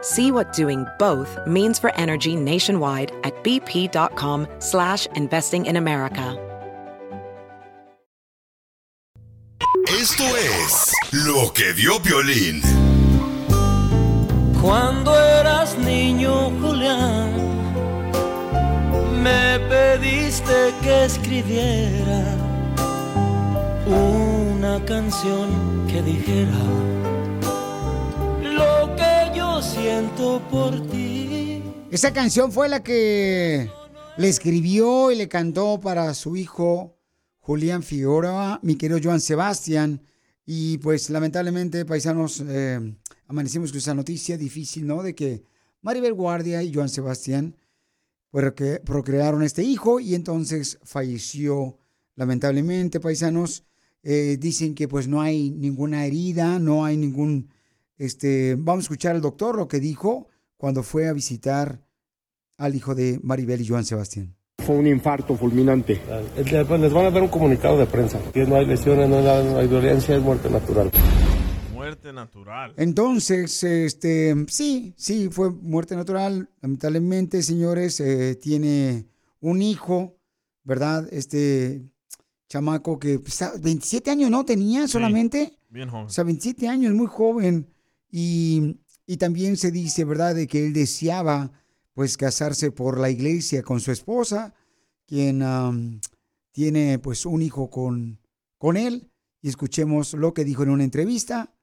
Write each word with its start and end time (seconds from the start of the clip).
See 0.00 0.30
what 0.30 0.52
doing 0.52 0.86
both 0.98 1.38
means 1.46 1.78
for 1.78 1.94
energy 1.96 2.36
nationwide 2.36 3.12
at 3.24 3.34
bp.com 3.42 4.46
slash 4.58 5.06
investing 5.14 5.66
in 5.66 5.76
America. 5.76 6.36
Esto 9.88 10.24
es 10.36 10.92
lo 11.12 11.50
que 11.52 11.72
vio 11.72 11.98
Violín. 11.98 12.60
Cuando 14.60 15.14
eras 15.14 15.78
niño, 15.78 16.50
Julián, 16.60 17.32
me 19.22 19.58
pediste 19.68 20.74
que 20.82 21.04
escribiera 21.04 22.36
una 23.86 24.84
canción 24.84 25.86
que 25.88 26.02
dijera 26.02 26.58
lo 26.58 27.27
siento 29.62 30.42
por 30.50 30.86
ti. 30.88 31.62
Esa 31.90 32.12
canción 32.12 32.52
fue 32.52 32.68
la 32.68 32.82
que 32.82 33.70
le 34.16 34.28
escribió 34.28 35.10
y 35.10 35.16
le 35.16 35.28
cantó 35.28 35.80
para 35.80 36.12
su 36.14 36.36
hijo 36.36 36.96
Julián 37.40 37.82
Figueroa, 37.82 38.60
mi 38.62 38.76
querido 38.76 39.00
Joan 39.02 39.20
Sebastián. 39.20 40.02
Y 40.44 40.78
pues 40.78 41.10
lamentablemente, 41.10 41.84
paisanos, 41.84 42.42
eh, 42.46 42.78
amanecimos 43.26 43.70
con 43.70 43.78
esa 43.78 43.94
noticia 43.94 44.38
difícil, 44.38 44.86
¿no? 44.86 45.02
De 45.02 45.14
que 45.14 45.42
Maribel 45.82 46.14
Guardia 46.14 46.62
y 46.62 46.72
Joan 46.72 46.88
Sebastián 46.88 47.56
pues, 48.30 48.52
que 48.52 48.80
procrearon 48.84 49.42
este 49.42 49.62
hijo 49.62 50.00
y 50.00 50.14
entonces 50.14 50.78
falleció 50.82 51.78
lamentablemente, 52.14 53.00
paisanos. 53.00 53.64
Eh, 54.02 54.36
dicen 54.38 54.74
que 54.74 54.86
pues 54.86 55.08
no 55.08 55.20
hay 55.20 55.50
ninguna 55.50 56.06
herida, 56.06 56.58
no 56.58 56.84
hay 56.84 56.96
ningún, 56.96 57.50
este, 57.98 58.54
vamos 58.56 58.84
a 58.84 58.86
escuchar 58.86 59.14
al 59.14 59.20
doctor 59.20 59.56
lo 59.56 59.68
que 59.68 59.80
dijo 59.80 60.28
cuando 60.56 60.82
fue 60.82 61.08
a 61.08 61.12
visitar 61.12 61.82
al 62.56 62.74
hijo 62.74 62.94
de 62.94 63.20
Maribel 63.22 63.60
y 63.60 63.66
Joan 63.66 63.84
Sebastián. 63.84 64.34
Fue 64.58 64.76
un 64.76 64.86
infarto 64.86 65.36
fulminante. 65.36 66.00
Pues 66.34 66.52
les 66.52 66.92
van 66.92 67.06
a 67.06 67.10
dar 67.10 67.22
un 67.22 67.28
comunicado 67.28 67.78
de 67.78 67.86
prensa. 67.86 68.20
Que 68.32 68.44
no 68.44 68.56
hay 68.56 68.66
lesiones, 68.66 69.08
no 69.08 69.18
hay, 69.18 69.44
no 69.44 69.58
hay 69.58 69.68
violencia, 69.68 70.16
es 70.16 70.22
muerte 70.22 70.50
natural. 70.50 70.90
Muerte 71.72 72.12
natural. 72.12 72.74
Entonces, 72.76 73.62
este, 73.62 74.34
sí, 74.48 74.94
sí, 74.96 75.28
fue 75.30 75.50
muerte 75.50 75.96
natural. 75.96 76.50
Lamentablemente, 76.60 77.42
señores, 77.42 78.00
eh, 78.00 78.34
tiene 78.34 79.06
un 79.40 79.62
hijo, 79.62 80.18
¿verdad? 80.64 81.08
Este 81.12 81.82
chamaco 82.48 82.98
que 82.98 83.20
pues, 83.20 83.42
27 83.62 84.10
años 84.10 84.30
no 84.30 84.44
tenía 84.44 84.88
solamente. 84.88 85.58
Bien 85.70 85.88
joven. 85.88 86.06
O 86.06 86.10
sea, 86.10 86.24
27 86.24 86.68
años, 86.68 86.94
muy 86.94 87.06
joven. 87.06 87.68
Y, 88.10 88.80
y 89.06 89.16
también 89.16 89.56
se 89.56 89.70
dice, 89.70 90.04
¿verdad?, 90.04 90.34
de 90.34 90.46
que 90.46 90.66
él 90.66 90.72
deseaba, 90.72 91.50
pues, 91.94 92.16
casarse 92.16 92.70
por 92.70 92.98
la 92.98 93.10
iglesia 93.10 93.62
con 93.62 93.80
su 93.80 93.92
esposa, 93.92 94.54
quien 95.06 95.42
am, 95.42 96.00
tiene, 96.52 96.98
pues, 96.98 97.26
un 97.26 97.42
hijo 97.42 97.70
con, 97.70 98.20
con 98.56 98.76
él. 98.76 99.10
Y 99.40 99.48
escuchemos 99.48 100.14
lo 100.14 100.34
que 100.34 100.44
dijo 100.44 100.62
en 100.62 100.70
una 100.70 100.84
entrevista 100.84 101.54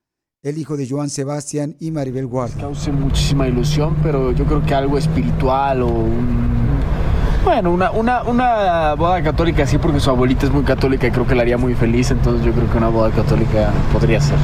el 0.46 0.60
hijo 0.60 0.78
de 0.78 0.88
Joan 0.88 1.10
Sebastián 1.10 1.76
y 1.80 1.90
Maribel 1.90 2.28
Guardia. 2.28 2.62
Cause 2.62 2.92
muchísima 2.92 3.48
ilusión, 3.48 3.98
pero 4.04 4.32
yo 4.32 4.46
creo 4.46 4.64
que 4.64 4.76
algo 4.76 4.96
espiritual 4.96 5.82
o 5.82 5.88
un... 5.88 6.56
Bueno, 7.44 7.74
una, 7.74 7.90
una, 7.92 8.22
una 8.24 8.94
boda 8.94 9.24
católica 9.24 9.66
sí, 9.66 9.80
porque 9.80 10.00
su 10.00 10.12
abuelita 10.12 10.46
es 10.46 10.52
muy 10.52 10.64
católica 10.64 11.08
y 11.08 11.12
creo 11.12 11.26
que 11.26 11.34
la 11.34 11.42
haría 11.42 11.58
muy 11.58 11.74
feliz, 11.74 12.12
entonces 12.12 12.46
yo 12.46 12.54
creo 12.54 12.72
que 12.72 12.78
una 12.78 12.90
boda 12.90 13.10
católica 13.10 13.74
podría 13.92 14.22
ser. 14.22 14.38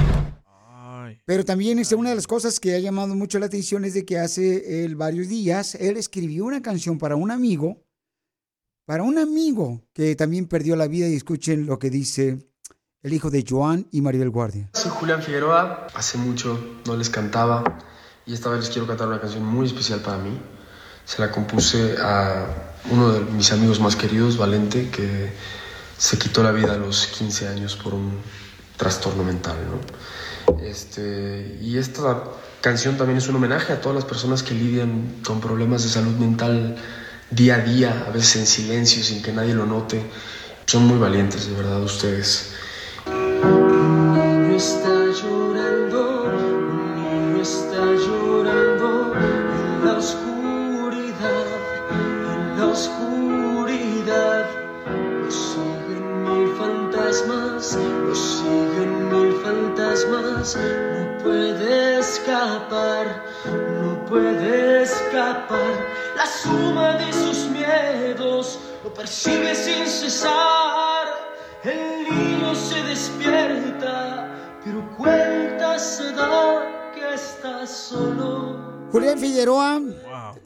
Pero 1.31 1.45
también 1.45 1.79
este, 1.79 1.95
una 1.95 2.09
de 2.09 2.17
las 2.17 2.27
cosas 2.27 2.59
que 2.59 2.75
ha 2.75 2.79
llamado 2.79 3.15
mucho 3.15 3.39
la 3.39 3.45
atención 3.45 3.85
es 3.85 3.93
de 3.93 4.03
que 4.03 4.19
hace 4.19 4.83
él 4.83 4.97
varios 4.97 5.29
días 5.29 5.75
él 5.75 5.95
escribió 5.95 6.43
una 6.43 6.61
canción 6.61 6.97
para 6.97 7.15
un 7.15 7.31
amigo, 7.31 7.85
para 8.85 9.03
un 9.03 9.17
amigo 9.17 9.81
que 9.93 10.17
también 10.17 10.45
perdió 10.45 10.75
la 10.75 10.89
vida 10.89 11.07
y 11.07 11.15
escuchen 11.15 11.67
lo 11.67 11.79
que 11.79 11.89
dice 11.89 12.49
el 13.01 13.13
hijo 13.13 13.29
de 13.29 13.45
Joan 13.47 13.87
y 13.91 14.01
Maribel 14.01 14.29
Guardia. 14.29 14.71
Soy 14.73 14.91
Julián 14.91 15.23
Figueroa, 15.23 15.87
hace 15.93 16.17
mucho 16.17 16.81
no 16.85 16.97
les 16.97 17.09
cantaba 17.09 17.63
y 18.25 18.33
esta 18.33 18.49
vez 18.49 18.59
les 18.59 18.69
quiero 18.69 18.85
cantar 18.85 19.07
una 19.07 19.21
canción 19.21 19.45
muy 19.45 19.67
especial 19.67 20.01
para 20.01 20.17
mí. 20.17 20.37
Se 21.05 21.21
la 21.21 21.31
compuse 21.31 21.95
a 21.97 22.45
uno 22.91 23.13
de 23.13 23.21
mis 23.31 23.53
amigos 23.53 23.79
más 23.79 23.95
queridos, 23.95 24.37
Valente, 24.37 24.89
que 24.89 25.31
se 25.97 26.19
quitó 26.19 26.43
la 26.43 26.51
vida 26.51 26.73
a 26.73 26.77
los 26.77 27.07
15 27.07 27.47
años 27.47 27.77
por 27.77 27.93
un 27.93 28.19
trastorno 28.75 29.23
mental. 29.23 29.55
¿no? 29.65 30.20
Este, 30.59 31.57
y 31.61 31.77
esta 31.77 32.23
canción 32.61 32.97
también 32.97 33.17
es 33.17 33.27
un 33.27 33.35
homenaje 33.35 33.73
a 33.73 33.81
todas 33.81 33.95
las 33.95 34.05
personas 34.05 34.43
que 34.43 34.53
lidian 34.53 35.21
con 35.25 35.41
problemas 35.41 35.83
de 35.83 35.89
salud 35.89 36.15
mental 36.17 36.75
día 37.29 37.55
a 37.55 37.59
día, 37.59 38.05
a 38.07 38.11
veces 38.11 38.35
en 38.37 38.45
silencio, 38.45 39.03
sin 39.03 39.21
que 39.21 39.31
nadie 39.31 39.53
lo 39.53 39.65
note. 39.65 40.01
Son 40.65 40.85
muy 40.85 40.97
valientes, 40.97 41.47
de 41.47 41.55
verdad, 41.55 41.81
ustedes. 41.81 42.53
No 60.55 61.17
puede 61.23 61.99
escapar, 61.99 63.23
no 63.45 64.05
puede 64.05 64.83
escapar. 64.83 65.73
La 66.15 66.25
suma 66.25 66.97
de 66.97 67.13
sus 67.13 67.49
miedos 67.49 68.59
lo 68.83 68.93
persigue 68.93 69.55
sin 69.55 69.85
cesar. 69.85 71.07
El 71.63 72.03
niño 72.03 72.55
se 72.55 72.81
despierta, 72.83 74.27
pero 74.63 74.97
cuenta 74.97 75.77
se 75.79 76.11
da 76.11 76.91
que 76.93 77.13
está 77.13 77.65
solo. 77.65 78.89
Julián 78.91 79.19
Figueroa, 79.19 79.81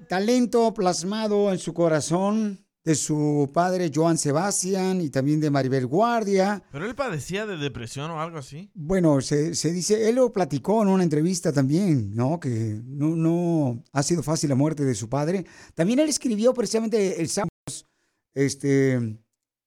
talento 0.07 0.73
plasmado 0.73 1.51
en 1.51 1.57
su 1.57 1.73
corazón 1.73 2.64
de 2.85 2.93
su 2.93 3.49
padre 3.51 3.91
Joan 3.93 4.17
Sebastián 4.17 5.01
y 5.01 5.09
también 5.09 5.39
de 5.41 5.49
Maribel 5.49 5.87
Guardia. 5.87 6.63
Pero 6.71 6.85
él 6.85 6.93
padecía 6.93 7.47
de 7.47 7.57
depresión 7.57 8.11
o 8.11 8.21
algo 8.21 8.37
así. 8.37 8.69
Bueno, 8.75 9.21
se, 9.21 9.55
se 9.55 9.71
dice, 9.73 10.07
él 10.07 10.15
lo 10.15 10.31
platicó 10.31 10.83
en 10.83 10.89
una 10.89 11.03
entrevista 11.03 11.51
también, 11.51 12.15
¿no? 12.15 12.39
Que 12.39 12.79
no, 12.85 13.15
no 13.15 13.83
ha 13.91 14.03
sido 14.03 14.21
fácil 14.21 14.49
la 14.49 14.55
muerte 14.55 14.85
de 14.85 14.93
su 14.93 15.09
padre. 15.09 15.45
También 15.73 15.97
él 15.97 16.09
escribió 16.09 16.53
precisamente 16.53 17.19
el 17.19 17.27
sábado 17.27 17.49
este, 18.35 19.17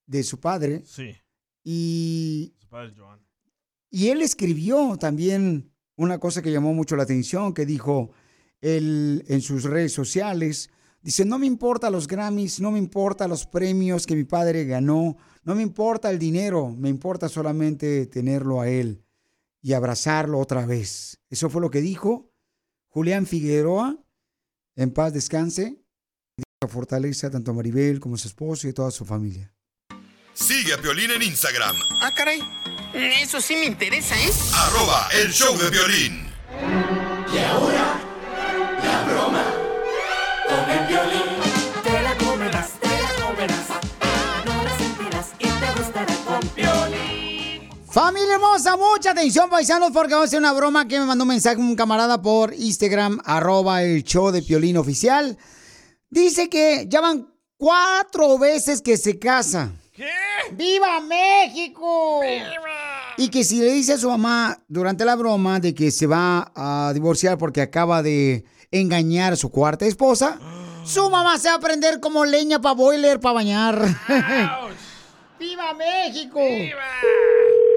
de 0.05 0.23
su 0.23 0.39
padre. 0.39 0.83
Sí. 0.85 1.13
Y, 1.63 2.53
Su 2.57 2.69
padre 2.69 2.93
Joan. 2.97 3.19
y 3.91 4.07
él 4.07 4.21
escribió 4.21 4.95
también 4.97 5.73
una 5.97 6.19
cosa 6.19 6.41
que 6.41 6.53
llamó 6.53 6.73
mucho 6.73 6.95
la 6.95 7.03
atención, 7.03 7.53
que 7.53 7.65
dijo 7.65 8.11
él 8.61 9.25
en 9.27 9.41
sus 9.41 9.63
redes 9.63 9.91
sociales. 9.91 10.69
Dice, 11.01 11.23
no 11.25 11.39
me 11.39 11.45
importa 11.47 11.89
los 11.89 12.07
Grammys, 12.07 12.59
no 12.59 12.71
me 12.71 12.79
importa 12.79 13.27
los 13.27 13.45
premios 13.45 14.05
que 14.05 14.15
mi 14.15 14.25
padre 14.25 14.65
ganó, 14.65 15.15
no 15.43 15.55
me 15.55 15.61
importa 15.61 16.09
el 16.09 16.19
dinero, 16.19 16.69
me 16.77 16.89
importa 16.89 17.29
solamente 17.29 18.05
tenerlo 18.07 18.59
a 18.59 18.67
él 18.67 19.05
y 19.61 19.73
abrazarlo 19.73 20.39
otra 20.39 20.65
vez. 20.65 21.19
Eso 21.29 21.49
fue 21.49 21.61
lo 21.61 21.69
que 21.71 21.81
dijo 21.81 22.31
Julián 22.89 23.25
Figueroa, 23.25 23.97
en 24.75 24.91
paz 24.91 25.13
descanse, 25.13 25.81
y 26.37 26.43
fortaleza 26.67 27.29
tanto 27.29 27.51
a 27.51 27.53
Maribel 27.53 27.99
como 27.99 28.15
a 28.15 28.17
su 28.17 28.27
esposo 28.27 28.67
y 28.67 28.71
a 28.71 28.73
toda 28.73 28.91
su 28.91 29.05
familia. 29.05 29.53
Sigue 30.33 30.73
a 30.73 30.77
Piolín 30.81 31.11
en 31.11 31.21
Instagram, 31.21 31.75
Ah, 32.01 32.11
caray. 32.15 32.41
Eso 32.93 33.39
sí 33.39 33.55
me 33.55 33.65
interesa, 33.65 34.15
¿eh? 34.19 34.29
arroba 34.53 35.07
el 35.21 35.31
show 35.31 35.55
de 35.57 35.69
violín. 35.69 36.25
Y 37.33 37.37
ahora, 37.37 37.99
la 38.83 39.03
broma 39.05 39.48
violín. 41.03 41.83
Te 41.83 42.01
la 42.01 42.17
comerás, 42.17 42.71
te 42.79 42.87
la 42.87 43.25
comerás. 43.25 43.67
No 44.45 44.63
la 44.63 44.77
sentirás 44.77 45.27
y 45.39 45.47
te 45.47 45.81
gustará 45.81 46.15
con 46.25 46.39
violín. 46.55 47.69
Familia 47.91 48.35
hermosa, 48.35 48.77
mucha 48.77 49.11
atención, 49.11 49.49
paisanos, 49.49 49.91
porque 49.91 50.13
vamos 50.13 50.27
a 50.27 50.29
hacer 50.29 50.39
una 50.39 50.53
broma 50.53 50.87
que 50.87 50.99
me 50.99 51.05
mandó 51.05 51.23
un 51.23 51.29
mensaje 51.29 51.57
un 51.57 51.75
camarada 51.75 52.21
por 52.21 52.53
Instagram, 52.53 53.19
arroba 53.25 53.83
el 53.83 54.03
show 54.03 54.31
de 54.31 54.41
Piolín 54.41 54.77
oficial. 54.77 55.37
Dice 56.09 56.49
que 56.49 56.85
ya 56.87 57.01
van 57.01 57.33
cuatro 57.57 58.37
veces 58.37 58.81
que 58.81 58.97
se 58.97 59.17
casa. 59.19 59.71
¿Qué? 59.91 60.09
¡Viva 60.53 61.01
México! 61.01 62.21
Y 63.17 63.29
que 63.29 63.43
si 63.43 63.59
le 63.59 63.71
dice 63.73 63.93
a 63.93 63.97
su 63.97 64.09
mamá 64.09 64.63
durante 64.67 65.03
la 65.03 65.15
broma 65.15 65.59
de 65.59 65.73
que 65.73 65.91
se 65.91 66.07
va 66.07 66.51
a 66.55 66.91
divorciar 66.93 67.37
porque 67.37 67.61
acaba 67.61 68.01
de 68.01 68.45
engañar 68.71 69.33
a 69.33 69.35
su 69.35 69.49
cuarta 69.49 69.85
esposa, 69.85 70.39
su 70.83 71.09
mamá 71.09 71.37
se 71.37 71.49
va 71.49 71.55
a 71.55 71.59
prender 71.59 71.99
como 71.99 72.25
leña 72.25 72.59
para 72.59 72.75
boiler 72.75 73.19
para 73.19 73.33
bañar. 73.35 73.75
¡Viva 75.39 75.73
México! 75.73 76.39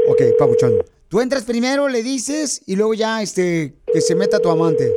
Ok, 0.09 0.21
papuchón. 0.39 0.73
Tú 1.09 1.21
entras 1.21 1.45
primero, 1.45 1.89
le 1.89 2.03
dices 2.03 2.63
y 2.67 2.77
luego 2.77 2.95
ya 2.95 3.21
este 3.23 3.75
que 3.93 4.01
se 4.01 4.15
meta 4.15 4.41
tu 4.41 4.51
amante. 4.51 4.91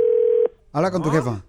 Habla 0.72 0.92
con 0.92 1.02
tu 1.04 1.10
jefa. 1.10 1.42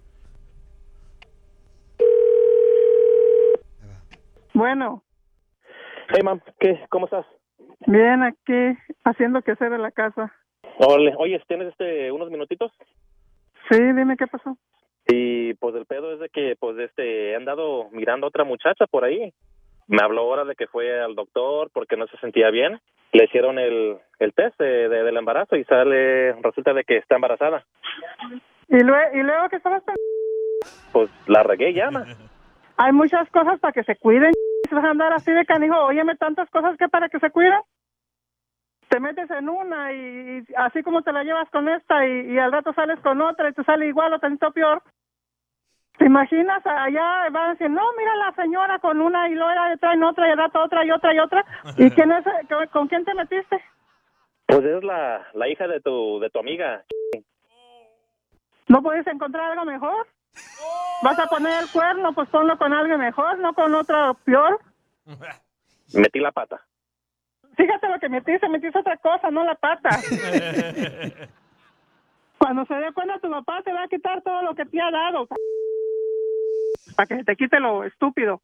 Bueno, 4.53 5.03
Hey, 6.09 6.23
mam, 6.23 6.39
¿qué? 6.59 6.85
¿Cómo 6.89 7.05
estás? 7.05 7.25
bien 7.85 8.23
aquí 8.23 8.77
haciendo 9.03 9.41
que 9.41 9.51
hacer 9.51 9.71
en 9.73 9.81
la 9.81 9.91
casa. 9.91 10.31
Órale, 10.79 11.13
Oye, 11.17 11.41
¿tienes 11.47 11.67
este, 11.69 12.11
unos 12.11 12.29
minutitos? 12.31 12.71
Sí, 13.69 13.77
dime 13.77 14.15
qué 14.17 14.25
pasó. 14.27 14.57
Y 15.09 15.53
pues 15.55 15.75
el 15.75 15.85
pedo 15.85 16.13
es 16.13 16.19
de 16.19 16.29
que 16.29 16.55
pues 16.59 16.77
este 16.79 17.31
he 17.31 17.35
andado 17.35 17.89
mirando 17.91 18.25
a 18.25 18.29
otra 18.29 18.43
muchacha 18.43 18.85
por 18.87 19.03
ahí. 19.03 19.33
Me 19.87 20.03
habló 20.03 20.21
ahora 20.21 20.43
de 20.43 20.55
que 20.55 20.67
fue 20.67 20.99
al 21.01 21.15
doctor 21.15 21.69
porque 21.73 21.95
no 21.95 22.07
se 22.07 22.17
sentía 22.17 22.49
bien. 22.49 22.79
Le 23.13 23.23
hicieron 23.23 23.57
el, 23.57 23.97
el 24.19 24.33
test 24.33 24.59
de, 24.59 24.89
de- 24.89 25.03
del 25.03 25.15
embarazo 25.17 25.55
y 25.55 25.63
sale, 25.63 26.33
resulta 26.41 26.73
de 26.73 26.83
que 26.83 26.97
está 26.97 27.15
embarazada. 27.15 27.63
Y 28.67 28.79
luego, 28.83 29.17
y 29.17 29.23
luego 29.23 29.47
que 29.47 29.55
estabas 29.55 29.81
Pues 30.91 31.09
la 31.27 31.41
regué 31.43 31.73
ya, 31.73 31.89
ma. 31.89 32.03
hay 32.77 32.91
muchas 32.91 33.29
cosas 33.29 33.59
para 33.61 33.71
que 33.71 33.83
se 33.83 33.95
cuiden. 33.95 34.33
Si 34.67 34.75
vas 34.75 34.83
a 34.83 34.89
andar 34.89 35.13
así 35.13 35.31
de 35.31 35.45
canijo, 35.45 35.77
óyeme 35.85 36.15
tantas 36.15 36.49
cosas 36.49 36.77
que 36.77 36.89
para 36.89 37.07
que 37.07 37.19
se 37.19 37.29
cuiden. 37.31 37.61
Te 38.89 38.99
metes 38.99 39.29
en 39.31 39.47
una 39.49 39.91
y, 39.93 40.39
y 40.39 40.43
así 40.55 40.81
como 40.83 41.01
te 41.01 41.11
la 41.13 41.23
llevas 41.23 41.49
con 41.49 41.67
esta 41.69 42.05
y, 42.07 42.33
y 42.33 42.39
al 42.39 42.51
rato 42.51 42.73
sales 42.73 42.99
con 43.01 43.21
otra 43.21 43.49
y 43.49 43.53
te 43.53 43.63
sale 43.63 43.87
igual 43.87 44.13
o 44.13 44.19
tantito 44.19 44.51
peor. 44.51 44.81
¿Te 45.97 46.05
imaginas? 46.05 46.65
Allá 46.65 47.29
van 47.31 47.49
a 47.49 47.51
decir, 47.53 47.69
no, 47.69 47.81
mira 47.97 48.15
la 48.17 48.31
señora 48.35 48.79
con 48.79 49.01
una 49.01 49.27
y 49.29 49.33
luego 49.33 49.51
traen 49.79 50.03
otra 50.03 50.31
y 50.31 50.35
rato 50.35 50.61
otra 50.61 50.85
y 50.85 50.91
otra 50.91 51.13
y 51.13 51.19
otra. 51.19 51.45
¿Y 51.77 51.89
quién 51.91 52.11
es, 52.11 52.23
con, 52.47 52.67
con 52.67 52.87
quién 52.87 53.03
te 53.03 53.13
metiste? 53.15 53.63
Pues 54.45 54.63
es 54.63 54.83
la, 54.83 55.25
la 55.33 55.47
hija 55.49 55.67
de 55.67 55.81
tu, 55.81 56.19
de 56.19 56.29
tu 56.29 56.39
amiga. 56.39 56.83
¿No 58.67 58.81
puedes 58.83 59.07
encontrar 59.07 59.51
algo 59.51 59.65
mejor? 59.65 60.07
¿Vas 61.01 61.19
a 61.19 61.27
poner 61.27 61.63
el 61.63 61.69
cuerno? 61.71 62.13
Pues 62.13 62.29
ponlo 62.29 62.57
con 62.57 62.73
algo 62.73 62.97
mejor, 62.97 63.39
no 63.39 63.53
con 63.53 63.73
otro 63.73 64.15
peor. 64.23 64.59
Metí 65.93 66.19
la 66.19 66.31
pata. 66.31 66.61
Fíjate 67.55 67.89
lo 67.89 67.99
que 67.99 68.09
metiste, 68.09 68.47
metiste 68.49 68.77
otra 68.79 68.97
cosa, 68.97 69.31
no 69.31 69.43
la 69.43 69.55
pata. 69.55 69.89
Cuando 72.37 72.65
se 72.65 72.75
dé 72.75 72.93
cuenta 72.93 73.17
tu 73.19 73.31
papá 73.31 73.63
te 73.63 73.73
va 73.73 73.83
a 73.83 73.87
quitar 73.87 74.21
todo 74.21 74.43
lo 74.43 74.53
que 74.53 74.65
te 74.65 74.79
ha 74.79 74.91
dado. 74.91 75.27
Para 76.97 77.07
que 77.07 77.15
se 77.17 77.23
te 77.23 77.35
quite 77.35 77.59
lo 77.59 77.83
estúpido. 77.83 78.41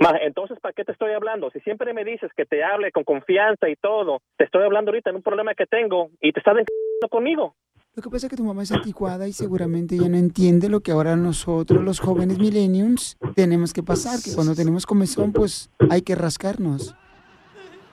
Ma, 0.00 0.16
entonces, 0.22 0.58
¿para 0.58 0.72
qué 0.72 0.84
te 0.84 0.92
estoy 0.92 1.12
hablando? 1.12 1.50
Si 1.50 1.60
siempre 1.60 1.92
me 1.92 2.04
dices 2.04 2.30
que 2.34 2.46
te 2.46 2.64
hable 2.64 2.90
con 2.90 3.04
confianza 3.04 3.68
y 3.68 3.76
todo, 3.76 4.22
te 4.38 4.44
estoy 4.44 4.64
hablando 4.64 4.90
ahorita 4.90 5.10
en 5.10 5.16
un 5.16 5.22
problema 5.22 5.54
que 5.54 5.66
tengo 5.66 6.08
y 6.22 6.32
te 6.32 6.40
estás 6.40 6.56
conmigo. 7.10 7.54
Lo 7.94 8.02
que 8.02 8.08
pasa 8.08 8.26
es 8.26 8.30
que 8.30 8.36
tu 8.36 8.44
mamá 8.44 8.62
es 8.62 8.72
anticuada 8.72 9.28
y 9.28 9.34
seguramente 9.34 9.96
ella 9.96 10.08
no 10.08 10.16
entiende 10.16 10.70
lo 10.70 10.80
que 10.80 10.92
ahora 10.92 11.14
nosotros, 11.14 11.84
los 11.84 12.00
jóvenes 12.00 12.38
millenniums, 12.38 13.18
tenemos 13.34 13.74
que 13.74 13.82
pasar, 13.82 14.18
que 14.24 14.34
cuando 14.34 14.54
tenemos 14.54 14.86
comezón, 14.86 15.34
pues 15.34 15.70
hay 15.90 16.00
que 16.00 16.14
rascarnos. 16.14 16.96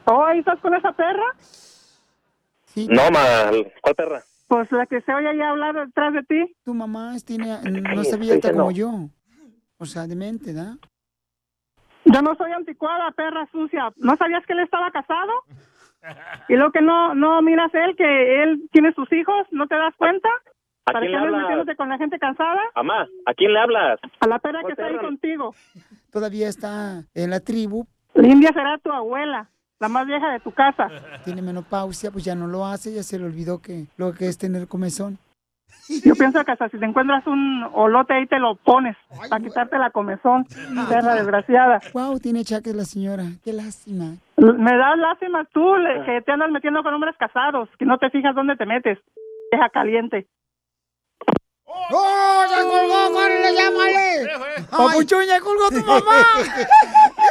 ¿Oh, 0.05 0.23
ahí 0.23 0.39
estás 0.39 0.57
con 0.61 0.73
esa 0.73 0.93
perra? 0.93 1.35
No, 2.87 3.11
ma, 3.11 3.51
¿cuál 3.81 3.95
perra? 3.95 4.23
Pues 4.47 4.71
la 4.71 4.85
que 4.85 5.01
se 5.01 5.13
oye 5.13 5.27
ahí 5.27 5.41
hablar 5.41 5.75
detrás 5.75 6.13
de 6.13 6.23
ti. 6.23 6.55
Tu 6.63 6.73
mamá 6.73 7.15
tiene, 7.25 7.59
no 7.61 8.01
está 8.01 8.15
abierta 8.15 8.51
como 8.51 8.65
no. 8.65 8.71
yo. 8.71 9.09
O 9.79 9.85
sea, 9.85 10.05
demente, 10.07 10.53
¿da? 10.53 10.77
Yo 12.05 12.21
no 12.21 12.35
soy 12.35 12.51
anticuada, 12.51 13.11
perra 13.11 13.47
sucia. 13.51 13.91
¿No 13.95 14.15
sabías 14.17 14.45
que 14.45 14.53
él 14.53 14.59
estaba 14.59 14.91
casado? 14.91 15.31
Y 16.47 16.55
lo 16.55 16.71
que 16.71 16.81
no 16.81 17.13
no 17.13 17.41
miras 17.41 17.73
él, 17.73 17.95
que 17.95 18.43
él 18.43 18.69
tiene 18.71 18.93
sus 18.93 19.11
hijos, 19.11 19.47
¿no 19.51 19.67
te 19.67 19.75
das 19.75 19.93
cuenta? 19.97 20.29
¿A 20.85 20.91
¿Para 20.91 20.99
quién 21.01 21.11
qué 21.11 21.19
le 21.19 21.25
andas 21.25 21.41
metiéndote 21.41 21.75
con 21.75 21.89
la 21.89 21.97
gente 21.97 22.19
cansada? 22.19 22.61
Amá, 22.75 23.07
¿a 23.25 23.33
quién 23.33 23.53
le 23.53 23.59
hablas? 23.59 23.99
A 24.19 24.27
la 24.27 24.39
perra 24.39 24.59
que 24.59 24.73
¿Cuál 24.75 24.87
está 24.87 24.87
ahí 24.87 24.97
contigo. 24.97 25.53
Todavía 26.11 26.47
está 26.47 27.03
en 27.13 27.29
la 27.29 27.39
tribu. 27.39 27.85
India 28.15 28.51
será 28.53 28.77
tu 28.79 28.91
abuela, 28.91 29.49
la 29.79 29.87
más 29.87 30.07
vieja 30.07 30.31
de 30.31 30.39
tu 30.39 30.51
casa. 30.51 30.89
Tiene 31.23 31.41
menopausia, 31.41 32.11
pues 32.11 32.25
ya 32.25 32.35
no 32.35 32.47
lo 32.47 32.65
hace, 32.65 32.93
ya 32.93 33.03
se 33.03 33.19
le 33.19 33.25
olvidó 33.25 33.61
que 33.61 33.87
lo 33.97 34.13
que 34.13 34.27
es 34.27 34.37
tener 34.37 34.67
comezón. 34.67 35.19
Yo 36.05 36.13
pienso 36.15 36.43
que 36.45 36.51
hasta 36.51 36.69
si 36.69 36.77
te 36.77 36.85
encuentras 36.85 37.25
un 37.25 37.63
olote 37.73 38.13
ahí 38.13 38.27
te 38.27 38.37
lo 38.37 38.53
pones 38.55 38.95
para 39.29 39.41
quitarte 39.43 39.77
la 39.79 39.89
comezón, 39.89 40.45
perra 40.87 41.15
desgraciada. 41.15 41.81
Wow, 41.93 42.19
tiene 42.19 42.43
chaques 42.43 42.75
la 42.75 42.85
señora. 42.85 43.23
Qué 43.43 43.53
lástima. 43.53 44.13
Me 44.37 44.77
das 44.77 44.97
lástima 44.99 45.45
tú 45.51 45.75
le- 45.77 46.05
que 46.05 46.21
te 46.21 46.31
andas 46.31 46.51
metiendo 46.51 46.83
con 46.83 46.93
hombres 46.93 47.15
casados, 47.17 47.69
que 47.79 47.85
no 47.85 47.97
te 47.97 48.11
fijas 48.11 48.35
dónde 48.35 48.55
te 48.55 48.67
metes. 48.67 48.99
Vieja 49.51 49.69
caliente. 49.69 50.27
¡Oh, 51.91 52.43
ya 52.49 52.63
colgó! 52.63 53.11
¡Córrele, 53.13 53.53
llámale! 53.55 54.27
¡Papuchón, 54.71 55.23
ya 55.25 55.39
colgó 55.39 55.69
tu 55.69 55.85
mamá! 55.85 56.23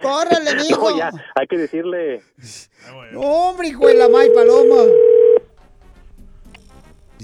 ¡Córrele, 0.00 0.54
mijo! 0.56 0.90
No, 0.90 0.96
ya, 0.98 1.10
hay 1.34 1.46
que 1.46 1.56
decirle. 1.58 2.22
¡Hombre, 3.16 3.68
hijo 3.68 3.86
de 3.86 3.94
la 3.94 4.08
May 4.08 4.28
Paloma! 4.34 4.82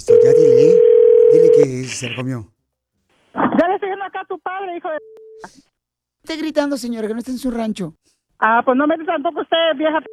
Listo, 0.00 0.14
ya 0.24 0.32
dile, 0.32 0.70
¿eh? 0.70 0.80
Dile 1.30 1.50
que 1.54 1.84
se 1.84 2.08
lo 2.08 2.16
comió. 2.16 2.46
Ya 3.34 3.68
le 3.68 3.74
estoy 3.74 3.90
acá 3.90 4.22
a 4.22 4.24
tu 4.24 4.38
padre, 4.38 4.74
hijo 4.74 4.88
de... 4.88 4.96
Esté 6.22 6.36
gritando, 6.38 6.78
señora, 6.78 7.06
que 7.06 7.12
no 7.12 7.18
está 7.18 7.32
en 7.32 7.36
su 7.36 7.50
rancho. 7.50 7.92
Ah, 8.38 8.62
pues 8.64 8.78
no 8.78 8.86
metes 8.86 9.06
tampoco 9.06 9.42
usted, 9.42 9.76
vieja... 9.76 10.00
p***. 10.00 10.06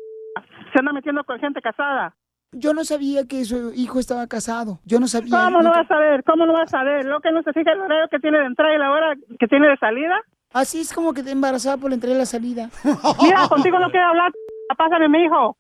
Se 0.74 0.80
anda 0.80 0.92
metiendo 0.92 1.24
con 1.24 1.40
gente 1.40 1.62
casada. 1.62 2.14
Yo 2.52 2.74
no 2.74 2.84
sabía 2.84 3.28
que 3.28 3.46
su 3.46 3.72
hijo 3.76 4.00
estaba 4.00 4.28
casado. 4.28 4.82
Yo 4.84 5.00
no 5.00 5.08
sabía. 5.08 5.46
¿Cómo 5.46 5.62
no 5.62 5.70
vas 5.70 5.90
a 5.90 6.00
ver? 6.00 6.22
¿Cómo 6.26 6.46
no 6.46 6.52
vas 6.52 6.74
a 6.74 6.84
ver? 6.84 7.06
¿Lo 7.06 7.22
que 7.22 7.32
no 7.32 7.42
se 7.44 7.54
fija 7.54 7.72
el 7.72 7.80
horario 7.80 8.10
que 8.12 8.20
tiene 8.20 8.40
de 8.40 8.46
entrada 8.48 8.76
y 8.76 8.80
la 8.80 8.92
hora 8.92 9.16
que 9.40 9.48
tiene 9.48 9.70
de 9.70 9.78
salida? 9.78 10.22
Así 10.52 10.82
es 10.82 10.92
como 10.92 11.14
que 11.14 11.24
te 11.24 11.32
embarazada 11.32 11.78
por 11.78 11.92
la 11.92 11.96
entrada 11.96 12.14
y 12.14 12.20
la 12.20 12.26
salida. 12.26 12.70
Mira, 13.24 13.48
contigo 13.48 13.80
no 13.80 13.90
quiero 13.90 14.08
hablar. 14.08 14.34
p***. 14.34 14.76
Pásame 14.78 15.08
mi 15.08 15.24
hijo. 15.24 15.58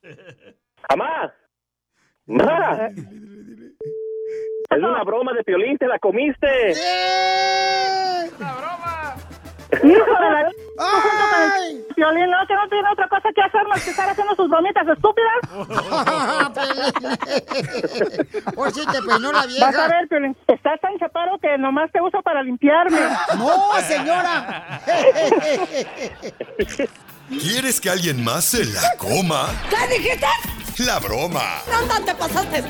Amá, 0.90 1.34
ma. 2.26 2.90
Es 4.70 4.78
una 4.78 5.04
broma 5.04 5.34
de 5.34 5.44
piolín, 5.44 5.78
te 5.78 5.88
la 5.88 5.98
comiste. 5.98 6.48
Hijo 9.84 9.84
de 9.84 10.30
la... 10.32 10.42
el 10.42 11.86
violín, 11.96 12.30
¿no? 12.30 12.38
Que 12.48 12.54
no 12.54 12.68
tiene 12.70 12.90
otra 12.92 13.08
cosa 13.08 13.30
que 13.34 13.42
hacer 13.42 13.66
más 13.68 13.84
que 13.84 13.90
estar 13.92 14.10
haciendo 14.10 14.36
sus 14.36 14.50
bromitas 14.50 14.86
estúpidas. 14.88 15.40
Hoy 18.58 18.72
sí 18.72 18.86
te 18.92 19.02
peinó 19.02 19.32
la 19.32 19.46
vieja. 19.46 19.66
Vas 19.68 19.78
a 19.78 19.88
ver, 19.88 20.08
Piolín, 20.10 20.36
estás 20.48 20.80
tan 20.82 20.98
chaparro 21.00 21.38
que 21.40 21.58
nomás 21.58 21.90
te 21.92 22.02
uso 22.02 22.22
para 22.22 22.44
limpiarme. 22.44 23.00
¡No, 23.38 23.74
señora! 23.82 24.82
¿Quieres 27.30 27.82
que 27.82 27.90
alguien 27.90 28.24
más 28.24 28.46
se 28.46 28.64
la 28.64 28.96
coma? 28.98 29.50
¿Qué 29.70 29.98
dijiste? 29.98 30.26
La 30.78 30.98
broma. 31.00 31.62
No, 31.70 31.86
no 31.86 32.06
te 32.06 32.16
pasaste. 32.16 32.64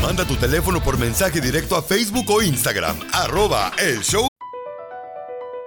Manda 0.00 0.24
tu 0.24 0.36
teléfono 0.36 0.80
por 0.80 0.96
mensaje 0.98 1.40
directo 1.40 1.74
a 1.74 1.82
Facebook 1.82 2.30
o 2.30 2.40
Instagram. 2.40 2.96
Arroba 3.12 3.72
el 3.78 4.02
show. 4.02 4.28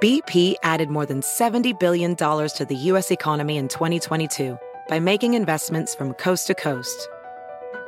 BP 0.02 0.56
added 0.64 0.90
more 0.90 1.06
than 1.06 1.22
$70 1.22 1.78
billion 1.78 2.16
to 2.16 2.66
the 2.68 2.76
U.S. 2.92 3.12
economy 3.12 3.58
in 3.58 3.68
2022 3.68 4.58
by 4.88 5.00
making 5.00 5.34
investments 5.34 5.94
from 5.94 6.14
coast 6.14 6.48
to 6.48 6.56
coast. 6.56 7.10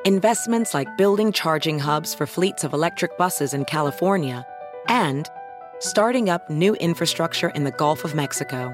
Investments 0.03 0.73
like 0.73 0.89
building 0.97 1.31
charging 1.31 1.79
hubs 1.79 2.13
for 2.13 2.27
fleets 2.27 2.65
of 2.65 2.73
electric 2.73 3.17
buses 3.17 3.53
in 3.53 3.63
California 3.63 4.45
and 4.89 5.29
starting 5.79 6.29
up 6.29 6.49
new 6.49 6.75
infrastructure 6.75 7.49
in 7.55 7.63
the 7.63 7.71
Gulf 7.71 8.03
of 8.03 8.13
Mexico. 8.13 8.73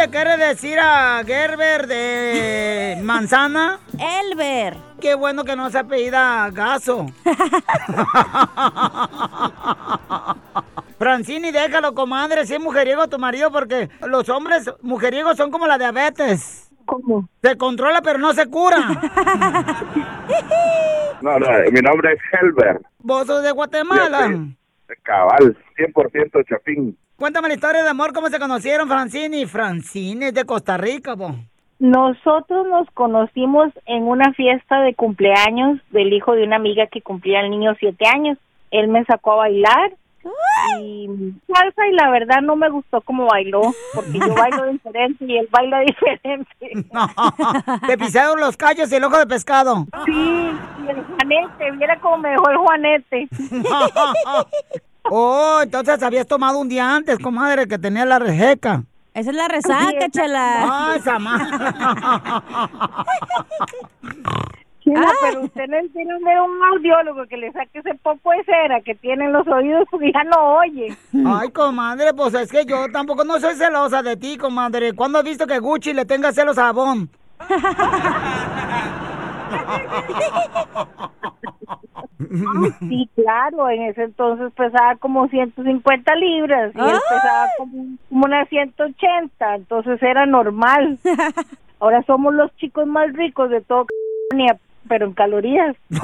Le 0.00 0.08
quiere 0.08 0.36
decir 0.38 0.78
a 0.80 1.22
Gerber 1.26 1.86
de 1.86 2.98
Manzana. 3.02 3.80
Elber. 3.98 4.74
Qué 4.98 5.14
bueno 5.14 5.44
que 5.44 5.56
no 5.56 5.68
se 5.68 5.78
apellida 5.78 6.48
Gaso. 6.50 7.04
Francini, 10.98 11.50
déjalo, 11.50 11.94
comadre, 11.94 12.46
si 12.46 12.54
es 12.54 12.60
mujeriego 12.60 13.08
tu 13.08 13.18
marido, 13.18 13.50
porque 13.50 13.90
los 14.06 14.26
hombres 14.30 14.70
mujeriegos 14.80 15.36
son 15.36 15.50
como 15.50 15.66
la 15.66 15.76
diabetes. 15.76 16.70
¿Cómo? 16.86 17.28
Se 17.42 17.58
controla, 17.58 18.00
pero 18.02 18.18
no 18.18 18.32
se 18.32 18.48
cura. 18.48 18.78
No, 21.22 21.38
no, 21.38 21.46
mi 21.70 21.82
nombre 21.82 22.14
es 22.14 22.18
Helber. 22.32 22.80
Vos 23.00 23.26
sos 23.26 23.42
de 23.42 23.50
Guatemala. 23.50 24.38
Cabal, 25.02 25.54
100% 25.76 26.48
chapín. 26.48 26.96
Cuéntame 27.20 27.48
la 27.48 27.54
historia 27.54 27.82
de 27.82 27.90
amor, 27.90 28.14
cómo 28.14 28.28
se 28.28 28.38
conocieron, 28.38 28.88
Francini. 28.88 29.44
Francini 29.44 30.24
es 30.24 30.32
de 30.32 30.46
Costa 30.46 30.78
Rica, 30.78 31.14
po. 31.14 31.34
Nosotros 31.78 32.66
nos 32.66 32.90
conocimos 32.92 33.68
en 33.84 34.04
una 34.04 34.32
fiesta 34.32 34.80
de 34.80 34.94
cumpleaños 34.94 35.80
del 35.90 36.14
hijo 36.14 36.32
de 36.32 36.44
una 36.44 36.56
amiga 36.56 36.86
que 36.86 37.02
cumplía 37.02 37.40
el 37.40 37.50
niño 37.50 37.74
siete 37.78 38.06
años. 38.08 38.38
Él 38.70 38.88
me 38.88 39.04
sacó 39.04 39.32
a 39.32 39.36
bailar 39.36 39.92
y 40.80 41.08
salsa 41.46 41.88
y 41.88 41.92
la 41.92 42.08
verdad 42.08 42.40
no 42.42 42.56
me 42.56 42.70
gustó 42.70 43.02
cómo 43.02 43.26
bailó 43.26 43.60
porque 43.94 44.18
yo 44.18 44.34
bailo 44.34 44.66
diferente 44.72 45.22
y 45.26 45.36
él 45.36 45.48
baila 45.50 45.80
diferente. 45.86 46.72
Te 47.86 47.98
pisaron 47.98 48.40
los 48.40 48.56
callos 48.56 48.90
y 48.90 48.96
el 48.96 49.04
ojo 49.04 49.18
de 49.18 49.26
pescado. 49.26 49.84
Sí, 50.06 50.12
y 50.86 50.88
el 50.88 51.04
Juanete, 51.04 51.70
viera 51.72 52.00
cómo 52.00 52.16
me 52.16 52.30
dejó 52.30 52.48
el 52.48 52.56
Juanete. 52.56 53.28
Oh, 55.04 55.60
entonces 55.62 56.02
habías 56.02 56.26
tomado 56.26 56.58
un 56.58 56.68
día 56.68 56.94
antes, 56.94 57.18
comadre, 57.18 57.66
que 57.66 57.78
tenía 57.78 58.04
la 58.04 58.18
rejeca. 58.18 58.82
Esa 59.14 59.30
es 59.30 59.36
la 59.36 59.48
resaca, 59.48 60.08
chela. 60.10 60.66
Ah, 60.68 60.94
esa 60.96 61.18
más. 61.18 61.50
Chela, 64.82 65.08
pero 65.20 65.42
usted 65.42 65.66
no 65.68 65.76
entiende 65.76 66.14
de 66.14 66.40
un 66.40 66.64
audiólogo 66.72 67.26
que 67.26 67.36
le 67.36 67.52
saque 67.52 67.80
ese 67.80 67.94
poco 67.96 68.30
de 68.30 68.42
cera 68.44 68.80
que 68.80 68.94
tiene 68.94 69.26
en 69.26 69.32
los 69.32 69.46
oídos 69.46 69.84
porque 69.90 70.10
ya 70.10 70.24
no 70.24 70.56
oye. 70.56 70.96
Ay, 71.26 71.50
comadre, 71.50 72.14
pues 72.14 72.32
es 72.32 72.50
que 72.50 72.64
yo 72.64 72.90
tampoco 72.90 73.22
no 73.24 73.38
soy 73.40 73.56
celosa 73.56 74.02
de 74.02 74.16
ti, 74.16 74.38
comadre. 74.38 74.94
¿Cuándo 74.94 75.18
has 75.18 75.24
visto 75.24 75.46
que 75.46 75.58
Gucci 75.58 75.92
le 75.92 76.06
tenga 76.06 76.32
celos 76.32 76.56
a 76.56 76.72
Avon? 79.50 81.10
Sí, 82.80 83.08
claro, 83.14 83.70
en 83.70 83.82
ese 83.82 84.02
entonces 84.04 84.52
pesaba 84.52 84.94
como 84.96 85.26
150 85.28 86.14
libras 86.16 86.72
y 86.74 86.80
él 86.80 86.98
pesaba 87.08 87.46
como, 87.58 87.96
como 88.08 88.24
unas 88.26 88.48
180, 88.48 89.54
entonces 89.56 90.02
era 90.02 90.26
normal. 90.26 90.98
Ahora 91.80 92.02
somos 92.06 92.34
los 92.34 92.54
chicos 92.56 92.86
más 92.86 93.12
ricos 93.14 93.50
de 93.50 93.60
todo 93.62 93.86
California, 94.30 94.58
pero 94.88 95.06
en 95.06 95.12
calorías. 95.14 95.76
¿Te 95.88 95.96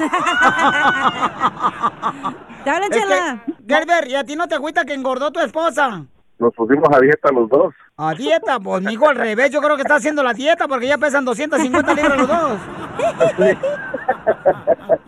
hablan, 2.69 2.91
Es 2.91 2.97
que, 2.97 2.99
chela? 2.99 3.43
Gerber, 3.67 4.07
¿y 4.07 4.15
a 4.15 4.23
ti 4.23 4.35
no 4.35 4.47
te 4.47 4.55
agüita 4.55 4.85
que 4.85 4.93
engordó 4.93 5.31
tu 5.31 5.39
esposa? 5.39 6.05
Nos 6.39 6.53
pusimos 6.53 6.87
a 6.93 6.99
dieta 6.99 7.31
los 7.31 7.49
dos. 7.49 7.73
A 7.97 8.13
dieta, 8.13 8.59
pues 8.59 8.83
mijo, 8.83 9.09
al 9.09 9.15
revés, 9.15 9.49
yo 9.51 9.59
creo 9.59 9.75
que 9.75 9.81
está 9.81 9.95
haciendo 9.95 10.21
la 10.21 10.33
dieta 10.33 10.67
porque 10.67 10.87
ya 10.87 10.97
pesan 10.97 11.25
250 11.25 11.93
libras 11.93 12.17
los 12.17 12.27
dos. 12.27 12.59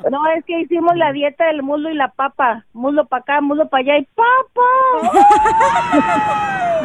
No, 0.10 0.28
es 0.36 0.44
que 0.46 0.60
hicimos 0.62 0.96
la 0.96 1.12
dieta 1.12 1.46
del 1.46 1.62
muslo 1.62 1.90
y 1.90 1.94
la 1.94 2.10
papa. 2.10 2.66
Muslo 2.74 3.06
para 3.06 3.22
acá, 3.22 3.42
muslo 3.42 3.70
para 3.70 3.82
allá 3.84 3.98
y 4.00 4.08
papa. 4.16 4.62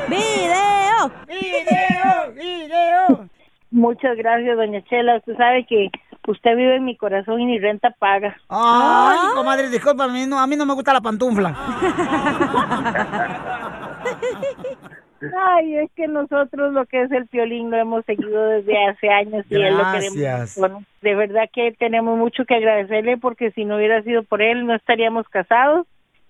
¡Video! 0.08 1.10
¡Video! 1.26 2.32
¡Video! 2.34 3.28
Muchas 3.70 4.16
gracias, 4.16 4.56
doña 4.56 4.84
Chela. 4.84 5.16
Usted 5.16 5.36
sabe 5.36 5.64
que 5.66 5.90
usted 6.26 6.56
vive 6.56 6.76
en 6.76 6.84
mi 6.84 6.96
corazón 6.96 7.40
y 7.40 7.46
ni 7.46 7.58
renta 7.58 7.90
paga. 7.90 8.36
Ay, 8.48 9.18
comadre, 9.34 9.68
disculpa, 9.70 10.04
a 10.04 10.08
mí 10.08 10.26
no, 10.26 10.38
a 10.38 10.46
mí 10.46 10.56
no 10.56 10.66
me 10.66 10.74
gusta 10.74 10.92
la 10.92 11.00
pantufla. 11.00 11.54
Ay, 15.36 15.76
es 15.76 15.90
que 15.92 16.06
nosotros 16.06 16.72
lo 16.72 16.84
que 16.86 17.02
es 17.02 17.12
el 17.12 17.24
violín 17.24 17.70
lo 17.70 17.78
hemos 17.78 18.04
seguido 18.04 18.46
desde 18.48 18.86
hace 18.86 19.08
años 19.08 19.44
y 19.48 19.54
él 19.54 19.76
lo 19.76 19.84
queremos. 19.92 20.16
Gracias. 20.16 20.58
Bueno, 20.58 20.82
de 21.00 21.14
verdad 21.14 21.48
que 21.52 21.72
tenemos 21.78 22.18
mucho 22.18 22.44
que 22.44 22.54
agradecerle 22.54 23.16
porque 23.16 23.50
si 23.52 23.64
no 23.64 23.76
hubiera 23.76 24.02
sido 24.02 24.22
por 24.22 24.42
él 24.42 24.66
no 24.66 24.74
estaríamos 24.74 25.26
casados 25.28 25.86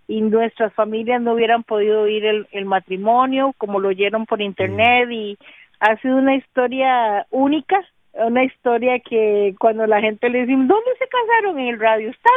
y 0.06 0.20
nuestras 0.20 0.72
familias 0.74 1.20
no 1.22 1.32
hubieran 1.32 1.64
podido 1.64 2.02
oír 2.02 2.24
el, 2.24 2.46
el 2.52 2.66
matrimonio 2.66 3.54
como 3.58 3.80
lo 3.80 3.88
oyeron 3.88 4.26
por 4.26 4.40
internet 4.40 5.08
y 5.10 5.38
ha 5.80 5.96
sido 5.96 6.16
una 6.16 6.36
historia 6.36 7.26
única, 7.30 7.76
una 8.26 8.44
historia 8.44 9.00
que 9.00 9.54
cuando 9.58 9.86
la 9.86 10.00
gente 10.00 10.28
le 10.30 10.40
dice, 10.40 10.52
¿dónde 10.52 10.90
se 10.98 11.06
casaron 11.08 11.58
en 11.58 11.68
el 11.68 11.80
radio? 11.80 12.10
¿Están 12.10 12.32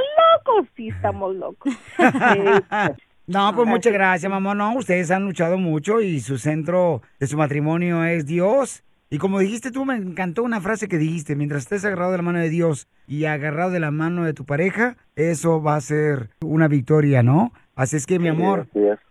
locos? 0.46 0.67
Sí, 0.75 0.89
estamos 0.89 1.36
locos. 1.36 1.74
Eh, 2.00 2.93
No, 3.27 3.53
pues 3.53 3.67
muchas 3.67 3.91
gracias, 3.91 4.29
mamá. 4.31 4.55
No, 4.55 4.75
ustedes 4.77 5.12
han 5.12 5.25
luchado 5.25 5.57
mucho 5.57 6.00
y 6.00 6.22
su 6.22 6.38
centro 6.38 7.01
de 7.19 7.27
su 7.27 7.36
matrimonio 7.38 8.05
es 8.05 8.25
Dios. 8.25 8.84
Y 9.10 9.17
como 9.17 9.39
dijiste 9.39 9.69
tú, 9.72 9.84
me 9.86 9.96
encantó 9.96 10.43
una 10.43 10.62
frase 10.62 10.88
que 10.88 10.98
dijiste, 10.98 11.36
mientras 11.36 11.63
estés 11.63 11.84
agarrado 11.84 12.12
de 12.12 12.17
la 12.17 12.24
mano 12.24 12.39
de 12.39 12.50
Dios 12.50 12.88
y 13.05 13.25
agarrado 13.25 13.72
de 13.72 13.79
la 13.81 13.91
mano 13.91 14.24
de 14.24 14.34
tu 14.34 14.46
pareja, 14.46 14.96
eso 15.17 15.62
va 15.62 15.75
a 15.75 15.81
ser 15.81 16.29
una 16.41 16.67
victoria, 16.69 17.22
¿no? 17.22 17.51
Así 17.75 17.98
es 17.98 18.05
que, 18.05 18.17
mi 18.17 18.25
Sí, 18.25 18.29
amor, 18.29 18.67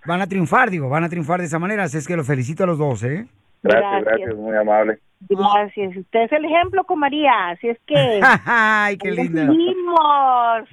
van 0.06 0.22
a 0.22 0.26
triunfar, 0.26 0.70
digo, 0.70 0.88
van 0.88 1.04
a 1.04 1.08
triunfar 1.08 1.40
de 1.40 1.46
esa 1.46 1.58
manera. 1.58 1.84
Así 1.84 1.98
es 1.98 2.06
que 2.06 2.16
los 2.16 2.26
felicito 2.26 2.64
a 2.64 2.66
los 2.66 2.78
dos, 2.78 3.02
¿eh? 3.04 3.26
Gracias, 3.66 4.04
gracias, 4.04 4.34
muy 4.36 4.56
amable. 4.56 4.98
Gracias. 5.28 5.96
Usted 5.96 6.20
es 6.22 6.32
el 6.32 6.44
ejemplo 6.44 6.84
con 6.84 6.98
María, 6.98 7.48
así 7.50 7.68
es 7.68 7.78
que... 7.86 8.20
Ay, 8.46 8.96
qué 8.98 9.10
linda. 9.10 9.46
Seguimos. 9.46 10.68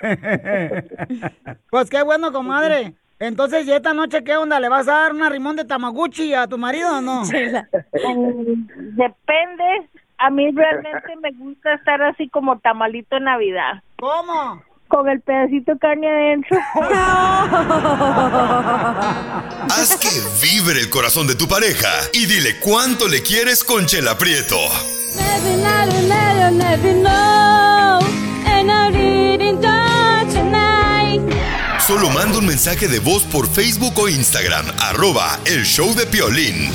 Pues 1.70 1.90
qué 1.90 2.02
bueno, 2.02 2.32
comadre. 2.32 2.94
Entonces, 3.18 3.66
¿y 3.66 3.72
esta 3.72 3.94
noche 3.94 4.22
qué 4.24 4.36
onda? 4.36 4.60
¿Le 4.60 4.68
vas 4.68 4.88
a 4.88 4.92
dar 4.92 5.12
una 5.12 5.30
rimón 5.30 5.56
de 5.56 5.64
Tamaguchi 5.64 6.34
a 6.34 6.46
tu 6.46 6.58
marido 6.58 6.98
o 6.98 7.00
no? 7.00 7.22
Mm, 7.22 8.66
Depende. 8.96 9.88
A 10.18 10.30
mí 10.30 10.50
realmente 10.50 11.16
me 11.20 11.32
gusta 11.32 11.74
estar 11.74 12.02
así 12.02 12.28
como 12.28 12.58
tamalito 12.58 13.16
en 13.16 13.24
Navidad. 13.24 13.82
¿Cómo? 13.98 14.62
Con 14.94 15.08
el 15.08 15.20
pedacito 15.22 15.72
de 15.72 15.78
carne 15.80 16.06
adentro. 16.08 16.56
Haz 19.68 19.96
que 19.96 20.08
vibre 20.40 20.78
el 20.78 20.88
corazón 20.88 21.26
de 21.26 21.34
tu 21.34 21.48
pareja 21.48 21.88
y 22.12 22.26
dile 22.26 22.60
cuánto 22.60 23.08
le 23.08 23.20
quieres 23.20 23.64
con 23.64 23.86
Chela 23.86 24.16
Prieto. 24.16 24.56
Never, 25.16 25.58
never, 25.58 26.00
never, 26.04 26.52
never 26.52 26.92
know. 26.92 27.98
And 28.46 28.70
I 28.70 28.92
didn't 28.92 29.60
die 29.60 30.26
tonight. 30.32 31.20
Solo 31.80 32.08
manda 32.10 32.38
un 32.38 32.46
mensaje 32.46 32.86
de 32.86 33.00
voz 33.00 33.24
por 33.24 33.48
Facebook 33.48 33.98
o 33.98 34.08
Instagram, 34.08 34.66
arroba 34.78 35.40
el 35.44 35.64
show 35.64 35.92
de 35.92 36.06
Piolín. 36.06 36.70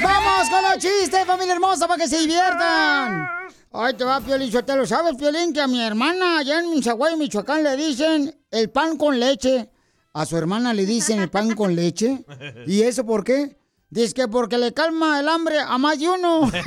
¡Vamos 0.00 0.48
con 0.48 0.62
los 0.62 0.78
chistes, 0.78 1.26
familia 1.26 1.54
hermosa, 1.54 1.88
para 1.88 2.04
que 2.04 2.08
se 2.08 2.20
diviertan! 2.20 3.37
Ay, 3.72 3.94
te 3.94 4.04
va, 4.04 4.20
Piolín, 4.20 4.50
lo 4.50 4.86
¿Sabes, 4.86 5.16
Piolín, 5.16 5.52
que 5.52 5.60
a 5.60 5.66
mi 5.66 5.80
hermana 5.80 6.38
allá 6.38 6.60
en 6.60 6.70
Michoacán, 6.70 7.18
Michoacán, 7.18 7.62
le 7.62 7.76
dicen 7.76 8.34
el 8.50 8.70
pan 8.70 8.96
con 8.96 9.18
leche? 9.20 9.70
a 10.18 10.26
su 10.26 10.36
hermana 10.36 10.74
le 10.74 10.84
dicen 10.84 11.20
el 11.20 11.30
pan 11.30 11.54
con 11.54 11.76
leche. 11.76 12.24
¿Y 12.66 12.82
eso 12.82 13.06
por 13.06 13.22
qué? 13.22 13.56
Dice 13.88 14.14
que 14.14 14.26
porque 14.26 14.58
le 14.58 14.74
calma 14.74 15.20
el 15.20 15.28
hambre 15.28 15.60
a 15.60 15.78
más 15.78 15.98
de 15.98 16.08
uno. 16.08 16.50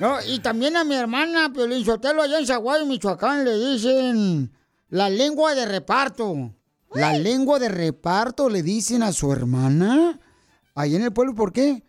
No, 0.00 0.18
y 0.26 0.40
también 0.40 0.76
a 0.76 0.82
mi 0.82 0.96
hermana, 0.96 1.52
Piolín 1.52 1.84
Sotelo, 1.84 2.22
allá 2.22 2.38
en 2.38 2.46
Zaguayo, 2.46 2.84
Michoacán, 2.84 3.44
le 3.44 3.56
dicen 3.56 4.52
la 4.88 5.08
lengua 5.08 5.54
de 5.54 5.66
reparto. 5.66 6.52
La 6.92 7.12
lengua 7.16 7.60
de 7.60 7.68
reparto 7.68 8.48
le 8.48 8.62
dicen 8.62 9.04
a 9.04 9.12
su 9.12 9.32
hermana. 9.32 10.18
Ahí 10.74 10.96
en 10.96 11.02
el 11.02 11.12
pueblo, 11.12 11.34
¿por 11.34 11.52
qué? 11.52 11.82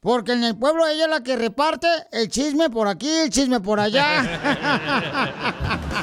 Porque 0.00 0.32
en 0.32 0.44
el 0.44 0.56
pueblo 0.56 0.86
ella 0.86 1.04
es 1.04 1.10
la 1.10 1.22
que 1.22 1.36
reparte 1.36 1.88
el 2.12 2.28
chisme 2.28 2.70
por 2.70 2.86
aquí, 2.86 3.08
el 3.08 3.30
chisme 3.30 3.60
por 3.60 3.80
allá. 3.80 4.24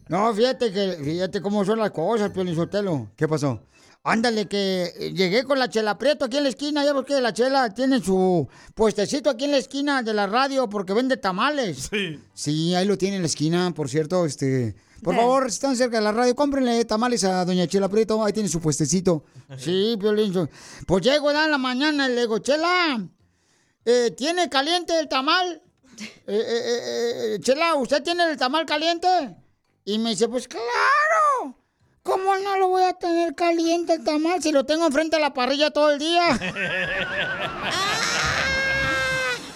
No, 0.09 0.33
fíjate 0.33 0.73
que, 0.73 0.97
fíjate 1.03 1.41
cómo 1.41 1.63
son 1.63 1.79
las 1.79 1.91
cosas, 1.91 2.31
Sotelo. 2.55 3.09
¿Qué 3.15 3.27
pasó? 3.27 3.61
Ándale, 4.03 4.47
que 4.47 5.11
llegué 5.13 5.43
con 5.43 5.59
la 5.59 5.69
Chela 5.69 5.97
Prieto 5.97 6.25
aquí 6.25 6.37
en 6.37 6.43
la 6.43 6.49
esquina, 6.49 6.83
ya 6.83 6.93
porque 6.93 7.19
la 7.19 7.33
Chela 7.33 7.73
tiene 7.73 8.01
su 8.01 8.47
puestecito 8.73 9.29
aquí 9.29 9.45
en 9.45 9.51
la 9.51 9.57
esquina 9.57 10.01
de 10.01 10.13
la 10.13 10.27
radio 10.27 10.69
porque 10.69 10.93
vende 10.93 11.17
tamales. 11.17 11.89
Sí. 11.91 12.19
Sí, 12.33 12.75
ahí 12.75 12.85
lo 12.85 12.97
tiene 12.97 13.17
en 13.17 13.21
la 13.23 13.27
esquina, 13.27 13.71
por 13.73 13.89
cierto, 13.89 14.25
este... 14.25 14.75
Por 15.04 15.16
favor, 15.16 15.50
si 15.50 15.56
están 15.56 15.75
cerca 15.75 15.98
de 15.98 16.04
la 16.04 16.12
radio, 16.12 16.36
cómprenle 16.36 16.84
tamales 16.86 17.24
a 17.24 17.46
doña 17.46 17.68
Chela 17.68 17.89
Prieto, 17.89 18.24
ahí 18.24 18.34
tiene 18.34 18.50
su 18.50 18.60
puestecito. 18.60 19.24
Sí, 19.58 19.96
Piolín. 20.00 20.50
Pues 20.86 21.04
llego 21.04 21.32
ya 21.32 21.46
en 21.46 21.51
la 21.51 21.58
mañana 21.58 22.10
y 22.10 22.13
le 22.13 22.22
digo, 22.22 22.39
Chela, 22.39 23.01
eh, 23.86 24.12
¿tiene 24.18 24.50
caliente 24.50 25.00
el 25.00 25.08
tamal? 25.08 25.62
Eh, 26.30 27.34
eh, 27.36 27.39
Chela, 27.39 27.74
¿usted 27.75 28.04
tiene 28.04 28.30
el 28.30 28.38
tamal 28.38 28.66
caliente? 28.66 29.08
Y 29.86 29.98
me 29.98 30.12
dice, 30.12 30.27
pues 30.27 30.48
claro. 30.48 31.56
¿Cómo 32.04 32.38
no 32.38 32.58
lo 32.58 32.68
voy 32.68 32.84
a 32.84 32.94
tener 32.94 33.34
caliente 33.34 33.94
el 33.94 34.04
tamal 34.04 34.44
si 34.44 34.51
lo 34.51 34.66
tengo 34.66 34.86
enfrente 34.86 35.16
de 35.16 35.22
la 35.22 35.34
parrilla 35.34 35.72
todo 35.72 35.92
el 35.92 36.00
día? 36.00 36.27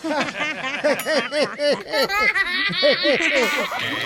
¡Qué 0.82 0.98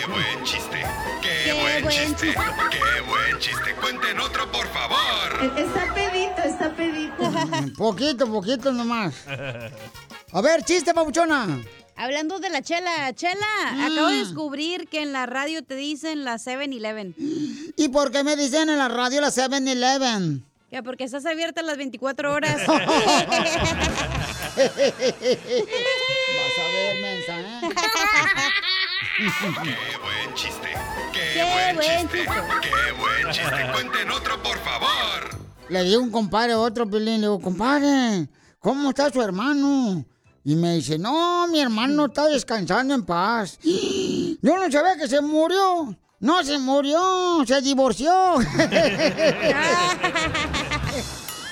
buen 0.08 0.44
chiste! 0.44 0.84
¡Qué, 1.22 1.54
buen, 1.54 1.88
chiste! 1.90 2.36
¡Qué 2.72 3.02
buen 3.08 3.40
chiste! 3.40 3.74
¡Cuenten 3.82 4.20
otro, 4.20 4.52
por 4.52 4.68
favor! 4.68 5.58
Está 5.58 5.94
pedito, 5.94 6.42
está 6.44 6.76
pedito. 6.76 7.32
poquito, 7.78 8.28
poquito 8.32 8.72
nomás. 8.74 9.14
A 10.32 10.42
ver, 10.42 10.64
chiste, 10.64 10.94
papuchona. 10.94 11.62
Hablando 11.98 12.40
de 12.40 12.50
la 12.50 12.62
chela, 12.62 13.14
chela, 13.14 13.48
Mm. 13.72 13.82
acabo 13.86 14.08
de 14.08 14.18
descubrir 14.18 14.88
que 14.90 15.02
en 15.02 15.14
la 15.14 15.26
radio 15.26 15.64
te 15.64 15.76
dicen 15.76 16.26
la 16.26 16.38
7-Eleven. 16.38 17.16
¿Y 17.78 17.88
por 17.90 18.12
qué 18.12 18.22
me 18.24 18.36
dicen 18.36 18.70
en 18.70 18.78
la 18.78 18.90
radio 18.90 19.22
la 19.22 19.32
7-Eleven? 19.32 20.44
Que 20.70 20.84
porque 20.84 21.06
estás 21.06 21.26
abierta 21.26 21.62
las 21.62 21.78
24 21.78 22.34
horas. 22.34 22.58
Vas 22.68 22.82
a 26.58 26.64
ver, 26.74 27.02
mensa, 27.02 27.40
¿eh? 27.40 27.62
¡Qué 29.18 29.24
buen 29.24 30.36
chiste! 30.36 30.68
¡Qué, 31.14 31.22
Qué 31.36 31.44
buen, 31.44 31.78
buen 31.78 32.10
chiste! 32.10 32.26
¡Qué 32.62 32.92
buen 33.00 33.32
chiste! 33.32 33.72
¡Cuenten 33.72 34.12
otro, 34.12 34.44
por 34.44 34.60
favor! 34.60 35.40
Le 35.70 35.84
di 35.84 35.96
un 35.96 36.12
compadre 36.12 36.52
a 36.52 36.60
otro 36.60 36.86
pelín, 36.90 37.22
le 37.22 37.28
digo, 37.28 37.40
compadre, 37.40 38.28
¿cómo 38.60 38.90
está 38.90 39.10
su 39.10 39.22
hermano? 39.22 40.04
Y 40.44 40.56
me 40.56 40.76
dice, 40.76 41.00
no, 41.00 41.48
mi 41.48 41.62
hermano 41.62 42.08
está 42.08 42.28
descansando 42.28 42.94
en 42.94 43.06
paz. 43.06 43.58
Yo 43.64 44.58
no 44.58 44.70
sabía 44.70 44.98
que 44.98 45.08
se 45.08 45.22
murió. 45.22 45.96
No 46.20 46.44
se 46.44 46.60
murió, 46.60 47.42
se 47.48 47.62
divorció. 47.62 48.12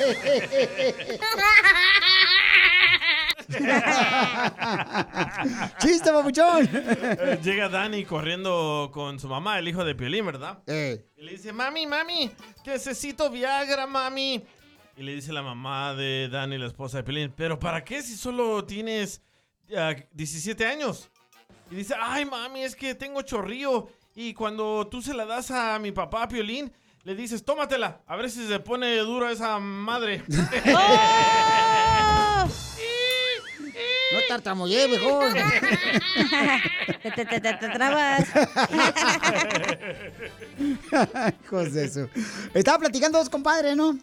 ¡Chiste, 5.79 6.11
papuchón! 6.11 6.69
Eh, 6.73 7.39
Llega 7.43 7.69
Dani 7.69 8.05
corriendo 8.05 8.89
con 8.93 9.19
su 9.19 9.27
mamá, 9.27 9.59
el 9.59 9.67
hijo 9.67 9.83
de 9.83 9.95
Piolín, 9.95 10.25
¿verdad? 10.25 10.63
Y 10.67 11.21
le 11.21 11.31
dice, 11.31 11.53
mami, 11.53 11.87
mami, 11.87 12.31
que 12.63 12.71
necesito 12.71 13.29
Viagra, 13.29 13.87
mami. 13.87 14.43
Y 14.95 15.03
le 15.03 15.15
dice 15.15 15.33
la 15.33 15.41
mamá 15.41 15.93
de 15.93 16.29
Dani, 16.29 16.57
la 16.57 16.67
esposa 16.67 16.97
de 16.97 17.03
Piolín, 17.03 17.33
¿pero 17.35 17.59
para 17.59 17.83
qué 17.83 18.01
si 18.01 18.15
solo 18.15 18.63
tienes 18.65 19.21
ah, 19.75 19.95
17 20.11 20.65
años? 20.65 21.09
Y 21.71 21.75
dice, 21.75 21.95
ay, 21.99 22.25
mami, 22.25 22.63
es 22.63 22.75
que 22.75 22.95
tengo 22.95 23.21
chorrío. 23.21 23.89
Y 24.15 24.33
cuando 24.33 24.87
tú 24.87 25.01
se 25.01 25.13
la 25.13 25.25
das 25.25 25.49
a 25.49 25.79
mi 25.79 25.91
papá, 25.91 26.27
Piolín, 26.27 26.71
le 27.03 27.15
dices, 27.15 27.43
tómatela, 27.43 28.01
a 28.07 28.15
ver 28.15 28.29
si 28.29 28.47
se 28.47 28.59
pone 28.59 28.95
dura 28.99 29.31
esa 29.31 29.59
madre. 29.59 30.23
No 34.13 34.19
tartamudeé, 34.27 34.87
viejo. 34.87 35.21
te, 37.01 37.11
te, 37.11 37.25
te, 37.25 37.41
te, 37.41 37.69
trabas. 37.69 38.21
Hijos 41.45 41.73
de 41.73 41.85
eso. 41.85 42.09
Estaba 42.53 42.79
platicando 42.79 43.17
dos 43.17 43.29
compadres, 43.29 43.75
¿no? 43.75 43.97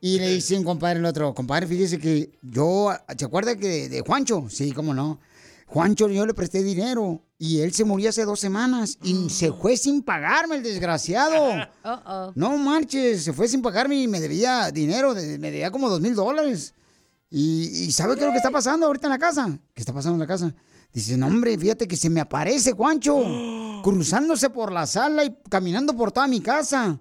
Y 0.00 0.18
le 0.18 0.34
dice 0.34 0.56
un 0.56 0.64
compadre 0.64 1.00
al 1.00 1.04
otro, 1.06 1.34
compadre, 1.34 1.66
fíjese 1.66 1.98
que 1.98 2.30
yo, 2.40 2.92
¿se 3.16 3.24
acuerda 3.24 3.56
que 3.56 3.66
de, 3.66 3.88
de 3.88 4.00
Juancho? 4.02 4.46
Sí, 4.48 4.70
cómo 4.70 4.94
no. 4.94 5.18
Juancho, 5.66 6.08
yo 6.08 6.24
le 6.24 6.34
presté 6.34 6.62
dinero 6.62 7.20
y 7.36 7.60
él 7.60 7.72
se 7.72 7.84
murió 7.84 8.08
hace 8.08 8.24
dos 8.24 8.40
semanas 8.40 8.96
y 9.02 9.28
se 9.28 9.52
fue 9.52 9.76
sin 9.76 10.02
pagarme, 10.02 10.56
el 10.56 10.62
desgraciado. 10.62 11.66
Uh-oh. 11.84 12.32
No 12.34 12.56
marches, 12.56 13.24
se 13.24 13.32
fue 13.32 13.48
sin 13.48 13.60
pagarme 13.60 13.96
y 13.96 14.08
me 14.08 14.20
debía 14.20 14.70
dinero, 14.70 15.14
me 15.14 15.50
debía 15.50 15.70
como 15.70 15.90
dos 15.90 16.00
mil 16.00 16.14
dólares. 16.14 16.74
Y, 17.30 17.84
y 17.84 17.92
¿sabe 17.92 18.14
qué 18.14 18.20
es 18.20 18.26
lo 18.26 18.32
que 18.32 18.38
está 18.38 18.50
pasando 18.50 18.86
ahorita 18.86 19.06
en 19.06 19.12
la 19.12 19.18
casa? 19.18 19.58
¿Qué 19.74 19.82
está 19.82 19.92
pasando 19.92 20.14
en 20.14 20.20
la 20.20 20.26
casa? 20.26 20.54
Dice, 20.92 21.16
no 21.16 21.26
hombre, 21.26 21.58
fíjate 21.58 21.86
que 21.86 21.96
se 21.96 22.08
me 22.08 22.20
aparece 22.20 22.72
Juancho, 22.72 23.80
cruzándose 23.82 24.50
por 24.50 24.72
la 24.72 24.86
sala 24.86 25.24
y 25.24 25.36
caminando 25.50 25.94
por 25.94 26.12
toda 26.12 26.26
mi 26.26 26.40
casa. 26.40 26.98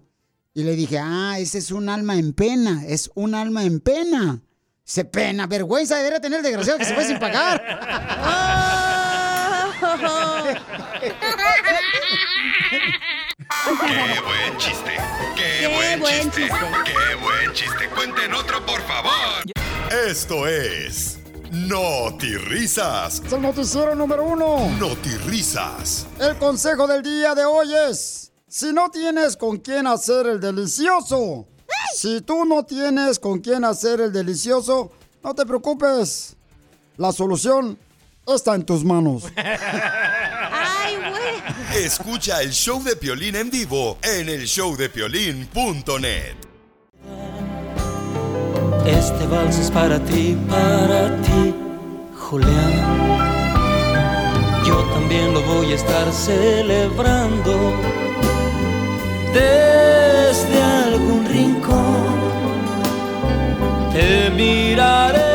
Y 0.53 0.63
le 0.63 0.75
dije, 0.75 0.99
ah, 0.99 1.37
ese 1.39 1.59
es 1.59 1.71
un 1.71 1.87
alma 1.87 2.17
en 2.17 2.33
pena, 2.33 2.83
es 2.85 3.11
un 3.15 3.35
alma 3.35 3.63
en 3.63 3.79
pena. 3.79 4.41
Se 4.83 5.05
pena, 5.05 5.47
vergüenza 5.47 5.97
debería 5.97 6.19
tener 6.19 6.39
el 6.39 6.43
desgraciado 6.43 6.79
que 6.79 6.85
se 6.85 6.95
fue 6.95 7.05
sin 7.05 7.19
pagar. 7.19 7.61
¡Qué 13.37 13.45
buen 13.45 14.57
chiste! 14.57 14.97
¡Qué, 15.35 15.67
buen, 15.67 16.31
chiste! 16.31 16.49
¡Qué 16.85 17.15
buen 17.21 17.53
chiste! 17.53 17.87
¡Cuenten 17.93 18.33
otro, 18.33 18.65
por 18.65 18.81
favor! 18.81 19.43
Esto 20.07 20.47
es... 20.47 21.19
Risas. 21.51 23.21
Es 23.23 23.31
el 23.33 23.41
noticiero 23.43 23.93
número 23.93 24.23
uno. 24.23 24.67
Risas. 25.27 26.07
El 26.19 26.35
consejo 26.37 26.87
del 26.87 27.03
día 27.03 27.35
de 27.35 27.45
hoy 27.45 27.75
es, 27.89 28.31
si 28.47 28.73
no 28.73 28.89
tienes 28.89 29.37
con 29.37 29.57
quién 29.57 29.85
hacer 29.85 30.25
el 30.25 30.39
delicioso, 30.39 31.47
si 31.93 32.21
tú 32.21 32.43
no 32.43 32.63
tienes 32.65 33.19
con 33.19 33.39
quién 33.39 33.63
hacer 33.65 34.01
el 34.01 34.11
delicioso, 34.11 34.91
no 35.23 35.35
te 35.35 35.45
preocupes. 35.45 36.35
La 36.97 37.11
solución 37.11 37.77
está 38.25 38.55
en 38.55 38.65
tus 38.65 38.83
manos. 38.83 39.25
Escucha 41.75 42.41
el 42.41 42.51
show 42.51 42.83
de 42.83 42.95
Piolín 42.95 43.35
en 43.35 43.49
vivo 43.49 43.97
en 44.01 44.29
el 44.29 44.45
showdepiolín.net. 44.45 46.35
Este 48.85 49.27
vals 49.27 49.57
es 49.57 49.71
para 49.71 49.99
ti, 49.99 50.37
para 50.49 51.15
ti, 51.21 51.53
Julián. 52.15 53.27
Yo 54.65 54.83
también 54.93 55.33
lo 55.33 55.41
voy 55.41 55.71
a 55.71 55.75
estar 55.75 56.11
celebrando 56.11 57.73
desde 59.33 60.61
algún 60.61 61.25
rincón. 61.25 62.05
Te 63.93 64.29
miraré. 64.29 65.26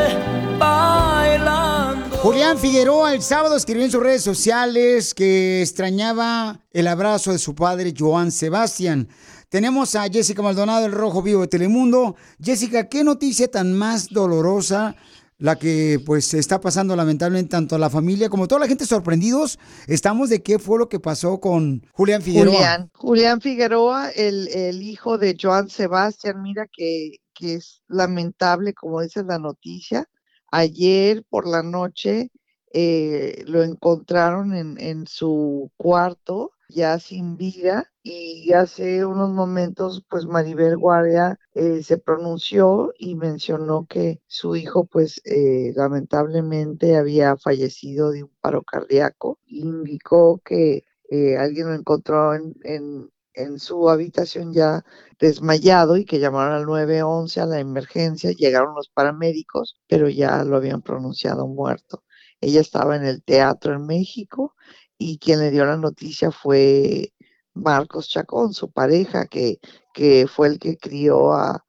Julián 2.23 2.57
Figueroa 2.57 3.15
el 3.15 3.21
sábado 3.21 3.57
escribió 3.57 3.85
en 3.85 3.91
sus 3.91 4.01
redes 4.01 4.23
sociales 4.23 5.13
que 5.13 5.61
extrañaba 5.61 6.61
el 6.71 6.87
abrazo 6.87 7.33
de 7.33 7.39
su 7.41 7.57
padre 7.57 7.93
Joan 7.99 8.31
Sebastián. 8.31 9.09
Tenemos 9.49 9.97
a 9.97 10.05
Jessica 10.05 10.41
Maldonado, 10.41 10.87
el 10.87 10.93
Rojo 10.93 11.21
Vivo 11.21 11.41
de 11.41 11.49
Telemundo. 11.49 12.15
Jessica, 12.41 12.89
¿qué 12.89 13.03
noticia 13.03 13.51
tan 13.51 13.75
más 13.75 14.09
dolorosa 14.09 14.95
la 15.39 15.57
que 15.59 16.01
pues 16.07 16.33
está 16.35 16.61
pasando 16.61 16.95
lamentablemente 16.95 17.51
tanto 17.51 17.75
a 17.75 17.81
la 17.81 17.91
familia 17.91 18.29
como 18.29 18.47
toda 18.47 18.61
la 18.61 18.69
gente 18.69 18.87
sorprendidos 18.87 19.59
estamos 19.89 20.31
de 20.31 20.45
qué 20.45 20.61
fue 20.61 20.79
lo 20.79 20.89
que 20.89 21.01
pasó 21.01 21.41
con 21.41 21.85
Julián 21.91 22.23
Figueroa? 22.23 22.55
Julián, 22.55 22.91
Julián 22.95 23.41
Figueroa, 23.41 24.11
el, 24.11 24.81
hijo 24.81 25.19
de 25.19 25.37
Joan 25.39 25.69
Sebastián, 25.69 26.41
mira 26.41 26.69
que, 26.73 27.17
que 27.35 27.55
es 27.55 27.83
lamentable, 27.89 28.75
como 28.75 29.01
dice 29.01 29.25
la 29.25 29.41
noticia. 29.41 30.09
Ayer 30.53 31.25
por 31.29 31.49
la 31.49 31.63
noche 31.65 32.31
eh, 32.73 33.43
lo 33.47 33.63
encontraron 33.65 34.55
en, 34.55 34.81
en 34.81 35.07
su 35.07 35.71
cuarto 35.77 36.53
ya 36.69 36.99
sin 36.99 37.37
vida 37.37 37.93
y 38.03 38.53
hace 38.53 39.05
unos 39.05 39.31
momentos 39.31 40.05
pues 40.09 40.27
Maribel 40.27 40.77
Guardia 40.77 41.39
eh, 41.55 41.83
se 41.83 41.99
pronunció 41.99 42.93
y 42.99 43.15
mencionó 43.15 43.87
que 43.87 44.21
su 44.27 44.57
hijo 44.57 44.85
pues 44.87 45.21
eh, 45.25 45.73
lamentablemente 45.77 46.97
había 46.97 47.37
fallecido 47.37 48.11
de 48.11 48.25
un 48.25 48.33
paro 48.41 48.63
cardíaco 48.63 49.39
indicó 49.47 50.41
que 50.45 50.85
eh, 51.11 51.37
alguien 51.37 51.69
lo 51.69 51.75
encontró 51.75 52.35
en, 52.35 52.55
en, 52.65 53.11
en 53.35 53.59
su 53.59 53.89
habitación 53.91 54.53
ya 54.53 54.85
desmayado 55.19 55.97
y 55.97 56.05
que 56.05 56.19
llamaron 56.21 56.55
al 56.55 56.67
911 56.67 57.41
a 57.41 57.47
la 57.47 57.61
emergencia, 57.61 58.33
llegaron 58.33 58.75
los 58.75 58.89
paramédicos, 58.89 59.81
pero 59.89 60.09
ya 60.09 60.45
lo 60.45 60.57
habían 60.57 60.83
pronunciado 60.83 61.47
muerto. 61.47 62.05
Ella 62.41 62.61
estaba 62.61 62.97
en 62.97 63.05
el 63.05 63.23
teatro 63.23 63.75
en 63.75 63.87
México 63.87 64.55
y 64.99 65.19
quien 65.19 65.41
le 65.41 65.51
dio 65.51 65.65
la 65.65 65.77
noticia 65.77 66.31
fue 66.31 67.13
Marcos 67.55 68.09
Chacón, 68.09 68.55
su 68.55 68.71
pareja, 68.71 69.27
que, 69.27 69.61
que 69.93 70.27
fue 70.27 70.49
el 70.49 70.59
que 70.59 70.77
crió 70.77 71.33
a, 71.33 71.65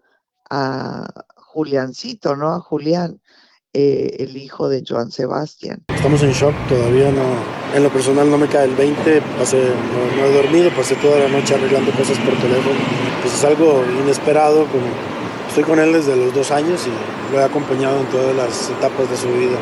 a 0.50 1.08
Juliancito, 1.36 2.36
¿no? 2.36 2.50
A 2.54 2.60
Julián, 2.60 3.22
eh, 3.74 4.18
el 4.20 4.38
hijo 4.38 4.70
de 4.70 4.84
Joan 4.88 5.12
Sebastián. 5.12 5.84
Estamos 5.88 6.22
en 6.22 6.32
shock, 6.32 6.54
todavía 6.70 7.12
no, 7.12 7.24
en 7.76 7.82
lo 7.82 7.90
personal 7.90 8.30
no 8.30 8.38
me 8.38 8.48
cae 8.48 8.66
el 8.66 8.76
20, 8.76 9.22
pasé, 9.40 9.58
no, 9.58 10.22
no 10.22 10.28
he 10.28 10.32
dormido, 10.32 10.70
pasé 10.72 10.96
toda 10.96 11.20
la 11.20 11.28
noche 11.28 11.56
arreglando 11.56 11.92
cosas 11.92 12.18
por 12.20 12.36
teléfono. 12.36 12.78
Pues 13.22 13.34
es 13.34 13.44
algo 13.44 13.84
inesperado, 14.04 14.68
como 14.68 14.86
estoy 15.48 15.64
con 15.64 15.80
él 15.80 15.92
desde 15.92 16.16
los 16.16 16.34
dos 16.34 16.52
años 16.52 16.86
y 16.86 17.34
lo 17.34 17.42
he 17.42 17.44
acompañado 17.44 18.00
en 18.00 18.06
todas 18.08 18.36
las 18.36 18.70
etapas 18.70 19.10
de 19.10 19.18
su 19.18 19.28
vida. 19.28 19.58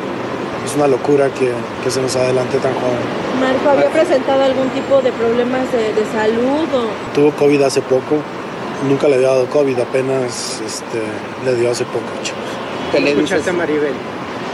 Es 0.66 0.76
una 0.76 0.88
locura 0.88 1.34
que, 1.34 1.52
que 1.84 1.90
se 1.90 2.02
nos 2.02 2.16
adelante 2.16 2.58
tan 2.58 2.74
joven. 2.74 3.00
Marco, 3.40 3.70
¿había 3.70 3.90
presentado 3.90 4.44
algún 4.44 4.70
tipo 4.70 5.02
de 5.02 5.12
problemas 5.14 5.72
de, 5.72 5.94
de 5.94 6.06
salud 6.12 6.68
o...? 6.76 7.14
Tuvo 7.16 7.32
COVID 7.32 7.62
hace 7.64 7.82
poco, 7.82 8.18
nunca 8.88 9.08
le 9.08 9.16
había 9.16 9.30
dado 9.30 9.48
COVID, 9.48 9.80
apenas 9.80 10.62
este, 10.66 11.02
le 11.46 11.56
dio 11.56 11.72
hace 11.72 11.86
poco. 11.86 12.12
¿Qué 12.92 13.00
le 13.00 13.12
escuchaste 13.12 13.50
a 13.50 13.54
Maribel? 13.54 13.94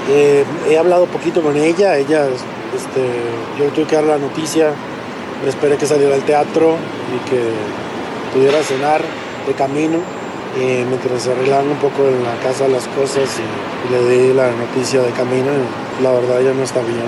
Eh, 0.09 0.45
he 0.69 0.77
hablado 0.77 1.05
poquito 1.07 1.41
con 1.41 1.57
ella, 1.57 1.97
ella, 1.97 2.27
este, 2.75 3.01
yo 3.57 3.65
tuve 3.71 3.85
que 3.85 3.95
dar 3.95 4.05
la 4.05 4.17
noticia, 4.19 4.71
me 5.43 5.49
esperé 5.49 5.75
que 5.77 5.85
saliera 5.87 6.13
al 6.13 6.21
teatro 6.21 6.77
y 7.15 7.29
que 7.29 7.41
pudiera 8.33 8.61
cenar 8.61 9.01
de 9.47 9.53
camino, 9.53 9.99
y 10.55 10.83
mientras 10.85 11.23
se 11.23 11.31
arreglaban 11.31 11.67
un 11.67 11.77
poco 11.77 12.07
en 12.07 12.23
la 12.23 12.35
casa 12.43 12.67
las 12.67 12.87
cosas 12.89 13.27
y, 13.39 13.87
y 13.87 13.91
le 13.91 14.27
di 14.27 14.33
la 14.33 14.51
noticia 14.51 15.01
de 15.01 15.11
camino, 15.11 15.49
y 15.99 16.03
la 16.03 16.11
verdad 16.11 16.39
ella 16.39 16.53
no 16.53 16.63
está 16.63 16.81
bien, 16.81 17.01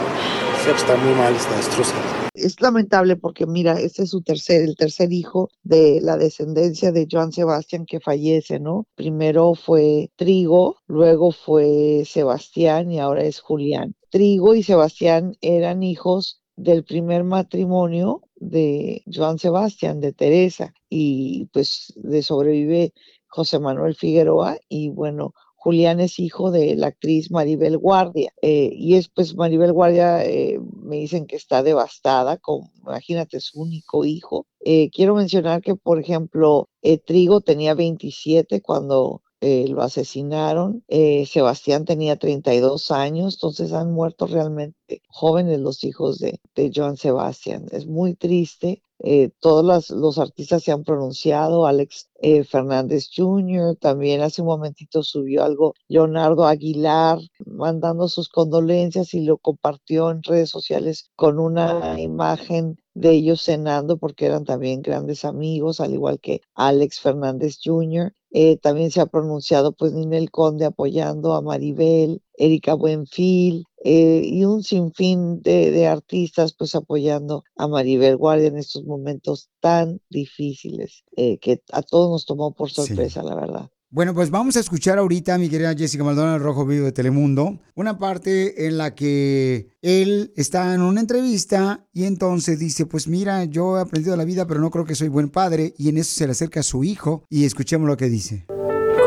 está 0.76 0.96
muy 0.96 1.14
mal, 1.14 1.36
está 1.36 1.56
destrozada. 1.56 2.09
Es 2.42 2.62
lamentable 2.62 3.16
porque 3.16 3.46
mira, 3.46 3.80
este 3.80 4.04
es 4.04 4.10
su 4.12 4.22
tercer, 4.22 4.62
el 4.62 4.76
tercer 4.76 5.12
hijo 5.12 5.50
de 5.64 6.00
la 6.02 6.18
descendencia 6.18 6.92
de 6.92 7.08
Joan 7.10 7.32
Sebastián 7.32 7.86
que 7.86 8.00
fallece, 8.00 8.60
¿no? 8.60 8.86
Primero 8.96 9.56
fue 9.56 10.10
Trigo, 10.16 10.78
luego 10.88 11.32
fue 11.32 12.04
Sebastián 12.06 12.92
y 12.92 13.00
ahora 13.00 13.24
es 13.24 13.40
Julián. 13.40 13.96
Trigo 14.10 14.56
y 14.56 14.64
Sebastián 14.64 15.36
eran 15.42 15.84
hijos 15.84 16.42
del 16.56 16.84
primer 16.84 17.24
matrimonio 17.24 18.22
de 18.36 19.04
Joan 19.14 19.40
Sebastián, 19.40 20.00
de 20.00 20.14
Teresa, 20.14 20.74
y 20.90 21.46
pues 21.54 21.94
le 22.04 22.22
sobrevive 22.22 22.94
José 23.28 23.60
Manuel 23.60 23.96
Figueroa 23.96 24.58
y 24.68 24.90
bueno, 24.90 25.34
Julián 25.70 26.00
es 26.00 26.18
hijo 26.18 26.50
de 26.50 26.76
la 26.76 26.88
actriz 26.88 27.30
Maribel 27.30 27.78
Guardia. 27.78 28.34
eh, 28.42 28.72
y 28.74 28.96
es 28.96 29.08
pues 29.08 29.36
Maribel 29.36 29.72
Guardia 29.72 30.26
eh, 30.26 30.60
me 30.82 30.96
dicen 30.96 31.28
que 31.28 31.36
está 31.36 31.62
devastada, 31.62 32.38
con, 32.38 32.72
imagínate, 32.82 33.40
su 33.40 33.62
único 33.62 34.04
hijo. 34.04 34.48
Eh, 34.66 34.90
quiero 34.90 35.14
mencionar 35.14 35.62
que, 35.62 35.76
por 35.76 36.00
ejemplo, 36.00 36.70
Trigo 37.06 37.42
tenía 37.42 37.76
27 37.76 38.62
cuando 38.62 39.22
eh, 39.42 39.68
lo 39.70 39.82
asesinaron. 39.82 40.84
eh, 40.88 41.26
Sebastián 41.26 41.86
tenía 41.86 42.18
32 42.18 42.92
años, 42.92 43.36
entonces 43.36 43.74
han 43.74 43.92
muerto 43.94 44.28
realmente 44.28 45.02
jóvenes 45.10 45.60
los 45.60 45.84
hijos 45.84 46.20
de, 46.20 46.40
de 46.56 46.72
Joan 46.76 46.98
Sebastián. 46.98 47.66
Es 47.72 47.88
muy 47.88 48.16
triste. 48.16 48.84
Eh, 49.02 49.30
todos 49.40 49.64
las- 49.64 49.92
los 49.92 50.18
artistas 50.18 50.62
se 50.64 50.74
han 50.74 50.84
pronunciado, 50.84 51.66
Alex 51.66 52.10
eh, 52.22 52.44
Fernández 52.44 53.10
Jr., 53.16 53.78
también 53.78 54.22
hace 54.22 54.42
un 54.42 54.48
momentito 54.50 55.04
subió 55.04 55.44
algo 55.46 55.74
Leonardo 55.88 56.46
Aguilar, 56.46 57.20
mandando 57.46 58.10
sus 58.10 58.28
condolencias 58.28 59.14
y 59.14 59.22
lo 59.24 59.38
compartió 59.38 60.12
en 60.12 60.22
redes 60.24 60.50
sociales 60.50 61.10
con 61.16 61.40
una 61.40 61.98
imagen 62.00 62.78
de 63.00 63.12
ellos 63.12 63.42
cenando 63.42 63.98
porque 63.98 64.26
eran 64.26 64.44
también 64.44 64.82
grandes 64.82 65.24
amigos, 65.24 65.80
al 65.80 65.94
igual 65.94 66.20
que 66.20 66.42
Alex 66.54 67.00
Fernández 67.00 67.58
Jr. 67.64 68.14
Eh, 68.32 68.58
también 68.58 68.92
se 68.92 69.02
ha 69.02 69.06
pronunciado 69.06 69.72
pues 69.72 69.94
Ninel 69.94 70.30
Conde 70.30 70.66
apoyando 70.66 71.34
a 71.34 71.42
Maribel, 71.42 72.22
Erika 72.34 72.74
Buenfil 72.74 73.66
eh, 73.84 74.22
y 74.24 74.44
un 74.44 74.64
sinfín 74.64 75.42
de, 75.42 75.72
de 75.72 75.88
artistas 75.88 76.54
pues 76.54 76.76
apoyando 76.76 77.44
a 77.56 77.68
Maribel 77.68 78.18
Guardia 78.18 78.50
en 78.50 78.58
estos 78.58 78.84
momentos 78.84 79.50
tan 79.62 80.02
difíciles 80.10 81.04
eh, 81.16 81.40
que 81.40 81.62
a 81.72 81.82
todos 81.82 82.12
nos 82.12 82.26
tomó 82.26 82.54
por 82.54 82.70
sorpresa, 82.70 83.24
la 83.24 83.36
verdad. 83.36 83.70
Bueno, 83.92 84.14
pues 84.14 84.30
vamos 84.30 84.56
a 84.56 84.60
escuchar 84.60 85.00
ahorita, 85.00 85.40
mi 85.40 85.50
querida 85.50 85.74
Jessica 85.74 86.04
Maldonado, 86.04 86.36
el 86.36 86.44
Rojo 86.44 86.64
Vivo 86.64 86.86
de 86.86 86.92
Telemundo, 86.92 87.60
una 87.74 87.98
parte 87.98 88.68
en 88.68 88.78
la 88.78 88.94
que 88.94 89.72
él 89.82 90.32
está 90.36 90.76
en 90.76 90.82
una 90.82 91.02
entrevista 91.02 91.88
y 91.92 92.04
entonces 92.04 92.60
dice, 92.60 92.86
pues 92.86 93.08
mira, 93.08 93.46
yo 93.46 93.80
he 93.80 93.82
aprendido 93.82 94.16
la 94.16 94.26
vida, 94.26 94.46
pero 94.46 94.62
no 94.62 94.70
creo 94.70 94.86
que 94.86 94.94
soy 94.94 95.08
buen 95.08 95.30
padre, 95.30 95.74
y 95.76 95.90
en 95.90 95.98
eso 95.98 96.12
se 96.14 96.28
le 96.28 96.34
acerca 96.34 96.60
a 96.60 96.64
su 96.64 96.84
hijo 96.84 97.24
y 97.32 97.46
escuchemos 97.46 97.88
lo 97.88 97.98
que 97.98 98.10
dice. 98.10 98.46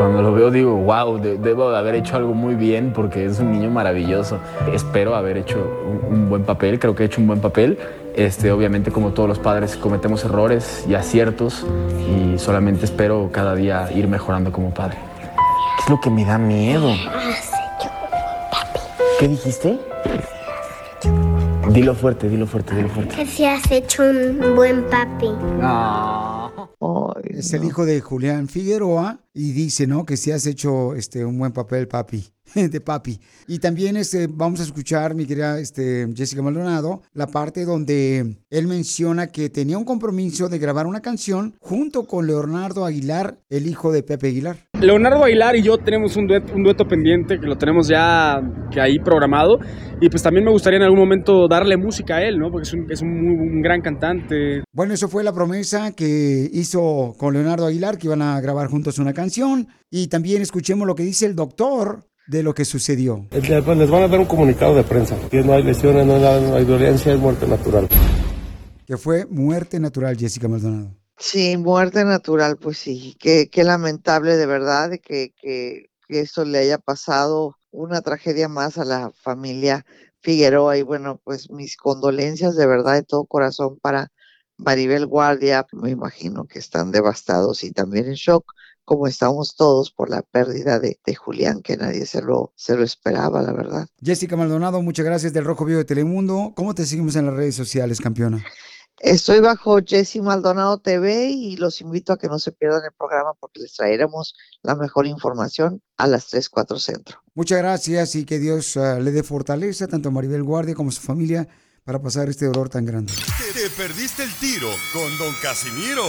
Cuando 0.03 0.21
lo 0.21 0.33
veo 0.33 0.51
digo, 0.51 0.75
wow, 0.75 1.17
de- 1.21 1.38
debo 1.38 1.71
de 1.71 1.79
haber 1.79 1.95
hecho 1.95 2.17
algo 2.17 2.35
muy 2.35 2.57
bien 2.57 2.93
porque 2.93 3.25
es 3.25 3.38
un 3.38 3.53
niño 3.53 3.71
maravilloso. 3.71 4.38
Espero 4.73 5.15
haber 5.15 5.37
hecho 5.37 5.59
un, 6.09 6.12
un 6.12 6.29
buen 6.29 6.43
papel, 6.43 6.81
creo 6.81 6.93
que 6.97 7.05
he 7.05 7.07
hecho 7.07 7.21
un 7.21 7.29
buen 7.29 7.41
papel. 7.41 7.79
Este, 8.17 8.51
obviamente 8.51 8.91
como 8.91 9.11
todos 9.12 9.29
los 9.29 9.38
padres 9.38 9.77
cometemos 9.77 10.25
errores 10.25 10.85
y 10.88 10.95
aciertos 10.95 11.65
y 12.35 12.37
solamente 12.37 12.85
espero 12.85 13.31
cada 13.31 13.55
día 13.55 13.88
ir 13.95 14.09
mejorando 14.09 14.51
como 14.51 14.75
padre. 14.75 14.97
¿Qué 15.77 15.85
es 15.85 15.88
lo 15.91 16.01
que 16.01 16.11
me 16.11 16.25
da 16.25 16.37
miedo? 16.37 16.93
¿Qué 19.21 19.29
dijiste? 19.29 19.79
Dilo 21.69 21.95
fuerte, 21.95 22.29
dilo 22.29 22.49
fuerte, 22.49 22.75
dilo 22.75 22.88
fuerte. 22.88 23.15
Que 23.15 23.25
si 23.25 23.45
has 23.45 23.71
hecho 23.71 24.03
un 24.03 24.57
buen 24.57 24.83
papi. 24.91 25.31
Es 27.25 27.53
el 27.53 27.64
hijo 27.64 27.87
de 27.87 28.01
Julián 28.01 28.49
Figueroa 28.49 29.21
y 29.33 29.53
dice, 29.53 29.87
¿no? 29.87 30.05
Que 30.05 30.16
si 30.16 30.31
has 30.31 30.47
hecho 30.47 30.95
este, 30.95 31.25
un 31.25 31.38
buen 31.38 31.53
papel, 31.53 31.88
papi, 31.88 32.32
de 32.71 32.81
papi. 32.81 33.19
Y 33.47 33.59
también 33.59 33.97
este, 33.97 34.27
vamos 34.27 34.61
a 34.61 34.65
escuchar, 34.65 35.15
mi 35.15 35.27
querida 35.27 35.59
este, 35.59 36.07
Jessica 36.15 36.43
Maldonado, 36.43 37.03
la 37.12 37.27
parte 37.27 37.65
donde 37.65 38.37
él 38.51 38.67
menciona 38.67 39.29
que 39.29 39.51
tenía 39.51 39.79
un 39.79 39.85
compromiso 39.85 40.49
de 40.49 40.59
grabar 40.59 40.87
una 40.87 41.01
canción 41.01 41.55
junto 41.61 42.05
con 42.05 42.27
Leonardo 42.27 42.85
Aguilar, 42.85 43.38
el 43.49 43.67
hijo 43.67 43.93
de 43.93 44.03
Pepe 44.03 44.29
Aguilar. 44.29 44.57
Leonardo 44.81 45.25
Aguilar 45.25 45.57
y 45.57 45.62
yo 45.62 45.79
tenemos 45.79 46.17
un 46.17 46.27
dueto, 46.27 46.53
un 46.55 46.62
dueto 46.62 46.85
pendiente 46.87 47.38
que 47.38 47.47
lo 47.47 47.57
tenemos 47.57 47.88
ya 47.88 48.41
que 48.71 48.81
ahí 48.81 48.99
programado 48.99 49.59
y 50.01 50.09
pues 50.09 50.23
también 50.23 50.45
me 50.45 50.51
gustaría 50.51 50.79
en 50.79 50.83
algún 50.83 50.99
momento 50.99 51.47
darle 51.49 51.77
música 51.77 52.17
a 52.17 52.23
él, 52.23 52.38
¿no? 52.38 52.51
Porque 52.51 52.67
es 52.67 52.75
un, 52.75 52.91
es 52.91 53.03
un 53.03 53.23
muy 53.23 53.53
un 53.53 53.62
gran 53.62 53.81
cantante. 53.81 54.65
Bueno, 54.73 54.95
eso 54.95 55.09
fue 55.09 55.23
la 55.23 55.33
promesa 55.33 55.93
que 55.93 56.51
hizo 56.53 57.15
con 57.19 57.35
Leonardo 57.35 57.67
Aguilar, 57.67 57.99
que 57.99 58.09
iban 58.09 58.23
a 58.23 58.41
grabar 58.41 58.69
juntos 58.69 58.99
una 58.99 59.12
canción. 59.12 59.69
Y 59.91 60.09
también 60.09 60.43
escuchemos 60.43 60.87
lo 60.87 60.95
que 60.95 61.03
dice 61.03 61.27
el 61.27 61.37
doctor 61.37 62.05
de 62.26 62.42
lo 62.42 62.54
que 62.54 62.64
sucedió. 62.64 63.26
Les 63.30 63.48
les 63.48 63.64
van 63.90 64.02
a 64.02 64.08
dar 64.08 64.20
un 64.20 64.26
comunicado 64.26 64.74
de 64.74 64.85
prensa. 64.85 65.16
Que 65.30 65.42
no 65.42 65.52
hay 65.52 65.62
lesiones, 65.62 66.06
no 66.06 66.14
hay, 66.14 66.42
no 66.42 66.56
hay 66.56 66.64
violencia, 66.64 67.12
es 67.12 67.18
muerte 67.18 67.46
natural. 67.46 67.88
Que 68.87 68.96
fue 68.96 69.26
muerte 69.26 69.78
natural, 69.80 70.16
Jessica 70.16 70.48
Maldonado. 70.48 70.94
Sí, 71.18 71.56
muerte 71.56 72.04
natural, 72.04 72.56
pues 72.56 72.78
sí, 72.78 73.16
qué, 73.20 73.48
qué 73.48 73.62
lamentable 73.62 74.37
de 74.37 74.46
verdad 74.46 74.90
que, 75.02 75.32
que, 75.40 75.90
que 76.08 76.20
esto 76.20 76.44
le 76.44 76.58
haya 76.58 76.78
pasado 76.78 77.56
una 77.70 78.00
tragedia 78.00 78.48
más 78.48 78.76
a 78.78 78.85
la 78.85 79.12
familia 79.12 79.85
Figueroa 80.20 80.76
y 80.78 80.82
bueno, 80.82 81.20
pues 81.22 81.50
mis 81.50 81.76
condolencias 81.76 82.56
de 82.56 82.66
verdad 82.66 82.94
de 82.94 83.02
todo 83.02 83.24
corazón 83.24 83.78
para 83.80 84.11
Maribel 84.56 85.06
Guardia, 85.06 85.66
me 85.72 85.90
imagino 85.90 86.44
que 86.46 86.58
están 86.58 86.92
devastados 86.92 87.64
y 87.64 87.72
también 87.72 88.06
en 88.06 88.14
shock 88.14 88.52
como 88.92 89.07
estamos 89.07 89.57
todos 89.57 89.90
por 89.90 90.11
la 90.11 90.20
pérdida 90.20 90.78
de, 90.78 91.00
de 91.07 91.14
Julián, 91.14 91.62
que 91.62 91.78
nadie 91.78 92.05
se 92.05 92.20
lo, 92.20 92.52
se 92.57 92.76
lo 92.76 92.85
esperaba, 92.85 93.40
la 93.40 93.55
verdad. 93.55 93.88
Jessica 94.02 94.37
Maldonado, 94.37 94.83
muchas 94.83 95.07
gracias 95.07 95.33
del 95.33 95.46
Rojo 95.46 95.64
Vivo 95.64 95.78
de 95.78 95.87
Telemundo. 95.87 96.52
¿Cómo 96.55 96.74
te 96.74 96.85
seguimos 96.85 97.16
en 97.16 97.24
las 97.24 97.35
redes 97.35 97.55
sociales, 97.55 98.02
campeona? 98.02 98.44
Estoy 98.98 99.40
bajo 99.40 99.78
Jesse 99.83 100.16
Maldonado 100.16 100.76
TV 100.76 101.31
y 101.31 101.57
los 101.57 101.81
invito 101.81 102.12
a 102.12 102.18
que 102.18 102.26
no 102.26 102.38
se 102.38 102.52
pierdan 102.52 102.83
el 102.85 102.92
programa 102.92 103.33
porque 103.40 103.61
les 103.61 103.72
traeremos 103.72 104.35
la 104.62 104.74
mejor 104.74 105.07
información 105.07 105.81
a 105.96 106.07
las 106.07 106.26
3, 106.26 106.50
4 106.50 106.78
centro. 106.78 107.22
Muchas 107.35 107.57
gracias 107.61 108.14
y 108.14 108.26
que 108.26 108.38
Dios 108.38 108.76
ah, 108.76 109.00
le 109.00 109.11
dé 109.11 109.22
fortaleza 109.22 109.88
tanto 109.88 110.11
a 110.11 110.12
Maribel 110.12 110.42
Guardia 110.42 110.74
como 110.74 110.90
a 110.90 110.92
su 110.92 111.00
familia 111.00 111.48
para 111.83 112.02
pasar 112.02 112.28
este 112.28 112.44
dolor 112.44 112.68
tan 112.68 112.85
grande. 112.85 113.14
Te 113.55 113.70
perdiste 113.70 114.22
el 114.22 114.35
tiro 114.35 114.68
con 114.92 115.16
Don 115.16 115.35
Casimiro. 115.42 116.05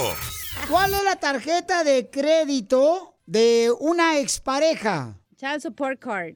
¿Cuál 0.70 0.94
es 0.94 1.04
la 1.04 1.16
tarjeta 1.16 1.84
de 1.84 2.10
crédito 2.10 3.18
de 3.26 3.72
una 3.80 4.20
expareja? 4.20 5.18
Child 5.38 5.62
support 5.62 6.00
card. 6.00 6.36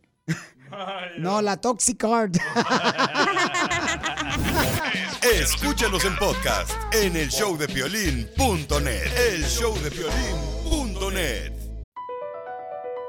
No, 1.18 1.42
la 1.42 1.58
Toxic 1.58 1.98
Card. 1.98 2.36
Escúchanos 5.22 6.04
en 6.06 6.16
podcast 6.18 6.72
en 6.94 7.16
el 7.16 7.30
showdepiolín.net. 7.30 9.08
El 9.30 9.44
showdepiolín.net. 9.44 11.54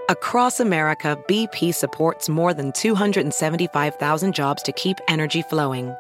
Across 0.09 0.61
America, 0.61 1.19
BP 1.29 1.75
supports 1.75 2.29
more 2.31 2.55
than 2.55 2.73
275,000 2.73 4.35
jobs 4.35 4.63
to 4.63 4.73
keep 4.73 4.97
energy 5.07 5.43
flowing. 5.43 5.95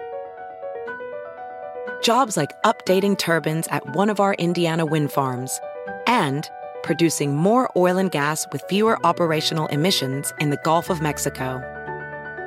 Jobs 2.03 2.37
like 2.37 2.61
updating 2.63 3.19
turbines 3.19 3.67
at 3.69 3.95
one 3.95 4.09
of 4.09 4.21
our 4.21 4.35
Indiana 4.35 4.87
wind 4.87 5.11
farms 5.11 5.61
and 6.07 6.49
producing 6.83 7.35
more 7.35 7.71
oil 7.77 7.99
and 7.99 8.11
gas 8.11 8.47
with 8.53 8.63
fewer 8.69 9.05
operational 9.05 9.67
emissions 9.67 10.33
in 10.39 10.51
the 10.51 10.59
Gulf 10.59 10.91
of 10.91 11.03
Mexico. 11.03 11.61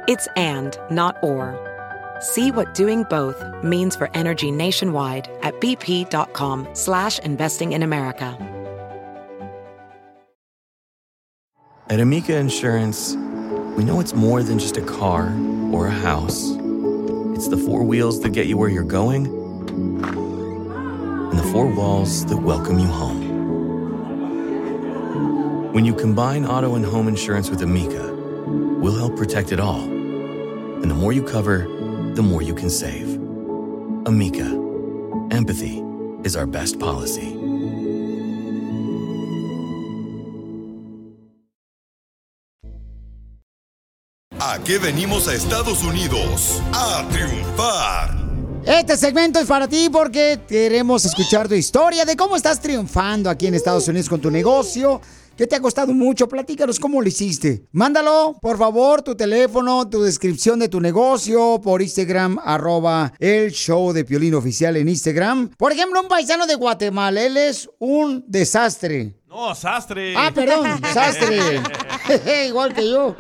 It's 0.08 0.28
and, 0.36 0.78
not 0.90 1.22
or. 1.22 1.60
See 2.22 2.52
what 2.52 2.74
doing 2.74 3.04
both 3.10 3.44
means 3.62 3.96
for 3.96 4.10
energy 4.14 4.52
nationwide 4.52 5.30
at 5.42 5.60
bp.com 5.60 6.68
slash 6.74 7.20
investing 7.20 7.74
in 7.74 7.84
America. 7.84 8.38
At 11.90 12.00
Amica 12.00 12.38
Insurance, 12.38 13.16
we 13.76 13.84
know 13.84 14.00
it's 14.00 14.14
more 14.14 14.44
than 14.44 14.60
just 14.60 14.78
a 14.78 14.82
car 14.82 15.36
or 15.74 15.88
a 15.88 15.92
house. 15.92 16.52
It's 17.36 17.50
the 17.50 17.58
four 17.58 17.84
wheels 17.84 18.22
that 18.22 18.30
get 18.30 18.48
you 18.48 18.56
where 18.56 18.70
you're 18.70 18.84
going 18.84 19.41
and 19.72 21.38
the 21.38 21.44
four 21.52 21.68
walls 21.68 22.26
that 22.26 22.38
welcome 22.38 22.80
you 22.80 22.88
home. 22.88 23.32
When 25.74 25.86
you 25.86 25.94
combine 25.94 26.46
auto 26.46 26.76
and 26.76 26.86
home 26.86 27.08
insurance 27.08 27.50
with 27.50 27.62
Amica, 27.62 28.14
we'll 28.82 28.98
help 28.98 29.16
protect 29.16 29.52
it 29.52 29.60
all. 29.60 29.82
And 29.82 30.90
the 30.92 30.96
more 30.96 31.14
you 31.14 31.24
cover, 31.24 31.60
the 32.14 32.22
more 32.22 32.42
you 32.42 32.54
can 32.54 32.70
save. 32.70 33.16
Amica, 34.06 34.46
empathy 35.32 35.82
is 36.24 36.36
our 36.36 36.46
best 36.46 36.80
policy. 36.80 37.38
¿A 44.40 44.60
qué 44.66 44.80
venimos 44.80 45.28
a 45.30 45.34
Estados 45.34 45.84
Unidos? 45.84 46.62
A 46.74 47.08
triunfar. 47.10 48.31
Este 48.66 48.96
segmento 48.96 49.40
es 49.40 49.48
para 49.48 49.68
ti 49.68 49.90
porque 49.92 50.40
queremos 50.48 51.04
escuchar 51.06 51.48
tu 51.48 51.56
historia 51.56 52.06
de 52.06 52.16
cómo 52.16 52.36
estás 52.36 52.60
triunfando 52.60 53.30
aquí 53.30 53.48
en 53.48 53.56
Estados 53.56 53.88
Unidos 53.88 54.08
con 54.08 54.22
tu 54.22 54.30
negocio. 54.30 55.02
¿Qué 55.36 55.48
te 55.48 55.56
ha 55.56 55.60
costado 55.60 55.94
mucho? 55.94 56.28
Platícanos 56.28 56.80
cómo 56.80 57.02
lo 57.02 57.08
hiciste. 57.08 57.64
Mándalo, 57.72 58.38
por 58.40 58.60
favor, 58.60 59.02
tu 59.02 59.16
teléfono, 59.16 59.90
tu 59.90 60.04
descripción 60.04 60.60
de 60.60 60.70
tu 60.70 60.80
negocio 60.80 61.60
por 61.64 61.82
Instagram, 61.82 62.38
arroba 62.44 63.12
el 63.18 63.52
show 63.52 63.94
de 63.94 64.06
Piolín 64.06 64.36
Oficial 64.36 64.78
en 64.78 64.90
Instagram. 64.90 65.50
Por 65.58 65.72
ejemplo, 65.72 66.00
un 66.00 66.08
paisano 66.08 66.46
de 66.46 66.54
Guatemala, 66.56 67.24
él 67.24 67.38
es 67.38 67.68
un 67.80 68.24
desastre. 68.28 69.16
No, 69.28 69.56
sastre. 69.56 70.14
Ah, 70.16 70.32
perdón, 70.36 70.68
sastre. 70.94 71.40
Igual 72.48 72.74
que 72.74 72.90
yo. 72.90 73.16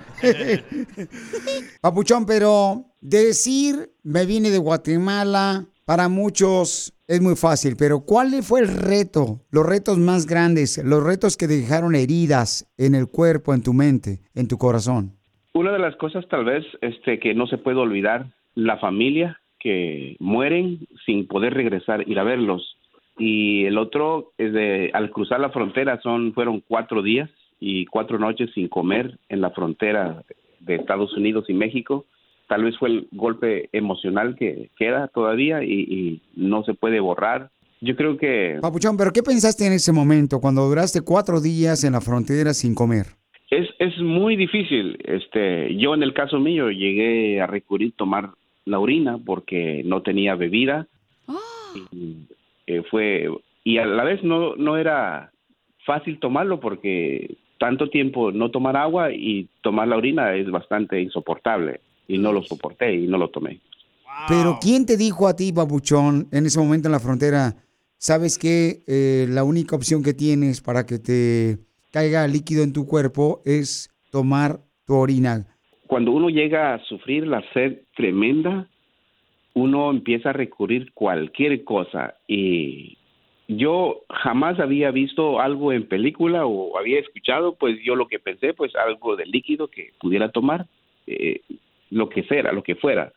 Papuchón, 1.82 2.26
pero 2.26 2.86
decir 3.00 3.91
me 4.04 4.26
vine 4.26 4.50
de 4.50 4.58
Guatemala 4.58 5.65
para 5.86 6.08
muchos 6.10 6.94
es 7.08 7.22
muy 7.22 7.36
fácil, 7.36 7.76
pero 7.78 8.06
¿cuál 8.06 8.32
fue 8.44 8.62
el 8.62 8.67
reto? 8.67 9.41
Los 9.52 9.65
retos 9.65 9.98
más 9.98 10.26
grandes, 10.26 10.82
los 10.86 11.04
retos 11.04 11.36
que 11.36 11.48
dejaron 11.48 11.96
heridas 11.96 12.72
en 12.78 12.96
el 12.96 13.08
cuerpo, 13.08 13.54
en 13.54 13.63
tu 13.63 13.74
mente, 13.74 14.20
en 14.34 14.48
tu 14.48 14.58
corazón. 14.58 15.17
Una 15.54 15.74
de 15.74 15.80
las 15.80 15.96
cosas 15.98 16.26
tal 16.30 16.46
vez 16.46 16.63
este 16.80 17.20
que 17.20 17.34
no 17.34 17.48
se 17.48 17.58
puede 17.58 17.78
olvidar, 17.78 18.28
la 18.56 18.78
familia 18.78 19.41
que 19.60 20.15
mueren 20.20 20.88
sin 21.06 21.28
poder 21.28 21.54
regresar, 21.54 22.08
ir 22.08 22.17
a 22.20 22.24
verlos. 22.24 22.78
Y 23.17 23.65
el 23.65 23.78
otro 23.78 24.32
es 24.38 24.54
de 24.54 24.89
al 24.94 25.12
cruzar 25.12 25.41
la 25.41 25.50
frontera 25.50 26.00
son 26.02 26.34
fueron 26.34 26.63
cuatro 26.65 27.04
días 27.04 27.30
y 27.62 27.86
cuatro 27.86 28.19
noches 28.19 28.50
sin 28.54 28.67
comer 28.67 29.17
en 29.30 29.39
la 29.39 29.52
frontera 29.52 30.24
de 30.60 30.76
Estados 30.76 31.15
Unidos 31.15 31.45
y 31.47 31.54
México. 31.54 32.06
Tal 32.47 32.65
vez 32.65 32.78
fue 32.78 32.89
el 32.89 33.08
golpe 33.13 33.69
emocional 33.71 34.36
que 34.36 34.69
queda 34.78 35.08
todavía 35.08 35.63
y, 35.63 35.71
y 35.71 36.21
no 36.36 36.65
se 36.65 36.74
puede 36.74 37.00
borrar. 37.00 37.50
Yo 37.80 37.95
creo 37.95 38.17
que 38.17 38.58
Papuchón, 38.62 38.97
¿pero 38.97 39.13
qué 39.13 39.24
pensaste 39.24 39.65
en 39.65 39.74
ese 39.74 39.93
momento 39.93 40.41
cuando 40.41 40.67
duraste 40.67 41.02
cuatro 41.02 41.39
días 41.39 41.86
en 41.86 41.93
la 41.93 42.02
frontera 42.02 42.54
sin 42.54 42.76
comer? 42.76 43.21
es, 43.52 43.69
es 43.80 43.97
muy 44.00 44.36
difícil. 44.36 44.97
Este, 45.04 45.76
yo 45.76 45.93
en 45.93 46.04
el 46.04 46.13
caso 46.13 46.39
mío 46.39 46.71
llegué 46.71 47.41
a 47.41 47.47
recurrir 47.47 47.93
tomar 47.95 48.32
la 48.65 48.80
orina 48.80 49.19
porque 49.24 49.84
no 49.86 50.02
tenía 50.02 50.36
bebida. 50.36 50.88
Y, 51.91 52.28
eh, 52.67 52.84
fue 52.89 53.30
y 53.63 53.78
a 53.78 53.86
la 53.86 54.04
vez 54.04 54.24
no 54.24 54.56
no 54.56 54.78
era 54.78 55.32
fácil 55.86 56.19
tomarlo 56.19 56.60
porque 56.60 57.38
tanto 57.62 57.91
tiempo 57.91 58.32
no 58.32 58.50
tomar 58.50 58.76
agua 58.76 59.13
y 59.13 59.47
tomar 59.62 59.88
la 59.88 59.95
orina 59.95 60.34
es 60.34 60.50
bastante 60.50 61.00
insoportable 61.00 61.80
y 62.08 62.17
no 62.17 62.34
lo 62.34 62.41
soporté 62.41 62.95
y 62.95 63.06
no 63.06 63.19
lo 63.19 63.30
tomé. 63.30 63.60
Pero 64.28 64.58
¿quién 64.60 64.88
te 64.88 64.97
dijo 64.97 65.28
a 65.28 65.36
ti, 65.36 65.54
Papuchón, 65.54 66.28
en 66.32 66.47
ese 66.47 66.60
momento 66.60 66.88
en 66.88 66.91
la 66.93 67.00
frontera, 67.00 67.54
sabes 68.00 68.39
que 68.39 68.80
eh, 68.88 69.28
la 69.30 69.43
única 69.43 69.76
opción 69.76 70.02
que 70.02 70.15
tienes 70.15 70.60
para 70.60 70.88
que 70.88 70.97
te 70.97 71.60
caiga 71.91 72.28
líquido 72.28 72.63
en 72.63 72.74
tu 72.74 72.88
cuerpo 72.88 73.43
es 73.45 73.91
tomar 74.12 74.62
tu 74.88 74.95
orina? 74.95 75.45
Cuando 75.86 76.13
uno 76.13 76.30
llega 76.30 76.74
a 76.74 76.84
sufrir 76.86 77.28
la 77.28 77.43
sed 77.54 77.82
tremenda, 77.95 78.67
uno 79.54 79.91
empieza 79.91 80.32
a 80.32 80.34
recurrir 80.34 80.93
cualquier 80.93 81.63
cosa 81.63 82.15
y 82.28 82.97
yo 83.47 84.01
jamás 84.10 84.60
había 84.60 84.91
visto 84.91 85.39
algo 85.39 85.73
en 85.73 85.88
película 85.88 86.45
o 86.45 86.77
había 86.77 86.99
escuchado, 86.99 87.56
pues 87.56 87.77
yo 87.84 87.95
lo 87.95 88.08
que 88.08 88.19
pensé, 88.19 88.54
pues 88.54 88.75
algo 88.75 89.15
de 89.15 89.25
líquido 89.25 89.67
que 89.67 89.91
pudiera 89.99 90.30
tomar, 90.32 90.67
eh, 91.08 91.41
lo 91.89 92.10
que 92.10 92.23
sea, 92.23 92.51
lo 92.54 92.63
que 92.63 92.75
fuera. 92.75 93.12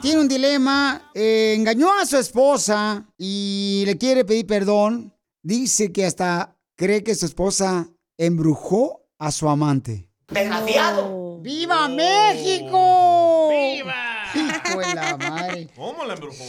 tiene 0.00 0.20
un 0.20 0.28
dilema. 0.28 1.10
eh, 1.14 1.54
engañó 1.56 1.88
a 2.00 2.06
su 2.06 2.16
esposa 2.16 3.06
y 3.16 3.82
le 3.86 3.96
quiere 3.98 4.24
pedir 4.24 4.46
perdón. 4.46 5.12
Dice 5.42 5.92
que 5.92 6.04
hasta 6.04 6.56
cree 6.76 7.02
que 7.02 7.14
su 7.14 7.26
esposa 7.26 7.88
embrujó 8.16 9.06
a 9.18 9.30
su 9.30 9.48
amante. 9.48 10.08
Desgraciado. 10.28 11.40
¡Viva 11.40 11.88
México! 11.88 13.48
¡Viva! 13.50 13.94
Hijo 14.34 14.78
de 14.80 14.94
la 14.94 15.16
madre. 15.16 15.68
¿Cómo 15.74 16.04
la 16.04 16.14
embrujó? 16.14 16.44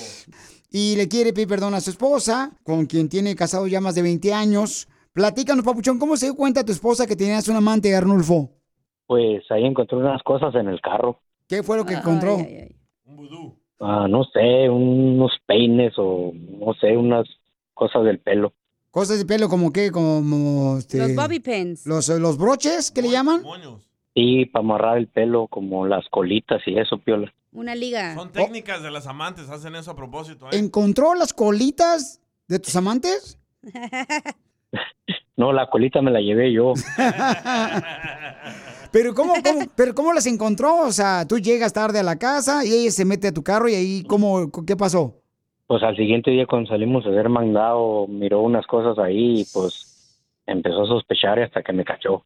Y 0.72 0.96
le 0.96 1.08
quiere 1.08 1.34
pedir 1.34 1.48
perdón 1.48 1.74
a 1.74 1.82
su 1.82 1.90
esposa, 1.92 2.52
con 2.64 2.86
quien 2.86 3.10
tiene 3.10 3.36
casado 3.36 3.68
ya 3.68 3.82
más 3.82 3.96
de 3.96 4.02
20 4.02 4.34
años. 4.34 4.88
Platícanos, 5.14 5.66
papuchón, 5.66 5.98
¿cómo 5.98 6.18
se 6.18 6.28
dio 6.28 6.36
cuenta 6.36 6.64
tu 6.64 6.72
esposa 6.72 7.08
que 7.08 7.16
tenías 7.16 7.48
un 7.48 7.56
amante, 7.56 7.96
Arnulfo? 7.96 8.52
Pues 9.08 9.44
ahí 9.50 9.66
encontré 9.66 9.98
unas 9.98 10.22
cosas 10.24 10.54
en 10.56 10.68
el 10.68 10.80
carro. 10.82 11.20
¿Qué 11.48 11.64
fue 11.64 11.78
lo 11.78 11.86
que 11.86 11.96
encontró? 11.96 12.38
Ah, 13.80 14.08
no 14.10 14.24
sé, 14.26 14.70
unos 14.70 15.32
peines 15.46 15.94
o 15.98 16.32
no 16.34 16.74
sé, 16.76 16.98
unas 16.98 17.28
cosas 17.74 18.04
del 18.04 18.20
pelo. 18.20 18.54
Cosas 18.92 19.20
de 19.20 19.26
pelo 19.26 19.48
como 19.50 19.72
qué, 19.72 19.92
como... 19.92 20.78
este, 20.78 20.98
Los 20.98 21.16
bobby 21.16 21.40
pins. 21.40 21.86
Los, 21.86 22.10
los 22.10 22.38
broches, 22.38 22.92
¿qué 22.92 23.02
le 23.02 23.10
llaman? 23.12 23.44
Sí, 24.16 24.46
para 24.48 24.66
amarrar 24.66 24.98
el 24.98 25.08
pelo, 25.08 25.48
como 25.48 25.86
las 25.86 26.08
colitas 26.10 26.62
y 26.66 26.78
eso, 26.78 26.98
piola. 26.98 27.34
Una 27.52 27.76
liga. 27.76 28.16
Son 28.16 28.32
técnicas 28.32 28.84
de 28.84 28.92
las 28.92 29.08
amantes, 29.08 29.50
hacen 29.50 29.76
eso 29.76 29.92
a 29.92 29.96
propósito. 29.96 30.48
¿eh? 30.48 30.58
¿Encontró 30.58 31.16
las 31.16 31.34
colitas 31.34 32.22
de 32.48 32.60
tus 32.60 32.76
amantes? 32.76 33.40
No, 35.40 35.54
la 35.54 35.70
colita 35.70 36.02
me 36.02 36.12
la 36.12 36.20
llevé 36.20 36.52
yo. 36.52 36.74
Pero 38.92 39.14
¿cómo, 39.14 39.34
cómo- 39.44 39.66
pero 39.76 39.94
¿cómo 39.94 40.14
las 40.14 40.26
encontró? 40.26 40.78
O 40.82 40.92
sea, 40.92 41.28
tú 41.28 41.38
llegas 41.40 41.74
tarde 41.74 42.00
a 42.00 42.04
la 42.04 42.18
casa 42.18 42.66
y 42.66 42.74
ella 42.74 42.92
se 42.92 43.06
mete 43.06 43.28
a 43.28 43.34
tu 43.34 43.44
carro 43.44 43.70
y 43.70 43.76
ahí, 43.76 44.04
¿cómo, 44.08 44.50
¿qué 44.66 44.76
pasó? 44.76 45.16
Pues 45.68 45.84
al 45.84 45.96
siguiente 45.96 46.32
día 46.32 46.48
cuando 46.48 46.70
salimos 46.70 47.06
a 47.06 47.10
hacer 47.10 47.30
mandado, 47.30 48.08
miró 48.08 48.42
unas 48.42 48.66
cosas 48.66 48.98
ahí 48.98 49.42
y 49.42 49.46
pues 49.54 50.18
empezó 50.48 50.82
a 50.84 50.88
sospechar 50.88 51.40
hasta 51.40 51.62
que 51.62 51.74
me 51.74 51.86
cachó. 51.86 52.26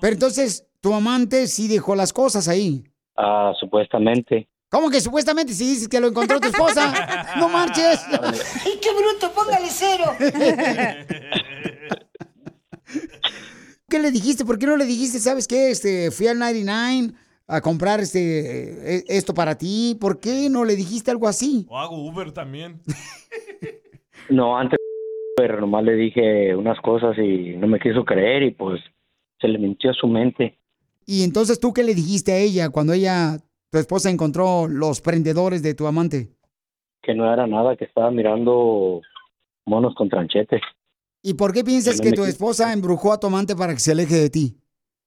Pero 0.00 0.14
entonces, 0.14 0.64
tu 0.80 0.94
amante 0.94 1.46
sí 1.48 1.68
dejó 1.68 1.94
las 1.94 2.12
cosas 2.14 2.48
ahí. 2.48 2.84
Ah, 3.16 3.52
supuestamente. 3.60 4.48
¿Cómo 4.70 4.90
que 4.90 5.00
supuestamente 5.00 5.52
si 5.52 5.66
dices 5.68 5.88
que 5.88 6.00
lo 6.00 6.08
encontró 6.08 6.40
tu 6.40 6.48
esposa? 6.48 7.34
¡No 7.38 7.48
marches! 7.48 8.00
¡Ay, 8.10 8.78
qué 8.80 8.88
bruto! 8.94 9.32
¡Póngale 9.34 9.68
cero! 9.70 10.04
¿Qué 13.88 13.98
le 13.98 14.10
dijiste? 14.10 14.44
¿Por 14.44 14.58
qué 14.58 14.66
no 14.66 14.76
le 14.76 14.84
dijiste, 14.84 15.18
sabes 15.18 15.48
qué? 15.48 15.70
Este, 15.70 16.10
fui 16.10 16.26
al 16.26 16.38
99 16.38 17.14
a 17.46 17.60
comprar 17.60 18.00
este, 18.00 18.96
eh, 18.96 19.04
esto 19.08 19.32
para 19.32 19.56
ti. 19.56 19.96
¿Por 19.98 20.20
qué 20.20 20.48
no 20.50 20.64
le 20.64 20.76
dijiste 20.76 21.10
algo 21.10 21.26
así? 21.26 21.66
O 21.68 21.78
hago 21.78 21.96
Uber 21.96 22.32
también. 22.32 22.80
No, 24.30 24.58
antes 24.58 24.76
pero 25.38 25.58
nomás 25.58 25.84
le 25.84 25.94
dije 25.94 26.54
unas 26.54 26.78
cosas 26.80 27.16
y 27.16 27.56
no 27.56 27.66
me 27.66 27.80
quiso 27.80 28.04
creer 28.04 28.42
y 28.42 28.50
pues 28.50 28.78
se 29.40 29.48
le 29.48 29.58
mintió 29.58 29.90
a 29.90 29.94
su 29.94 30.06
mente. 30.06 30.58
Y 31.06 31.22
entonces, 31.22 31.58
¿tú 31.58 31.72
qué 31.72 31.82
le 31.82 31.94
dijiste 31.94 32.32
a 32.32 32.36
ella 32.36 32.68
cuando 32.68 32.92
ella, 32.92 33.38
tu 33.70 33.78
esposa, 33.78 34.10
encontró 34.10 34.68
los 34.68 35.00
prendedores 35.00 35.62
de 35.62 35.72
tu 35.72 35.86
amante? 35.86 36.28
que 37.08 37.14
no 37.14 37.32
era 37.32 37.46
nada, 37.46 37.74
que 37.74 37.86
estaba 37.86 38.10
mirando 38.10 39.00
monos 39.64 39.94
con 39.94 40.10
tranchetes. 40.10 40.60
¿Y 41.22 41.34
por 41.34 41.52
qué 41.52 41.64
piensas 41.64 42.00
Que 42.00 42.12
tu 42.12 42.24
esposa 42.24 42.72
embrujó 42.72 43.12
a 43.12 43.20
tu 43.20 43.26
amante 43.26 43.56
para 43.56 43.72
que 43.74 43.80
se 43.80 43.92
aleje 43.92 44.14
de 44.14 44.30
ti? 44.30 44.56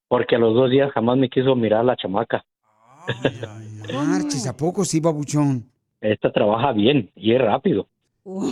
Porque 0.07 0.35
a 0.35 0.39
los 0.39 0.53
dos 0.53 0.69
días 0.69 0.91
jamás 0.91 1.17
me 1.17 1.29
quiso 1.29 1.55
mirar 1.55 1.85
la 1.85 1.95
chamaca. 1.95 2.43
Marches, 3.93 4.45
¿a 4.47 4.55
poco 4.55 4.83
sí, 4.83 4.99
babuchón? 4.99 5.69
Esta 6.01 6.31
trabaja 6.31 6.73
bien 6.73 7.11
y 7.15 7.33
es 7.33 7.41
rápido, 7.41 7.87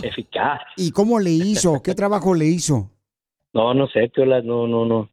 eficaz. 0.02 0.60
¿Y 0.76 0.90
cómo 0.92 1.18
le 1.18 1.30
hizo? 1.30 1.82
¿Qué 1.82 1.94
trabajo 1.94 2.34
le 2.34 2.46
hizo? 2.46 2.90
No, 3.52 3.74
no 3.74 3.88
sé, 3.88 4.08
Piola, 4.08 4.40
no, 4.42 4.66
no, 4.66 4.84
no. 4.86 5.10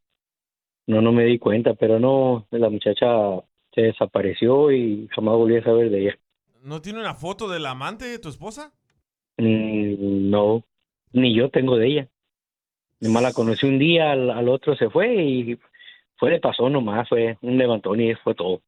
No, 0.86 1.02
no 1.02 1.12
me 1.12 1.26
di 1.26 1.38
cuenta, 1.38 1.74
pero 1.74 2.00
no, 2.00 2.48
la 2.52 2.70
muchacha 2.70 3.08
se 3.74 3.82
desapareció 3.82 4.72
y 4.72 5.08
jamás 5.14 5.36
volví 5.36 5.58
a 5.58 5.64
saber 5.64 5.90
de 5.90 6.02
ella. 6.02 6.20
¿No 6.64 6.82
tiene 6.82 7.00
una 7.00 7.14
foto 7.14 7.50
del 7.50 7.66
amante 7.66 8.06
de 8.06 8.20
tu 8.20 8.30
esposa? 8.30 8.72
Mm, 9.38 10.30
no, 10.30 10.64
ni 11.12 11.36
yo 11.36 11.50
tengo 11.50 11.76
de 11.76 11.88
ella. 11.88 12.10
Nomás 13.00 13.24
la 13.24 13.34
conocí 13.34 13.66
un 13.68 13.80
día, 13.80 14.12
al, 14.12 14.30
al 14.32 14.50
otro 14.50 14.76
se 14.76 14.90
fue 14.90 15.16
y 15.16 15.60
fue 16.18 16.32
de 16.32 16.40
pasó 16.40 16.70
nomás, 16.70 17.08
fue 17.08 17.38
un 17.42 17.58
levantón 17.58 18.02
y 18.02 18.14
fue 18.16 18.34
todo. 18.36 18.62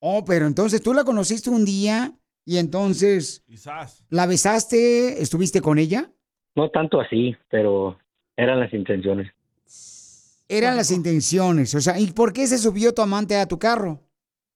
Oh, 0.00 0.24
pero 0.24 0.46
entonces 0.46 0.82
tú 0.82 0.92
la 0.92 1.04
conociste 1.04 1.50
un 1.50 1.64
día 1.64 2.12
y 2.44 2.58
entonces 2.58 3.42
Quizás. 3.46 4.04
la 4.10 4.26
besaste, 4.26 5.22
estuviste 5.22 5.60
con 5.60 5.78
ella. 5.78 6.10
No 6.54 6.70
tanto 6.70 7.00
así, 7.00 7.36
pero 7.50 7.98
eran 8.36 8.60
las 8.60 8.72
intenciones. 8.72 9.32
Eran 10.48 10.76
las 10.76 10.90
intenciones. 10.90 11.74
O 11.74 11.80
sea, 11.80 11.98
¿y 11.98 12.12
por 12.12 12.32
qué 12.32 12.46
se 12.46 12.58
subió 12.58 12.94
tu 12.94 13.02
amante 13.02 13.36
a 13.36 13.46
tu 13.46 13.58
carro? 13.58 14.00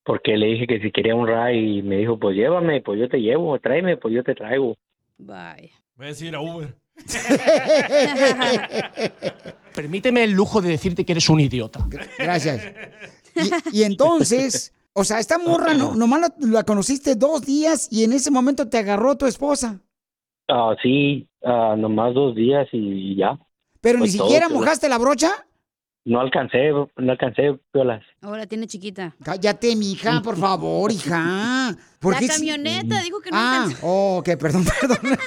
Porque 0.04 0.36
le 0.36 0.46
dije 0.46 0.66
que 0.66 0.80
si 0.80 0.92
quería 0.92 1.14
un 1.14 1.26
ride 1.26 1.56
y 1.60 1.82
me 1.82 1.96
dijo, 1.96 2.18
pues 2.18 2.36
llévame, 2.36 2.80
pues 2.80 2.98
yo 2.98 3.08
te 3.08 3.18
llevo, 3.18 3.58
tráeme, 3.58 3.96
pues 3.96 4.14
yo 4.14 4.22
te 4.22 4.34
traigo. 4.34 4.76
Bye. 5.18 5.72
Voy 5.96 6.06
a 6.06 6.08
decir 6.08 6.34
a 6.34 6.40
Uber. 6.40 6.74
Permíteme 9.74 10.24
el 10.24 10.32
lujo 10.32 10.60
de 10.60 10.70
decirte 10.70 11.04
que 11.04 11.12
eres 11.12 11.28
un 11.28 11.40
idiota. 11.40 11.86
Gracias. 12.18 12.62
Y, 13.72 13.78
y 13.78 13.82
entonces, 13.84 14.74
o 14.92 15.04
sea, 15.04 15.20
esta 15.20 15.38
morra 15.38 15.74
no, 15.74 15.94
nomás 15.94 16.20
la, 16.20 16.34
la 16.48 16.64
conociste 16.64 17.14
dos 17.14 17.42
días 17.42 17.88
y 17.90 18.04
en 18.04 18.12
ese 18.12 18.30
momento 18.30 18.68
te 18.68 18.78
agarró 18.78 19.16
tu 19.16 19.26
esposa. 19.26 19.80
Ah, 20.48 20.74
sí, 20.82 21.28
ah, 21.44 21.76
nomás 21.78 22.14
dos 22.14 22.34
días 22.34 22.66
y 22.72 23.16
ya. 23.16 23.38
Pero 23.80 24.00
ni 24.00 24.08
siquiera 24.08 24.48
mojaste 24.48 24.88
la 24.88 24.98
brocha. 24.98 25.46
No 26.04 26.18
alcancé, 26.20 26.70
no 26.70 27.12
alcancé, 27.12 27.58
Piolas. 27.72 28.02
Ahora 28.22 28.46
tiene 28.46 28.66
chiquita. 28.66 29.14
Cállate, 29.22 29.76
mija, 29.76 30.22
por 30.22 30.36
favor, 30.36 30.90
hija. 30.90 31.76
¿Por 32.00 32.14
La 32.14 32.20
qué 32.20 32.28
si- 32.28 32.32
camioneta, 32.32 33.02
dijo 33.02 33.20
que 33.20 33.30
no 33.30 33.36
Ah, 33.38 33.64
alcanzó. 33.64 33.86
oh, 33.86 34.16
ok, 34.18 34.28
perdón, 34.38 34.64
perdón. 34.80 35.18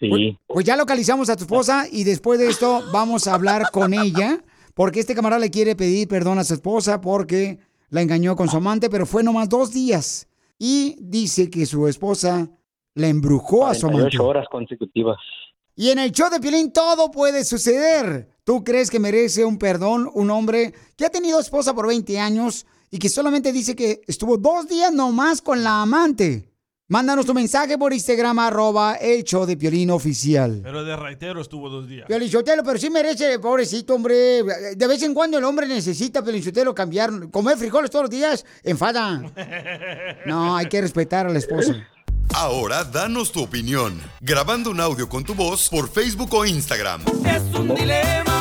Sí. 0.00 0.38
Pues 0.46 0.64
ya 0.64 0.76
localizamos 0.76 1.28
a 1.28 1.36
tu 1.36 1.42
esposa 1.42 1.86
y 1.90 2.04
después 2.04 2.38
de 2.38 2.48
esto 2.48 2.82
vamos 2.92 3.26
a 3.26 3.34
hablar 3.34 3.70
con 3.72 3.92
ella 3.92 4.38
porque 4.74 5.00
este 5.00 5.14
camarada 5.14 5.40
le 5.40 5.50
quiere 5.50 5.74
pedir 5.74 6.06
perdón 6.06 6.38
a 6.38 6.44
su 6.44 6.54
esposa 6.54 7.00
porque 7.00 7.58
la 7.90 8.00
engañó 8.02 8.36
con 8.36 8.48
su 8.48 8.58
amante, 8.58 8.90
pero 8.90 9.06
fue 9.06 9.22
nomás 9.24 9.48
dos 9.48 9.72
días. 9.72 10.28
Y 10.58 10.96
dice 11.00 11.50
que 11.50 11.66
su 11.66 11.88
esposa 11.88 12.48
la 12.94 13.08
embrujó 13.08 13.66
a 13.66 13.74
su 13.74 13.86
amante. 13.86 14.02
48 14.16 14.26
horas 14.26 14.46
consecutivas. 14.50 15.16
Y 15.78 15.90
en 15.90 16.00
el 16.00 16.10
show 16.10 16.28
de 16.28 16.40
Piolín 16.40 16.72
todo 16.72 17.08
puede 17.12 17.44
suceder. 17.44 18.28
¿Tú 18.42 18.64
crees 18.64 18.90
que 18.90 18.98
merece 18.98 19.44
un 19.44 19.58
perdón 19.58 20.10
un 20.12 20.28
hombre 20.28 20.74
que 20.96 21.06
ha 21.06 21.08
tenido 21.08 21.38
esposa 21.38 21.72
por 21.72 21.86
20 21.86 22.18
años 22.18 22.66
y 22.90 22.98
que 22.98 23.08
solamente 23.08 23.52
dice 23.52 23.76
que 23.76 24.00
estuvo 24.08 24.36
dos 24.38 24.66
días 24.66 24.92
nomás 24.92 25.40
con 25.40 25.62
la 25.62 25.82
amante? 25.82 26.52
Mándanos 26.88 27.26
tu 27.26 27.32
mensaje 27.32 27.78
por 27.78 27.92
Instagram, 27.92 28.40
arroba 28.40 28.96
el 28.96 29.22
show 29.22 29.46
de 29.46 29.56
Piolín 29.56 29.92
oficial. 29.92 30.62
Pero 30.64 30.82
de 30.82 30.96
raitero 30.96 31.40
estuvo 31.40 31.70
dos 31.70 31.86
días. 31.86 32.08
Piolichotelo, 32.08 32.64
pero 32.64 32.76
sí 32.76 32.90
merece, 32.90 33.38
pobrecito, 33.38 33.94
hombre. 33.94 34.42
De 34.74 34.86
vez 34.88 35.00
en 35.04 35.14
cuando 35.14 35.38
el 35.38 35.44
hombre 35.44 35.68
necesita, 35.68 36.24
Piolichotelo, 36.24 36.74
cambiar. 36.74 37.30
Comer 37.30 37.56
frijoles 37.56 37.88
todos 37.88 38.06
los 38.06 38.10
días, 38.10 38.44
enfada. 38.64 39.22
No, 40.26 40.56
hay 40.56 40.66
que 40.66 40.80
respetar 40.80 41.26
a 41.26 41.30
la 41.30 41.38
esposa. 41.38 41.86
Ahora 42.34 42.84
danos 42.84 43.32
tu 43.32 43.42
opinión, 43.42 44.00
grabando 44.20 44.70
un 44.70 44.80
audio 44.80 45.08
con 45.08 45.24
tu 45.24 45.34
voz 45.34 45.68
por 45.68 45.90
Facebook 45.90 46.32
o 46.34 46.44
Instagram. 46.44 47.02
Es 47.24 47.42
un 47.54 47.74
dilema, 47.74 48.37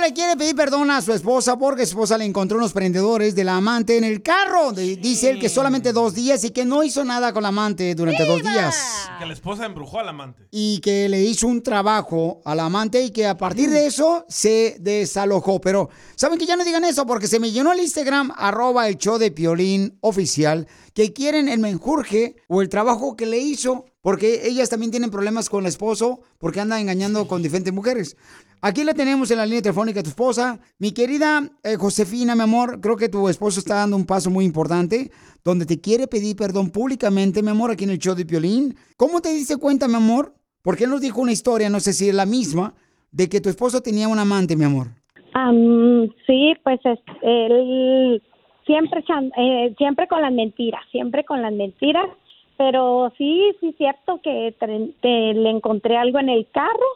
Le 0.00 0.14
quiere 0.14 0.36
pedir 0.36 0.54
perdón 0.56 0.90
a 0.90 1.02
su 1.02 1.12
esposa 1.12 1.58
porque 1.58 1.84
su 1.84 1.90
esposa 1.90 2.16
le 2.16 2.24
encontró 2.24 2.56
unos 2.56 2.72
prendedores 2.72 3.34
de 3.34 3.44
la 3.44 3.56
amante 3.56 3.98
en 3.98 4.04
el 4.04 4.22
carro. 4.22 4.72
De- 4.72 4.96
dice 4.96 5.28
él 5.28 5.38
que 5.38 5.48
solamente 5.50 5.92
dos 5.92 6.14
días 6.14 6.44
y 6.44 6.50
que 6.50 6.64
no 6.64 6.82
hizo 6.82 7.04
nada 7.04 7.32
con 7.34 7.42
la 7.42 7.50
amante 7.50 7.94
durante 7.94 8.24
dos 8.24 8.40
días. 8.42 8.74
Que 9.18 9.26
la 9.26 9.32
esposa 9.34 9.66
embrujó 9.66 9.98
al 10.00 10.08
amante. 10.08 10.46
Y 10.50 10.78
que 10.80 11.08
le 11.10 11.22
hizo 11.22 11.46
un 11.46 11.62
trabajo 11.62 12.40
al 12.46 12.60
amante 12.60 13.02
y 13.02 13.10
que 13.10 13.26
a 13.26 13.36
partir 13.36 13.68
de 13.68 13.86
eso 13.86 14.24
se 14.28 14.76
desalojó. 14.80 15.60
Pero, 15.60 15.90
¿saben 16.16 16.38
que 16.38 16.46
ya 16.46 16.56
no 16.56 16.64
digan 16.64 16.84
eso? 16.84 17.04
Porque 17.04 17.26
se 17.26 17.38
me 17.38 17.50
llenó 17.50 17.72
el 17.72 17.80
Instagram, 17.80 18.32
arroba 18.36 18.88
el 18.88 18.96
show 18.96 19.18
de 19.18 19.30
Piolín 19.30 19.98
oficial, 20.00 20.66
que 20.94 21.12
quieren 21.12 21.48
el 21.48 21.58
menjurje 21.58 22.36
o 22.48 22.62
el 22.62 22.70
trabajo 22.70 23.14
que 23.14 23.26
le 23.26 23.38
hizo, 23.38 23.84
porque 24.00 24.46
ellas 24.48 24.70
también 24.70 24.90
tienen 24.90 25.10
problemas 25.10 25.50
con 25.50 25.64
el 25.64 25.68
esposo, 25.68 26.20
porque 26.38 26.60
anda 26.60 26.80
engañando 26.80 27.28
con 27.28 27.42
diferentes 27.42 27.74
mujeres. 27.74 28.16
Aquí 28.60 28.82
la 28.82 28.92
tenemos 28.92 29.30
en 29.30 29.38
la 29.38 29.46
línea 29.46 29.62
telefónica, 29.62 30.02
tu 30.02 30.08
esposa. 30.08 30.58
Mi 30.80 30.92
querida 30.92 31.42
eh, 31.62 31.76
Josefina, 31.76 32.34
mi 32.34 32.42
amor, 32.42 32.80
creo 32.80 32.96
que 32.96 33.08
tu 33.08 33.28
esposo 33.28 33.60
está 33.60 33.76
dando 33.76 33.96
un 33.96 34.04
paso 34.04 34.30
muy 34.30 34.44
importante, 34.44 35.12
donde 35.44 35.64
te 35.64 35.80
quiere 35.80 36.08
pedir 36.08 36.34
perdón 36.34 36.70
públicamente, 36.70 37.40
mi 37.40 37.50
amor, 37.50 37.70
aquí 37.70 37.84
en 37.84 37.90
el 37.90 37.98
show 37.98 38.16
de 38.16 38.26
Piolín. 38.26 38.74
¿Cómo 38.96 39.20
te 39.20 39.32
diste 39.32 39.56
cuenta, 39.58 39.86
mi 39.86 39.94
amor? 39.94 40.34
Porque 40.62 40.84
él 40.84 40.90
nos 40.90 41.00
dijo 41.00 41.20
una 41.20 41.30
historia, 41.30 41.70
no 41.70 41.78
sé 41.78 41.92
si 41.92 42.08
es 42.08 42.14
la 42.14 42.26
misma, 42.26 42.74
de 43.12 43.28
que 43.28 43.40
tu 43.40 43.48
esposo 43.48 43.80
tenía 43.80 44.08
un 44.08 44.18
amante, 44.18 44.56
mi 44.56 44.64
amor. 44.64 44.88
Am, 45.34 46.08
sí, 46.26 46.54
pues 46.64 46.80
es, 46.84 46.98
él 47.22 48.20
siempre, 48.66 49.04
eh, 49.36 49.72
siempre 49.78 50.08
con 50.08 50.20
las 50.20 50.32
mentiras, 50.32 50.82
siempre 50.90 51.24
con 51.24 51.42
las 51.42 51.52
mentiras, 51.52 52.08
pero 52.56 53.12
sí, 53.16 53.40
sí, 53.60 53.72
cierto 53.78 54.20
que 54.20 54.52
le 55.00 55.50
encontré 55.50 55.96
algo 55.96 56.18
en 56.18 56.28
el 56.28 56.48
carro. 56.50 56.88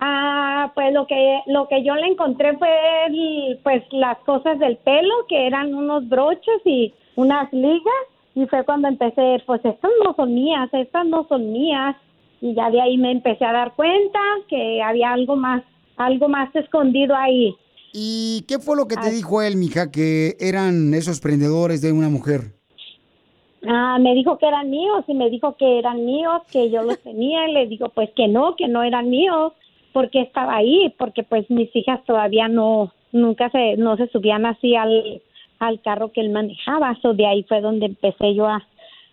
Ah, 0.00 0.72
pues 0.74 0.92
lo 0.92 1.06
que 1.06 1.40
lo 1.46 1.68
que 1.68 1.82
yo 1.84 1.94
le 1.94 2.08
encontré 2.08 2.56
fue 2.58 2.68
el- 3.06 3.58
pues 3.62 3.82
las 3.92 4.18
cosas 4.18 4.58
del 4.58 4.76
pelo, 4.78 5.14
que 5.28 5.46
eran 5.46 5.74
unos 5.74 6.08
broches 6.08 6.60
y 6.64 6.92
unas 7.16 7.52
ligas, 7.52 8.04
y 8.34 8.46
fue 8.46 8.64
cuando 8.64 8.88
empecé, 8.88 9.42
pues 9.46 9.64
estas 9.64 9.90
no 10.04 10.14
son 10.14 10.34
mías, 10.34 10.68
estas 10.72 11.06
no 11.06 11.26
son 11.28 11.52
mías, 11.52 11.96
y 12.40 12.54
ya 12.54 12.70
de 12.70 12.80
ahí 12.80 12.98
me 12.98 13.12
empecé 13.12 13.44
a 13.44 13.52
dar 13.52 13.74
cuenta 13.74 14.18
que 14.48 14.82
había 14.82 15.12
algo 15.12 15.36
más, 15.36 15.62
algo 15.96 16.28
más 16.28 16.54
escondido 16.56 17.14
ahí. 17.14 17.54
¿Y 17.92 18.44
qué 18.48 18.58
fue 18.58 18.76
lo 18.76 18.88
que 18.88 18.96
te 18.96 19.08
dijo 19.10 19.40
él, 19.40 19.56
mija, 19.56 19.92
que 19.92 20.34
eran 20.40 20.92
esos 20.94 21.20
prendedores 21.20 21.80
de 21.80 21.92
una 21.92 22.08
mujer? 22.08 22.40
Ah, 23.66 23.98
me 24.00 24.14
dijo 24.14 24.36
que 24.38 24.46
eran 24.46 24.68
míos 24.68 25.04
y 25.06 25.14
me 25.14 25.30
dijo 25.30 25.56
que 25.56 25.78
eran 25.78 26.04
míos, 26.04 26.42
que 26.50 26.70
yo 26.70 26.82
los 26.82 26.98
tenía 27.02 27.48
y 27.48 27.52
le 27.52 27.66
digo 27.66 27.88
pues 27.90 28.10
que 28.16 28.26
no, 28.28 28.56
que 28.56 28.68
no 28.68 28.82
eran 28.82 29.08
míos, 29.08 29.52
porque 29.94 30.20
estaba 30.20 30.56
ahí, 30.56 30.94
porque 30.98 31.22
pues 31.22 31.48
mis 31.48 31.74
hijas 31.74 32.04
todavía 32.04 32.48
no, 32.48 32.92
nunca 33.12 33.48
se, 33.50 33.76
no 33.78 33.96
se 33.96 34.08
subían 34.08 34.44
así 34.44 34.74
al, 34.76 35.22
al 35.60 35.80
carro 35.80 36.12
que 36.12 36.20
él 36.20 36.30
manejaba, 36.30 36.98
so 37.00 37.14
de 37.14 37.26
ahí 37.26 37.44
fue 37.44 37.60
donde 37.62 37.86
empecé 37.86 38.34
yo 38.34 38.46
a, 38.46 38.62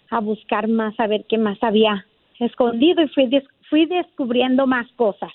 a 0.09 0.19
buscar 0.19 0.67
más, 0.67 0.93
a 0.99 1.07
ver 1.07 1.23
qué 1.29 1.37
más 1.37 1.57
había 1.61 2.05
escondido 2.39 3.03
y 3.03 3.07
fui, 3.09 3.27
des- 3.27 3.47
fui 3.69 3.85
descubriendo 3.85 4.67
más 4.67 4.87
cosas. 4.97 5.29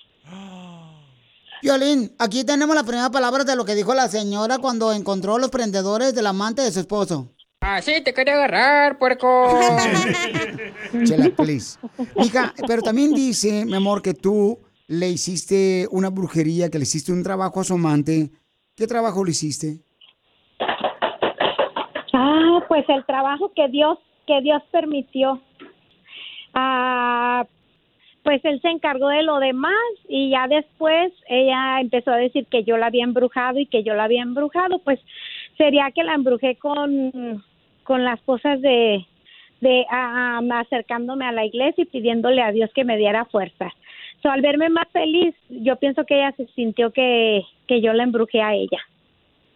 Violín, 1.62 2.10
aquí 2.18 2.44
tenemos 2.44 2.74
la 2.76 2.82
primera 2.84 3.10
palabra 3.10 3.44
de 3.44 3.56
lo 3.56 3.64
que 3.64 3.74
dijo 3.74 3.94
la 3.94 4.08
señora 4.08 4.58
cuando 4.58 4.92
encontró 4.92 5.38
los 5.38 5.50
prendedores 5.50 6.14
del 6.14 6.26
amante 6.26 6.62
de 6.62 6.70
su 6.70 6.80
esposo. 6.80 7.28
Ah, 7.62 7.80
sí, 7.80 8.02
te 8.04 8.12
quería 8.12 8.34
agarrar, 8.34 8.98
puerco. 8.98 9.48
Chela, 11.04 11.30
please. 11.36 11.78
Mija, 12.18 12.52
pero 12.66 12.82
también 12.82 13.14
dice, 13.14 13.64
mi 13.64 13.74
amor, 13.74 14.02
que 14.02 14.14
tú 14.14 14.58
le 14.88 15.08
hiciste 15.08 15.86
una 15.90 16.10
brujería, 16.10 16.70
que 16.70 16.78
le 16.78 16.84
hiciste 16.84 17.12
un 17.12 17.22
trabajo 17.22 17.60
a 17.60 17.64
su 17.64 17.74
amante. 17.74 18.30
¿Qué 18.76 18.86
trabajo 18.86 19.24
le 19.24 19.30
hiciste? 19.30 19.78
Ah, 22.12 22.60
pues 22.68 22.84
el 22.88 23.04
trabajo 23.04 23.52
que 23.54 23.68
Dios 23.68 23.98
que 24.26 24.40
Dios 24.40 24.62
permitió. 24.70 25.40
Ah, 26.52 27.46
pues 28.22 28.44
él 28.44 28.60
se 28.60 28.68
encargó 28.68 29.08
de 29.08 29.22
lo 29.22 29.38
demás 29.38 29.72
y 30.08 30.30
ya 30.30 30.48
después 30.48 31.12
ella 31.28 31.80
empezó 31.80 32.10
a 32.10 32.16
decir 32.16 32.46
que 32.46 32.64
yo 32.64 32.76
la 32.76 32.86
había 32.86 33.04
embrujado 33.04 33.60
y 33.60 33.66
que 33.66 33.84
yo 33.84 33.94
la 33.94 34.04
había 34.04 34.22
embrujado, 34.22 34.80
pues 34.80 34.98
sería 35.56 35.92
que 35.94 36.02
la 36.02 36.14
embrujé 36.14 36.56
con 36.56 37.44
con 37.84 38.04
las 38.04 38.20
cosas 38.22 38.60
de 38.60 39.06
de 39.60 39.86
ah, 39.90 40.40
ah, 40.42 40.60
acercándome 40.60 41.24
a 41.24 41.32
la 41.32 41.44
iglesia 41.44 41.82
y 41.82 41.86
pidiéndole 41.86 42.42
a 42.42 42.52
Dios 42.52 42.70
que 42.74 42.84
me 42.84 42.96
diera 42.96 43.24
fuerza. 43.26 43.72
So, 44.26 44.32
al 44.32 44.42
verme 44.42 44.68
más 44.70 44.88
feliz, 44.92 45.36
yo 45.48 45.76
pienso 45.76 46.04
que 46.04 46.16
ella 46.16 46.34
se 46.36 46.48
sintió 46.56 46.90
que 46.90 47.44
que 47.68 47.80
yo 47.80 47.92
la 47.92 48.02
embrujé 48.02 48.42
a 48.42 48.54
ella. 48.54 48.80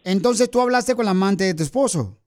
Entonces 0.05 0.49
tú 0.49 0.61
hablaste 0.61 0.95
con 0.95 1.03
la 1.03 1.11
amante 1.11 1.43
de 1.43 1.53
tu 1.53 1.63
esposo. 1.63 2.17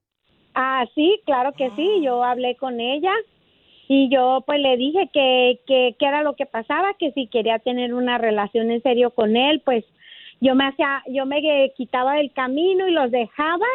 Ah, 0.55 0.85
sí, 0.95 1.21
claro 1.25 1.53
que 1.53 1.71
sí. 1.75 2.03
Yo 2.03 2.23
hablé 2.23 2.55
con 2.57 2.81
ella 2.81 3.13
y 3.89 4.11
yo 4.11 4.43
pues 4.47 4.61
le 4.61 4.77
dije 4.77 5.09
que, 5.11 5.59
que, 5.67 5.97
que 5.99 6.07
era 6.07 6.23
lo 6.23 6.37
que 6.37 6.45
pasaba, 6.45 6.93
que 6.99 7.13
si 7.13 7.29
quería 7.29 7.61
tener 7.61 7.95
una 7.95 8.19
relación 8.19 8.71
en 8.71 8.83
serio 8.83 9.11
con 9.11 9.37
él, 9.37 9.63
pues 9.65 9.83
yo 10.43 10.55
me 10.55 10.67
hacía, 10.67 11.03
yo 11.09 11.25
me 11.25 11.41
quitaba 11.75 12.17
del 12.17 12.31
camino 12.33 12.87
y 12.87 12.93
los 12.93 13.11
dejaba 13.11 13.67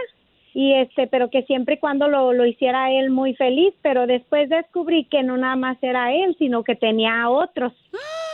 y 0.53 0.74
este, 0.74 1.07
pero 1.07 1.32
que 1.32 1.41
siempre 1.43 1.76
y 1.76 1.80
cuando 1.80 2.07
lo, 2.07 2.34
lo 2.34 2.45
hiciera 2.45 2.91
él 2.91 3.09
muy 3.09 3.34
feliz, 3.34 3.74
pero 3.82 4.05
después 4.05 4.47
descubrí 4.47 5.05
que 5.05 5.24
no 5.24 5.38
nada 5.38 5.55
más 5.55 5.78
era 5.82 6.13
él, 6.13 6.36
sino 6.38 6.63
que 6.63 6.76
tenía 6.76 7.24
a 7.24 7.30
otros. 7.30 7.74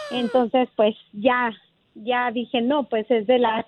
Entonces 0.09 0.69
pues 0.75 0.95
ya, 1.13 1.51
ya 1.95 2.31
dije 2.31 2.61
no, 2.61 2.83
pues 2.83 3.09
es 3.09 3.25
de 3.27 3.39
las 3.39 3.65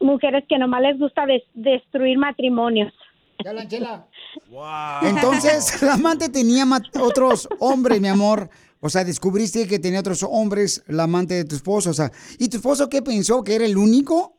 mujeres 0.00 0.44
que 0.48 0.58
nomás 0.58 0.82
les 0.82 0.98
gusta 0.98 1.26
des- 1.26 1.42
destruir 1.54 2.18
matrimonios. 2.18 2.92
Chela, 3.42 3.66
chela. 3.68 4.06
Entonces, 5.02 5.82
la 5.82 5.94
amante 5.94 6.28
tenía 6.28 6.64
otros 7.00 7.48
hombres, 7.60 8.00
mi 8.00 8.08
amor. 8.08 8.48
O 8.80 8.88
sea, 8.88 9.02
descubriste 9.04 9.66
que 9.66 9.78
tenía 9.78 10.00
otros 10.00 10.22
hombres, 10.22 10.84
la 10.88 11.04
amante 11.04 11.34
de 11.34 11.44
tu 11.44 11.54
esposo. 11.54 11.90
O 11.90 11.94
sea, 11.94 12.10
¿y 12.38 12.48
tu 12.48 12.58
esposo 12.58 12.88
qué 12.88 13.00
pensó? 13.02 13.42
¿Que 13.42 13.54
era 13.54 13.64
el 13.64 13.76
único? 13.78 14.34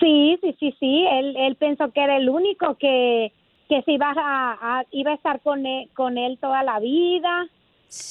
Sí, 0.00 0.38
sí, 0.40 0.56
sí, 0.58 0.74
sí. 0.80 1.04
Él, 1.10 1.36
él 1.36 1.56
pensó 1.56 1.90
que 1.92 2.02
era 2.02 2.16
el 2.16 2.28
único 2.28 2.76
que, 2.78 3.32
que 3.68 3.82
se 3.82 3.92
iba 3.92 4.10
a, 4.16 4.78
a- 4.80 4.84
iba 4.92 5.12
a 5.12 5.14
estar 5.14 5.40
con 5.42 5.66
él, 5.66 5.88
con 5.94 6.16
él 6.18 6.38
toda 6.40 6.62
la 6.62 6.78
vida. 6.80 7.46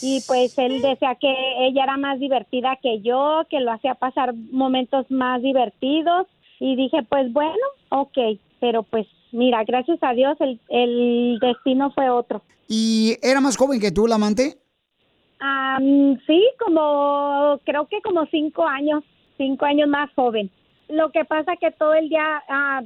Y 0.01 0.21
pues 0.27 0.57
él 0.57 0.81
decía 0.81 1.15
que 1.15 1.33
ella 1.59 1.83
era 1.83 1.97
más 1.97 2.19
divertida 2.19 2.77
que 2.81 3.01
yo, 3.01 3.43
que 3.49 3.59
lo 3.59 3.71
hacía 3.71 3.95
pasar 3.95 4.33
momentos 4.51 5.09
más 5.09 5.41
divertidos. 5.41 6.27
Y 6.59 6.75
dije, 6.75 7.03
pues 7.03 7.31
bueno, 7.33 7.53
ok. 7.89 8.17
Pero 8.59 8.83
pues 8.83 9.07
mira, 9.31 9.63
gracias 9.63 9.97
a 10.01 10.13
Dios 10.13 10.37
el, 10.39 10.59
el 10.69 11.39
destino 11.39 11.91
fue 11.91 12.09
otro. 12.09 12.41
¿Y 12.67 13.17
era 13.21 13.41
más 13.41 13.57
joven 13.57 13.79
que 13.79 13.91
tú, 13.91 14.07
la 14.07 14.15
amante? 14.15 14.57
Am, 15.39 16.19
sí, 16.27 16.47
como 16.59 17.59
creo 17.65 17.87
que 17.87 17.99
como 18.01 18.27
cinco 18.27 18.65
años, 18.67 19.03
cinco 19.37 19.65
años 19.65 19.89
más 19.89 20.11
joven. 20.13 20.51
Lo 20.87 21.11
que 21.11 21.25
pasa 21.25 21.55
que 21.59 21.71
todo 21.71 21.95
el 21.95 22.09
día 22.09 22.43
ah, 22.47 22.83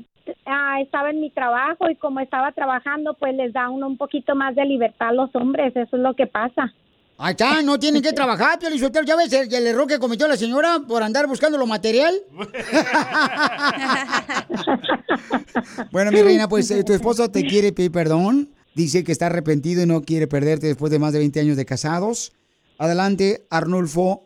estaba 0.79 1.09
en 1.09 1.19
mi 1.19 1.29
trabajo 1.29 1.89
y 1.89 1.95
como 1.95 2.21
estaba 2.21 2.53
trabajando, 2.53 3.13
pues 3.15 3.35
les 3.35 3.51
da 3.51 3.69
uno 3.69 3.87
un 3.87 3.97
poquito 3.97 4.35
más 4.35 4.55
de 4.55 4.65
libertad 4.65 5.09
a 5.09 5.13
los 5.13 5.35
hombres, 5.35 5.75
eso 5.75 5.97
es 5.97 6.01
lo 6.01 6.13
que 6.13 6.27
pasa. 6.27 6.73
Ahí 7.17 7.31
está, 7.31 7.61
no 7.61 7.79
tienen 7.79 8.01
que 8.01 8.11
trabajar, 8.11 8.59
Pio 8.59 8.69
Lizotero. 8.69 9.05
¿Ya 9.05 9.15
ves 9.15 9.31
el, 9.31 9.53
el 9.53 9.67
error 9.67 9.87
que 9.87 9.99
cometió 9.99 10.27
la 10.27 10.35
señora 10.35 10.81
por 10.85 11.01
andar 11.01 11.27
buscando 11.27 11.57
lo 11.57 11.65
material? 11.65 12.13
bueno, 15.91 16.11
mi 16.11 16.21
reina, 16.21 16.49
pues 16.49 16.69
eh, 16.71 16.83
tu 16.83 16.91
esposo 16.91 17.31
te 17.31 17.43
quiere 17.43 17.71
pedir 17.71 17.93
perdón. 17.93 18.49
Dice 18.75 19.05
que 19.05 19.13
está 19.13 19.27
arrepentido 19.27 19.83
y 19.83 19.85
no 19.85 20.01
quiere 20.01 20.27
perderte 20.27 20.67
después 20.67 20.91
de 20.91 20.99
más 20.99 21.13
de 21.13 21.19
20 21.19 21.39
años 21.39 21.55
de 21.55 21.65
casados. 21.65 22.33
Adelante, 22.77 23.43
Arnulfo. 23.49 24.23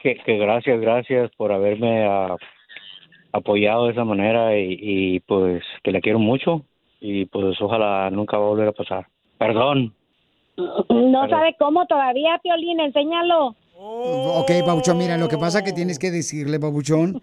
Que, 0.00 0.14
que 0.24 0.38
gracias, 0.38 0.80
gracias 0.80 1.32
por 1.36 1.50
haberme 1.50 2.06
ah, 2.06 2.36
apoyado 3.32 3.86
de 3.86 3.92
esa 3.92 4.04
manera 4.04 4.56
y, 4.56 4.78
y, 4.80 5.20
pues 5.20 5.64
que 5.82 5.90
la 5.90 6.00
quiero 6.00 6.20
mucho 6.20 6.64
y 7.00 7.24
pues 7.26 7.60
ojalá 7.60 8.08
nunca 8.10 8.38
va 8.38 8.46
a 8.46 8.50
volver 8.50 8.68
a 8.68 8.72
pasar. 8.72 9.08
Perdón. 9.38 9.92
No 10.58 11.28
sabe 11.28 11.54
cómo 11.58 11.86
todavía, 11.86 12.38
Piolín, 12.42 12.80
enséñalo. 12.80 13.56
Ok, 13.80 14.50
Pabuchón, 14.66 14.98
mira, 14.98 15.16
lo 15.16 15.28
que 15.28 15.38
pasa 15.38 15.58
es 15.58 15.64
que 15.64 15.72
tienes 15.72 15.98
que 15.98 16.10
decirle, 16.10 16.58
Pabuchón, 16.58 17.22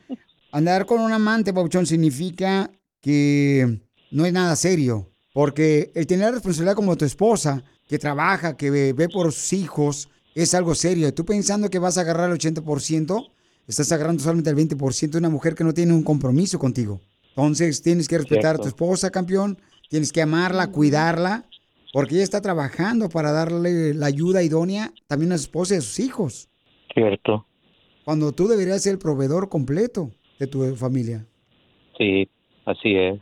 andar 0.51 0.85
con 0.85 1.01
un 1.01 1.11
amante, 1.11 1.53
Pabuchón, 1.53 1.85
significa 1.85 2.69
que 3.01 3.79
no 4.11 4.25
es 4.25 4.33
nada 4.33 4.55
serio. 4.55 5.09
Porque 5.33 5.91
el 5.95 6.07
tener 6.07 6.33
responsabilidad 6.33 6.75
como 6.75 6.95
tu 6.95 7.03
esposa, 7.03 7.61
que 7.87 7.99
trabaja, 7.99 8.55
que 8.55 8.71
ve, 8.71 8.93
ve 8.93 9.09
por 9.09 9.33
sus 9.33 9.51
hijos, 9.51 10.09
es 10.33 10.53
algo 10.53 10.73
serio. 10.75 11.13
Tú 11.13 11.25
pensando 11.25 11.69
que 11.69 11.77
vas 11.77 11.97
a 11.97 12.01
agarrar 12.01 12.29
el 12.29 12.37
80%, 12.37 13.27
estás 13.67 13.91
agarrando 13.91 14.23
solamente 14.23 14.49
el 14.49 14.55
20% 14.55 15.09
de 15.09 15.17
una 15.17 15.29
mujer 15.29 15.55
que 15.55 15.65
no 15.65 15.73
tiene 15.73 15.93
un 15.93 16.03
compromiso 16.03 16.57
contigo. 16.57 17.01
Entonces 17.29 17.81
tienes 17.81 18.07
que 18.07 18.17
respetar 18.17 18.55
a 18.55 18.59
tu 18.59 18.69
esposa, 18.69 19.09
campeón, 19.11 19.57
tienes 19.89 20.13
que 20.13 20.21
amarla, 20.21 20.71
cuidarla, 20.71 21.43
porque 21.95 22.15
ella 22.15 22.23
está 22.25 22.41
trabajando 22.41 23.07
para 23.07 23.31
darle 23.31 23.93
la 23.93 24.07
ayuda 24.07 24.43
idónea 24.43 24.91
también 25.07 25.31
a 25.31 25.37
su 25.37 25.43
esposa 25.45 25.75
y 25.75 25.77
a 25.77 25.81
sus 25.81 25.99
hijos 25.99 26.49
Cierto. 26.93 27.47
cuando 28.03 28.33
tú 28.33 28.49
deberías 28.49 28.83
ser 28.83 28.91
el 28.93 28.99
proveedor 28.99 29.47
completo 29.47 30.11
de 30.37 30.47
tu 30.47 30.75
familia. 30.75 31.25
Sí, 31.97 32.29
así 32.65 32.95
es. 32.97 33.19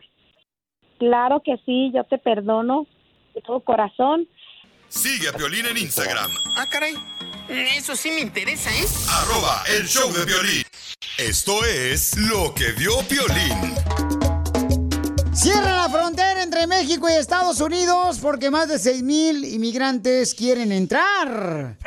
Claro 0.97 1.43
que 1.45 1.55
sí, 1.65 1.91
yo 1.93 2.03
te 2.05 2.17
perdono 2.17 2.87
de 3.35 3.41
todo 3.41 3.59
corazón. 3.59 4.27
Sigue 4.87 5.29
a 5.29 5.33
Piolín 5.33 5.67
en 5.67 5.77
Instagram, 5.77 6.31
Ah, 6.57 6.65
caray. 6.67 6.95
Eso 7.77 7.95
sí 7.95 8.09
me 8.09 8.21
interesa, 8.21 8.71
¿eh? 8.71 8.85
arroba 9.09 9.61
el 9.77 9.85
show 9.85 10.11
de 10.13 10.25
violín. 10.25 10.63
Esto 11.19 11.63
es 11.65 12.17
lo 12.17 12.53
que 12.55 12.71
vio 12.71 12.91
Piolín. 13.07 14.32
Cierran 15.35 15.77
la 15.77 15.89
frontera 15.89 16.43
entre 16.43 16.67
México 16.67 17.09
y 17.09 17.13
Estados 17.13 17.59
Unidos 17.59 18.19
porque 18.21 18.51
más 18.51 18.69
de 18.69 18.77
6 18.77 19.01
mil 19.01 19.43
inmigrantes 19.43 20.35
quieren 20.35 20.71
entrar. 20.71 21.77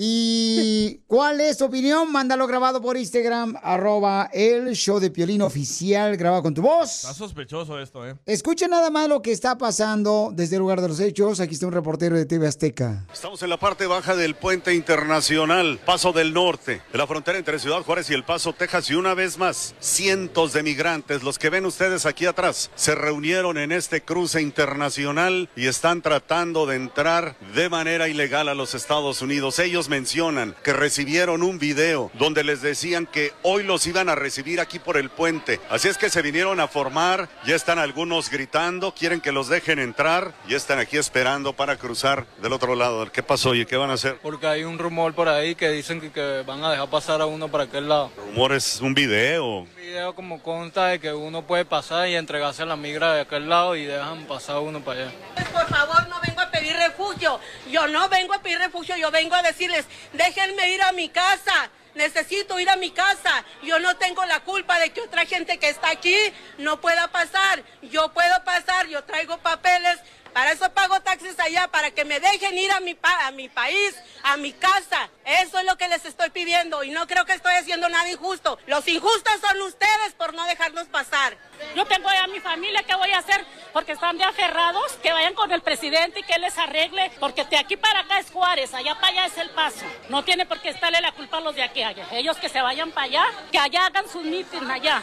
¿Y 0.00 1.00
cuál 1.08 1.40
es 1.40 1.58
tu 1.58 1.64
opinión? 1.64 2.12
Mándalo 2.12 2.46
grabado 2.46 2.80
por 2.80 2.96
Instagram, 2.96 3.56
arroba 3.60 4.30
el 4.32 4.76
show 4.76 5.00
de 5.00 5.10
Piolín 5.10 5.42
oficial, 5.42 6.16
grabado 6.16 6.44
con 6.44 6.54
tu 6.54 6.62
voz. 6.62 7.00
Está 7.00 7.14
sospechoso 7.14 7.80
esto, 7.80 8.06
¿eh? 8.06 8.14
Escuchen 8.24 8.70
nada 8.70 8.90
más 8.90 9.08
lo 9.08 9.20
que 9.22 9.32
está 9.32 9.58
pasando 9.58 10.30
desde 10.32 10.54
el 10.54 10.60
lugar 10.60 10.80
de 10.80 10.86
los 10.86 11.00
hechos. 11.00 11.40
Aquí 11.40 11.54
está 11.54 11.66
un 11.66 11.72
reportero 11.72 12.14
de 12.14 12.26
TV 12.26 12.46
Azteca. 12.46 13.06
Estamos 13.12 13.42
en 13.42 13.50
la 13.50 13.56
parte 13.56 13.88
baja 13.88 14.14
del 14.14 14.36
puente 14.36 14.72
internacional, 14.72 15.80
Paso 15.84 16.12
del 16.12 16.32
Norte, 16.32 16.80
de 16.92 16.98
la 16.98 17.08
frontera 17.08 17.36
entre 17.36 17.58
Ciudad 17.58 17.82
Juárez 17.82 18.08
y 18.10 18.14
El 18.14 18.22
Paso, 18.22 18.52
Texas. 18.52 18.88
Y 18.90 18.94
una 18.94 19.14
vez 19.14 19.36
más, 19.36 19.74
cientos 19.80 20.52
de 20.52 20.62
migrantes, 20.62 21.24
los 21.24 21.40
que 21.40 21.50
ven 21.50 21.66
ustedes 21.66 22.06
aquí 22.06 22.24
atrás, 22.26 22.70
se 22.76 22.94
reunieron 22.94 23.58
en 23.58 23.72
este 23.72 24.00
cruce 24.02 24.40
internacional 24.42 25.50
y 25.56 25.66
están 25.66 26.02
tratando 26.02 26.66
de 26.66 26.76
entrar 26.76 27.36
de 27.56 27.68
manera 27.68 28.06
ilegal 28.06 28.48
a 28.48 28.54
los 28.54 28.76
Estados 28.76 29.22
Unidos. 29.22 29.58
Ellos 29.58 29.87
mencionan 29.88 30.54
que 30.62 30.72
recibieron 30.72 31.42
un 31.42 31.58
video 31.58 32.10
donde 32.14 32.44
les 32.44 32.62
decían 32.62 33.06
que 33.06 33.32
hoy 33.42 33.62
los 33.62 33.86
iban 33.86 34.08
a 34.08 34.14
recibir 34.14 34.60
aquí 34.60 34.78
por 34.78 34.96
el 34.96 35.10
puente. 35.10 35.60
Así 35.70 35.88
es 35.88 35.98
que 35.98 36.10
se 36.10 36.22
vinieron 36.22 36.60
a 36.60 36.68
formar, 36.68 37.28
ya 37.44 37.54
están 37.54 37.78
algunos 37.78 38.30
gritando, 38.30 38.94
quieren 38.94 39.20
que 39.20 39.32
los 39.32 39.48
dejen 39.48 39.78
entrar 39.78 40.32
y 40.48 40.54
están 40.54 40.78
aquí 40.78 40.96
esperando 40.96 41.52
para 41.52 41.76
cruzar 41.76 42.26
del 42.40 42.52
otro 42.52 42.74
lado. 42.74 43.10
¿Qué 43.10 43.22
pasó 43.22 43.54
y 43.54 43.66
qué 43.66 43.76
van 43.76 43.90
a 43.90 43.94
hacer? 43.94 44.18
Porque 44.22 44.46
hay 44.46 44.64
un 44.64 44.78
rumor 44.78 45.14
por 45.14 45.28
ahí 45.28 45.54
que 45.54 45.70
dicen 45.70 46.00
que, 46.00 46.10
que 46.10 46.42
van 46.46 46.62
a 46.62 46.70
dejar 46.70 46.88
pasar 46.88 47.20
a 47.20 47.26
uno 47.26 47.48
para 47.48 47.64
aquel 47.64 47.88
lado. 47.88 48.10
Rumores, 48.16 48.80
un 48.80 48.94
video. 48.94 49.58
Un 49.60 49.76
video 49.76 50.14
como 50.14 50.42
consta 50.42 50.86
de 50.86 51.00
que 51.00 51.12
uno 51.12 51.42
puede 51.42 51.64
pasar 51.64 52.08
y 52.08 52.14
entregarse 52.14 52.62
a 52.62 52.66
la 52.66 52.76
migra 52.76 53.14
de 53.14 53.22
aquel 53.22 53.48
lado 53.48 53.76
y 53.76 53.84
dejan 53.84 54.24
pasar 54.26 54.56
a 54.56 54.60
uno 54.60 54.80
para 54.80 55.02
allá. 55.02 55.12
Por 55.52 55.66
favor, 55.66 56.08
no 56.08 56.16
vengo 56.26 56.37
a 56.37 56.37
pedir 56.58 56.76
refugio. 56.76 57.40
Yo 57.70 57.86
no 57.88 58.08
vengo 58.08 58.34
a 58.34 58.42
pedir 58.42 58.58
refugio, 58.58 58.96
yo 58.96 59.10
vengo 59.10 59.34
a 59.34 59.42
decirles, 59.42 59.86
déjenme 60.12 60.70
ir 60.70 60.82
a 60.82 60.92
mi 60.92 61.08
casa. 61.08 61.70
Necesito 61.94 62.60
ir 62.60 62.70
a 62.70 62.76
mi 62.76 62.90
casa. 62.90 63.44
Yo 63.62 63.80
no 63.80 63.96
tengo 63.96 64.24
la 64.26 64.40
culpa 64.40 64.78
de 64.78 64.90
que 64.90 65.00
otra 65.00 65.26
gente 65.26 65.58
que 65.58 65.68
está 65.68 65.90
aquí 65.90 66.16
no 66.58 66.80
pueda 66.80 67.08
pasar. 67.08 67.64
Yo 67.82 68.12
puedo 68.12 68.44
pasar, 68.44 68.86
yo 68.86 69.02
traigo 69.02 69.38
papeles. 69.38 69.98
Para 70.38 70.52
eso 70.52 70.70
pago 70.72 71.00
taxis 71.00 71.36
allá, 71.40 71.66
para 71.66 71.90
que 71.90 72.04
me 72.04 72.20
dejen 72.20 72.56
ir 72.56 72.70
a 72.70 72.78
mi, 72.78 72.94
pa- 72.94 73.26
a 73.26 73.32
mi 73.32 73.48
país, 73.48 73.96
a 74.22 74.36
mi 74.36 74.52
casa. 74.52 75.10
Eso 75.24 75.58
es 75.58 75.64
lo 75.64 75.76
que 75.76 75.88
les 75.88 76.04
estoy 76.04 76.30
pidiendo 76.30 76.84
y 76.84 76.90
no 76.92 77.08
creo 77.08 77.24
que 77.24 77.32
estoy 77.32 77.54
haciendo 77.54 77.88
nada 77.88 78.08
injusto. 78.08 78.56
Los 78.68 78.86
injustos 78.86 79.32
son 79.40 79.60
ustedes 79.62 80.12
por 80.16 80.34
no 80.34 80.46
dejarnos 80.46 80.86
pasar. 80.86 81.36
Yo 81.74 81.84
tengo 81.86 82.08
a 82.08 82.28
mi 82.28 82.38
familia, 82.38 82.84
¿qué 82.84 82.94
voy 82.94 83.10
a 83.10 83.18
hacer? 83.18 83.44
Porque 83.72 83.90
están 83.90 84.16
de 84.16 84.22
aferrados, 84.22 84.92
que 85.02 85.12
vayan 85.12 85.34
con 85.34 85.50
el 85.50 85.60
presidente 85.60 86.20
y 86.20 86.22
que 86.22 86.34
él 86.34 86.42
les 86.42 86.56
arregle, 86.56 87.10
porque 87.18 87.44
de 87.44 87.56
aquí 87.56 87.76
para 87.76 87.98
acá 88.02 88.20
es 88.20 88.30
Juárez, 88.30 88.72
allá 88.74 88.94
para 88.94 89.08
allá 89.08 89.26
es 89.26 89.38
el 89.38 89.50
paso. 89.50 89.84
No 90.08 90.22
tiene 90.22 90.46
por 90.46 90.60
qué 90.60 90.68
estarle 90.68 91.00
la 91.00 91.10
culpa 91.10 91.38
a 91.38 91.40
los 91.40 91.56
de 91.56 91.64
aquí 91.64 91.82
allá. 91.82 92.06
Ellos 92.12 92.36
que 92.36 92.48
se 92.48 92.62
vayan 92.62 92.92
para 92.92 93.06
allá, 93.06 93.24
que 93.50 93.58
allá 93.58 93.86
hagan 93.86 94.08
sus 94.08 94.22
mítines 94.22 94.70
allá. 94.70 95.02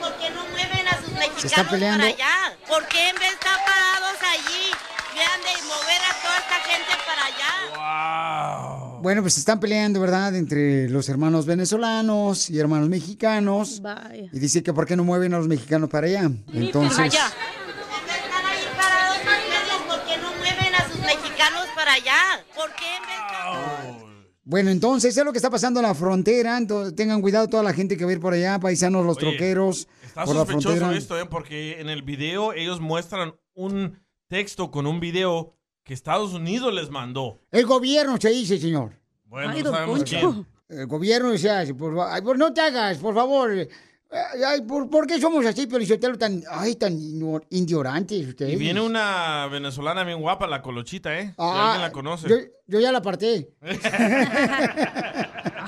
¿Por 0.00 0.14
qué 0.16 0.30
no 0.30 0.44
mueven 0.46 0.88
a 0.88 0.96
sus 0.96 1.10
Se 1.10 1.12
está 1.12 1.18
mexicanos 1.28 1.70
peleando. 1.70 1.98
para 2.04 2.14
allá? 2.14 2.56
¿Por 2.70 2.86
qué 2.86 3.08
en 3.08 3.16
vez 3.16 3.30
de 3.30 3.34
estar 3.34 3.58
parados 3.66 4.16
allí, 4.22 4.70
vean 5.12 5.40
de 5.40 5.60
mover 5.66 6.00
a 6.08 6.14
toda 6.22 6.38
esta 6.38 6.54
gente 6.70 6.92
para 7.04 7.24
allá? 7.24 9.00
Bueno, 9.02 9.22
pues 9.22 9.34
se 9.34 9.40
están 9.40 9.58
peleando, 9.58 9.98
¿verdad? 9.98 10.36
Entre 10.36 10.88
los 10.88 11.08
hermanos 11.08 11.46
venezolanos 11.46 12.48
y 12.48 12.60
hermanos 12.60 12.88
mexicanos. 12.88 13.82
Vaya. 13.82 14.30
Y 14.32 14.38
dice 14.38 14.62
que 14.62 14.72
por 14.72 14.86
qué 14.86 14.94
no 14.94 15.02
mueven 15.02 15.34
a 15.34 15.38
los 15.38 15.48
mexicanos 15.48 15.90
para 15.90 16.06
allá. 16.06 16.30
Entonces, 16.52 17.12
parados 18.76 19.16
ustedes, 19.16 19.82
¿por 19.88 20.04
qué 20.04 20.16
no 20.18 20.32
mueven 20.36 20.72
a 20.72 20.88
sus 20.88 21.00
mexicanos 21.00 21.66
para 21.74 21.94
allá? 21.94 22.44
¿Por 22.54 22.72
qué 22.76 22.86
en 22.96 23.02
vez 23.02 23.20
bueno, 24.50 24.70
entonces 24.70 25.16
es 25.16 25.24
lo 25.24 25.30
que 25.30 25.38
está 25.38 25.48
pasando 25.48 25.78
en 25.78 25.86
la 25.86 25.94
frontera. 25.94 26.58
Entonces, 26.58 26.96
tengan 26.96 27.22
cuidado 27.22 27.46
toda 27.46 27.62
la 27.62 27.72
gente 27.72 27.96
que 27.96 28.04
va 28.04 28.10
a 28.10 28.14
ir 28.14 28.20
por 28.20 28.32
allá, 28.32 28.58
paisanos, 28.58 29.06
los 29.06 29.16
Oye, 29.18 29.26
troqueros, 29.28 29.86
Está 30.10 30.24
por 30.24 30.34
la 30.34 30.40
sospechoso 30.40 30.76
frontera. 30.76 30.96
esto, 30.98 31.18
¿eh? 31.18 31.26
Porque 31.26 31.80
en 31.80 31.88
el 31.88 32.02
video 32.02 32.52
ellos 32.52 32.80
muestran 32.80 33.34
un 33.54 33.98
texto 34.28 34.70
con 34.70 34.86
un 34.86 34.98
video 35.00 35.54
que 35.84 35.94
Estados 35.94 36.34
Unidos 36.34 36.74
les 36.74 36.90
mandó. 36.90 37.40
El 37.52 37.64
gobierno 37.66 38.16
se 38.20 38.30
dice, 38.30 38.58
señor. 38.58 38.92
Bueno, 39.24 39.52
no 39.62 39.70
sabemos 39.70 40.04
quién. 40.04 40.46
El 40.68 40.86
gobierno 40.86 41.36
se 41.38 41.50
hace, 41.50 41.74
por 41.74 41.94
favor. 41.94 42.08
Ay, 42.12 42.22
por- 42.22 42.38
no 42.38 42.52
te 42.52 42.60
hagas, 42.60 42.98
por 42.98 43.14
favor. 43.14 43.50
Ay, 44.12 44.42
ay, 44.44 44.60
¿por, 44.62 44.90
por 44.90 45.06
qué 45.06 45.20
somos 45.20 45.46
así, 45.46 45.66
Pelizotelo, 45.68 46.18
tan, 46.18 46.42
ay, 46.50 46.74
tan 46.74 46.98
ustedes? 48.28 48.52
Y 48.52 48.56
viene 48.56 48.80
una 48.80 49.46
venezolana 49.46 50.02
bien 50.02 50.20
guapa, 50.20 50.48
la 50.48 50.62
Colochita, 50.62 51.16
¿eh? 51.16 51.26
Si 51.28 51.34
Ah, 51.38 51.66
alguien 51.72 51.82
la 51.82 51.92
conoce. 51.92 52.28
Yo, 52.28 52.36
yo 52.66 52.80
ya 52.80 52.90
la 52.90 52.98
aparté. 52.98 53.50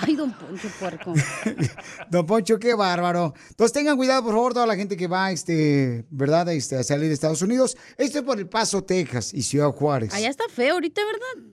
Ay, 0.05 0.17
don 0.17 0.33
Poncho 0.33 0.69
Puerco. 0.81 1.13
Don 2.11 2.27
Poncho, 2.27 2.59
qué 2.59 2.75
bárbaro. 2.75 3.33
Entonces 3.51 3.73
tengan 3.73 3.97
cuidado, 3.97 4.25
por 4.25 4.33
favor, 4.33 4.55
toda 4.55 4.67
la 4.67 4.75
gente 4.75 4.97
que 4.97 5.07
va, 5.07 5.31
este, 5.31 6.05
¿verdad? 6.11 6.49
Este, 6.53 6.77
a 6.77 6.83
salir 6.83 7.07
de 7.09 7.15
Estados 7.15 7.43
Unidos. 7.43 7.77
Esto 7.97 8.19
es 8.19 8.25
por 8.25 8.39
El 8.39 8.49
Paso, 8.49 8.83
Texas 8.83 9.33
y 9.33 9.43
Ciudad 9.43 9.71
Juárez. 9.71 10.13
Allá 10.13 10.29
está 10.29 10.45
feo 10.49 10.75
ahorita, 10.75 11.01
¿verdad? 11.05 11.53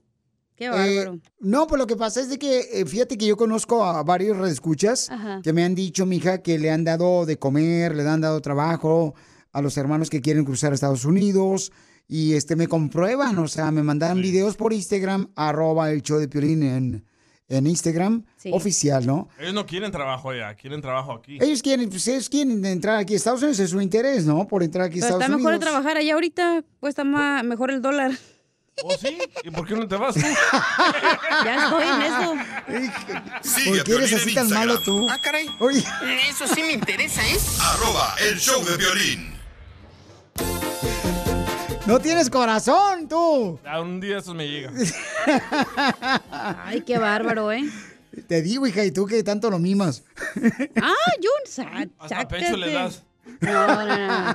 Qué 0.60 0.66
Eh, 0.66 0.70
bárbaro. 0.70 1.20
no, 1.40 1.66
pues 1.68 1.80
lo 1.80 1.88
que 1.88 1.96
pasa 1.96 2.20
es 2.20 2.30
de 2.30 2.38
que, 2.38 2.60
eh, 2.74 2.86
fíjate 2.86 3.18
que 3.18 3.26
yo 3.26 3.38
conozco 3.38 3.84
a 3.84 4.04
varios 4.04 4.36
redescuchas 4.38 5.10
Ajá. 5.10 5.40
que 5.42 5.54
me 5.54 5.64
han 5.64 5.74
dicho, 5.74 6.06
mija, 6.06 6.42
que 6.44 6.60
le 6.60 6.70
han 6.70 6.84
dado 6.84 7.26
de 7.26 7.40
comer, 7.40 7.96
le 7.96 8.08
han 8.08 8.20
dado 8.22 8.42
trabajo 8.42 9.16
a 9.54 9.62
los 9.62 9.78
hermanos 9.78 10.10
que 10.10 10.20
quieren 10.22 10.44
cruzar 10.46 10.74
a 10.74 10.76
Estados 10.76 11.06
Unidos 11.06 11.72
y 12.10 12.34
este 12.34 12.56
me 12.58 12.68
comprueban, 12.68 13.38
o 13.40 13.48
sea, 13.48 13.72
me 13.72 13.84
mandan 13.84 14.22
videos 14.22 14.58
por 14.58 14.74
Instagram, 14.74 15.32
arroba 15.36 15.90
el 15.92 16.02
show 16.02 16.20
de 16.20 16.28
Piolín 16.28 16.62
en, 16.64 17.06
en 17.48 17.66
Instagram, 17.66 18.26
Sí. 18.36 18.52
oficial, 18.54 19.06
¿no? 19.08 19.30
Ellos 19.40 19.54
no 19.54 19.66
quieren 19.66 19.92
trabajo 19.92 20.30
allá, 20.32 20.54
quieren 20.56 20.82
trabajo 20.82 21.14
aquí. 21.14 21.38
Ellos 21.42 21.62
quieren, 21.62 21.90
pues 21.90 22.08
ellos 22.08 22.30
quieren 22.30 22.64
entrar 22.66 22.98
aquí 22.98 23.14
a 23.14 23.18
Estados 23.18 23.42
Unidos, 23.42 23.60
es 23.60 23.70
su 23.70 23.80
interés, 23.82 24.26
¿no? 24.26 24.46
Por 24.48 24.62
entrar 24.64 24.86
aquí 24.88 25.00
a 25.00 25.04
Estados 25.04 25.22
está 25.24 25.36
mejor 25.36 25.52
de 25.52 25.58
Unidos. 25.58 25.72
trabajar 25.72 25.98
allá 25.98 26.14
ahorita, 26.16 26.64
cuesta 26.80 27.04
más, 27.04 27.44
mejor 27.46 27.72
el 27.72 27.82
dólar. 27.82 28.12
¿Oh, 28.84 28.98
sí? 28.98 29.18
¿Y 29.44 29.52
por 29.52 29.68
qué 29.68 29.76
no 29.76 29.88
te 29.88 29.96
vas 29.96 30.16
tú? 30.16 30.22
Ya 31.46 31.64
estoy 31.66 31.84
en 31.88 32.02
eso. 32.02 32.36
Sigue 33.42 33.78
¿Por 33.78 33.84
qué 33.86 33.92
eres 33.96 34.14
así 34.14 34.34
tan 34.34 34.50
malo 34.50 34.80
tú? 34.82 35.08
Ah, 35.10 35.18
caray. 35.22 35.48
Oye. 35.60 35.84
Eso 36.30 36.48
sí 36.48 36.62
me 36.64 36.74
interesa, 36.74 37.22
¿eh? 37.28 37.38
Arroba 37.62 38.16
el 38.20 38.40
show 38.40 38.64
de 38.66 38.78
violín. 38.78 39.34
No 41.86 42.00
tienes 42.00 42.30
corazón, 42.30 43.08
tú. 43.08 43.60
A 43.66 43.82
un 43.82 44.00
día 44.00 44.20
eso 44.20 44.34
me 44.34 44.48
llega. 44.48 44.72
Ay, 46.66 46.82
qué 46.82 46.98
bárbaro, 47.00 47.52
¿eh? 47.52 47.64
Te 48.28 48.42
digo, 48.42 48.68
hija, 48.68 48.84
y 48.84 48.92
tú 48.92 49.06
que 49.06 49.24
tanto 49.24 49.50
lo 49.50 49.60
mimas. 49.60 50.04
Ah, 50.82 50.94
sa- 51.46 51.68
Hasta 51.98 52.28
pecho 52.28 52.58
le 52.58 52.74
das. 52.74 53.04
No, 53.42 53.68
no, 53.68 53.86
no, 53.86 54.34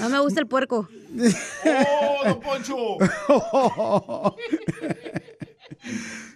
no. 0.00 0.08
Me 0.08 0.20
gusta 0.20 0.40
el 0.40 0.46
puerco. 0.46 0.88
¡Oh, 1.64 2.24
don 2.24 2.40
Poncho! 2.40 2.76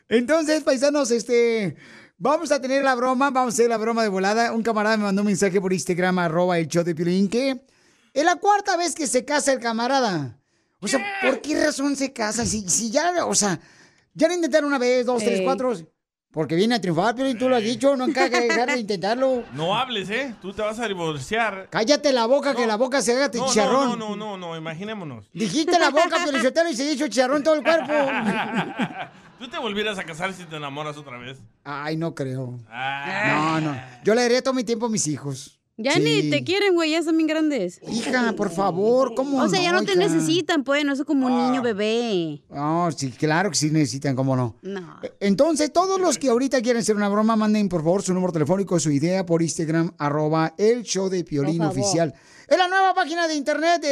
Entonces, 0.09 0.63
paisanos, 0.63 1.11
este. 1.11 1.77
Vamos 2.19 2.51
a 2.51 2.61
tener 2.61 2.83
la 2.83 2.95
broma, 2.95 3.31
vamos 3.31 3.53
a 3.53 3.57
hacer 3.57 3.69
la 3.69 3.77
broma 3.77 4.03
de 4.03 4.09
volada. 4.09 4.53
Un 4.53 4.63
camarada 4.63 4.97
me 4.97 5.05
mandó 5.05 5.23
un 5.23 5.27
mensaje 5.27 5.61
por 5.61 5.73
Instagram, 5.73 6.19
arroba 6.19 6.59
el 6.59 6.67
show 6.67 6.83
de 6.83 6.95
Piolín, 6.95 7.29
que 7.29 7.61
es 8.15 8.25
la 8.25 8.37
cuarta 8.37 8.77
vez 8.77 8.95
que 8.95 9.07
se 9.07 9.25
casa 9.25 9.53
el 9.53 9.61
camarada. 9.61 10.41
O 10.81 10.89
sea, 10.89 11.05
¿por 11.23 11.41
qué 11.43 11.63
razón 11.63 11.97
se 11.97 12.13
casa? 12.13 12.47
Si, 12.47 12.67
si 12.69 12.91
ya, 12.91 13.27
o 13.27 13.35
sea, 13.35 13.61
ya 14.15 14.29
lo 14.29 14.35
intentaron 14.35 14.69
una 14.69 14.79
vez, 14.79 15.05
dos, 15.05 15.23
tres, 15.23 15.43
cuatro. 15.43 15.75
Porque 16.37 16.55
viene 16.55 16.75
a 16.75 16.81
triunfar, 16.83 17.15
Piolín, 17.15 17.39
tú 17.39 17.49
lo 17.49 17.57
has 17.57 17.63
dicho, 17.63 17.97
no 17.97 18.09
que 18.09 18.29
dejar 18.29 18.69
de 18.69 18.79
intentarlo. 18.79 19.45
No 19.55 19.75
hables, 19.75 20.11
¿eh? 20.11 20.35
Tú 20.43 20.53
te 20.53 20.61
vas 20.61 20.79
a 20.79 20.87
divorciar. 20.87 21.69
Cállate 21.71 22.13
la 22.13 22.27
boca, 22.27 22.55
que 22.55 22.67
la 22.67 22.77
boca 22.77 23.01
se 23.01 23.13
haga 23.13 23.31
No, 23.33 23.47
chicharrón. 23.47 23.89
no, 23.89 23.97
no, 23.97 24.17
no, 24.17 24.37
no, 24.37 24.49
no, 24.49 24.55
imaginémonos. 24.55 25.31
Dijiste 25.33 25.79
la 25.79 25.89
boca, 25.89 26.19
Piolín, 26.23 26.43
y 26.71 26.77
se 26.77 26.93
hizo 26.93 27.09
chicharrón 27.09 27.43
todo 27.43 27.55
el 27.55 27.63
cuerpo. 27.63 27.91
¿Tú 29.39 29.49
te 29.49 29.57
volvieras 29.57 29.99
a 29.99 30.05
casar 30.05 30.35
si 30.35 30.45
te 30.45 30.57
enamoras 30.57 30.99
otra 30.99 31.17
vez? 31.17 31.39
Ay, 31.65 31.97
no 31.97 32.15
creo. 32.15 32.59
No, 32.69 33.61
no. 33.63 33.81
Yo 34.05 34.15
le 34.15 34.21
daría 34.21 34.43
todo 34.43 34.53
mi 34.53 34.65
tiempo 34.65 34.85
a 34.85 34.89
mis 34.91 35.07
hijos. 35.07 35.56
Ya 35.79 35.93
Sí. 35.93 36.01
ni 36.01 36.31
te 36.31 36.43
quieren, 36.43 36.73
güey, 36.73 36.93
ya 36.93 36.99
están 37.01 37.19
bien 37.19 37.27
grandes. 37.27 37.81
Hija, 37.87 38.33
por 38.35 38.51
favor, 38.51 39.15
¿cómo 39.15 39.43
O 39.43 39.49
sea, 39.49 39.61
ya 39.61 39.73
no, 39.73 39.83
te 39.85 39.93
hija? 39.93 40.01
necesitan, 40.01 40.65
pues, 40.65 40.83
no 40.87 40.95
es 40.95 41.03
como 41.05 41.27
un 41.27 41.37
niño 41.37 41.61
bebé. 41.61 42.43
No, 42.49 42.91
sí, 42.93 43.11
claro 43.11 43.51
que 43.51 43.57
sí 43.57 43.71
necesitan, 43.71 44.17
¿cómo 44.17 44.35
no? 44.37 44.57
No. 44.63 45.01
Entonces, 45.21 45.71
todos 45.71 46.01
los 46.01 46.17
que 46.17 46.31
ahorita 46.31 46.63
quieren 46.63 46.81
hacer 46.81 46.97
una 46.97 47.11
broma, 47.11 47.37
manden 47.37 47.69
por 47.69 47.83
favor 47.83 48.03
su 48.03 48.15
número 48.15 48.33
telefónico, 48.33 48.81
su 48.81 48.91
idea 48.91 49.27
por 49.27 49.43
Instagram, 49.43 49.93
arroba 49.99 50.55
el 50.57 50.83
show 50.83 51.11
de 51.11 51.25
Piolín 51.25 51.61
oficial. 51.61 52.15
Es 52.49 52.57
la 52.57 52.69
nueva 52.69 52.95
página 52.95 53.29
de 53.29 53.35
internet, 53.35 53.83
de, 53.83 53.89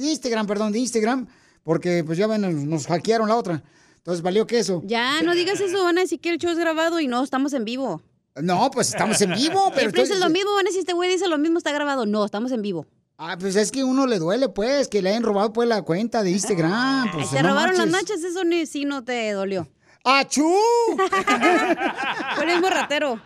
de 0.00 0.10
Instagram, 0.10 0.44
perdón, 0.46 0.72
de 0.72 0.80
Instagram, 0.80 1.28
porque 1.62 2.02
pues 2.04 2.18
ya 2.18 2.26
ven, 2.26 2.40
nos- 2.40 2.54
nos 2.54 2.86
hackearon 2.88 3.28
la 3.28 3.36
otra. 3.36 3.62
Entonces, 3.98 4.22
valió 4.22 4.44
queso. 4.46 4.82
Ya, 4.84 5.22
no 5.22 5.34
digas 5.36 5.60
eso, 5.60 5.84
van 5.84 5.98
a 5.98 6.00
decir 6.00 6.18
que 6.18 6.30
el 6.30 6.38
show 6.38 6.50
es 6.50 6.58
grabado 6.58 6.98
y 6.98 7.06
no, 7.06 7.22
estamos 7.22 7.52
en 7.52 7.64
vivo. 7.64 8.02
No, 8.36 8.70
pues 8.70 8.88
estamos 8.88 9.20
en 9.20 9.32
vivo, 9.34 9.70
pero... 9.74 9.90
Siempre 9.90 10.02
estoy- 10.02 10.20
lo 10.20 10.30
mismo, 10.30 10.54
van 10.54 10.66
a 10.66 10.68
decir, 10.68 10.80
este 10.80 10.92
güey 10.92 11.10
dice 11.10 11.26
lo 11.28 11.38
mismo, 11.38 11.58
está 11.58 11.72
grabado. 11.72 12.06
No, 12.06 12.24
estamos 12.24 12.52
en 12.52 12.62
vivo. 12.62 12.86
Ah, 13.16 13.36
pues 13.38 13.56
es 13.56 13.72
que 13.72 13.82
uno 13.82 14.06
le 14.06 14.18
duele, 14.20 14.48
pues, 14.48 14.86
que 14.86 15.02
le 15.02 15.10
hayan 15.10 15.24
robado, 15.24 15.52
pues, 15.52 15.68
la 15.68 15.82
cuenta 15.82 16.22
de 16.22 16.30
Instagram. 16.30 17.10
Pues, 17.12 17.30
Te 17.30 17.42
no 17.42 17.48
robaron 17.48 17.76
las 17.76 17.88
nachas, 17.88 18.22
eso 18.22 18.44
ni 18.44 18.64
sí 18.66 18.84
no 18.84 19.02
te 19.02 19.32
dolió. 19.32 19.66
¡Achú! 20.04 20.48
Eres 22.40 22.60
muy 22.60 22.70
ratero. 22.70 23.20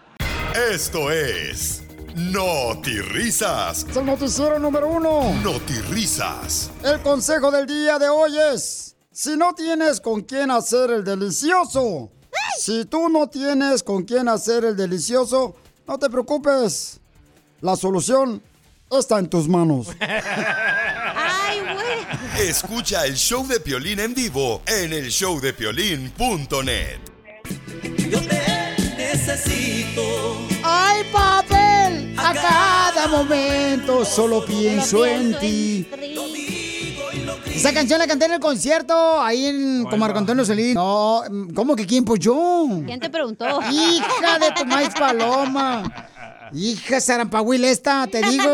Esto 0.72 1.10
es 1.10 1.82
Risas. 3.12 3.86
Es 3.88 3.96
el 3.96 4.06
noticiero 4.06 4.58
número 4.58 4.88
uno. 4.88 5.32
Risas. 5.90 6.70
El 6.82 7.00
consejo 7.00 7.50
del 7.50 7.66
día 7.66 7.98
de 7.98 8.08
hoy 8.08 8.32
es, 8.54 8.96
si 9.10 9.36
no 9.36 9.54
tienes 9.54 10.00
con 10.00 10.22
quién 10.22 10.50
hacer 10.50 10.90
el 10.90 11.04
delicioso, 11.04 12.10
si 12.62 12.84
tú 12.84 13.08
no 13.08 13.28
tienes 13.28 13.82
con 13.82 14.04
quién 14.04 14.28
hacer 14.28 14.64
el 14.64 14.76
delicioso, 14.76 15.56
no 15.86 15.98
te 15.98 16.08
preocupes. 16.08 17.00
La 17.60 17.74
solución 17.74 18.40
está 18.88 19.18
en 19.18 19.28
tus 19.28 19.48
manos. 19.48 19.88
Ay, 20.00 21.58
güey. 21.60 22.48
Escucha 22.48 23.04
el 23.04 23.16
show 23.16 23.44
de 23.48 23.58
Piolín 23.58 23.98
en 23.98 24.14
vivo 24.14 24.62
en 24.66 24.92
el 24.92 25.08
showdepiolín.net. 25.08 27.00
Necesito. 28.96 30.38
¡Ay, 30.62 31.02
papel! 31.12 32.14
A 32.16 32.32
cada 32.32 33.08
momento 33.08 34.04
solo 34.04 34.46
pienso 34.46 35.04
en 35.04 35.36
ti. 35.40 35.88
Esa 37.54 37.72
canción 37.72 37.98
la 37.98 38.06
canté 38.06 38.24
en 38.26 38.32
el 38.32 38.40
concierto 38.40 39.20
ahí 39.20 39.46
en 39.46 39.84
con 39.84 39.98
Marco 39.98 40.18
Antonio 40.18 40.44
Solís. 40.44 40.74
No, 40.74 41.22
¿cómo 41.54 41.76
que 41.76 41.86
quién? 41.86 42.04
Pues 42.04 42.20
yo. 42.20 42.66
¿Quién 42.86 43.00
te 43.00 43.10
preguntó? 43.10 43.44
Hija 43.70 44.38
de 44.38 44.50
tu 44.56 44.64
maíz 44.66 44.90
paloma. 44.98 45.82
Hija 46.52 47.00
Sarampahuil 47.00 47.64
esta, 47.64 48.06
te 48.06 48.22
digo. 48.22 48.52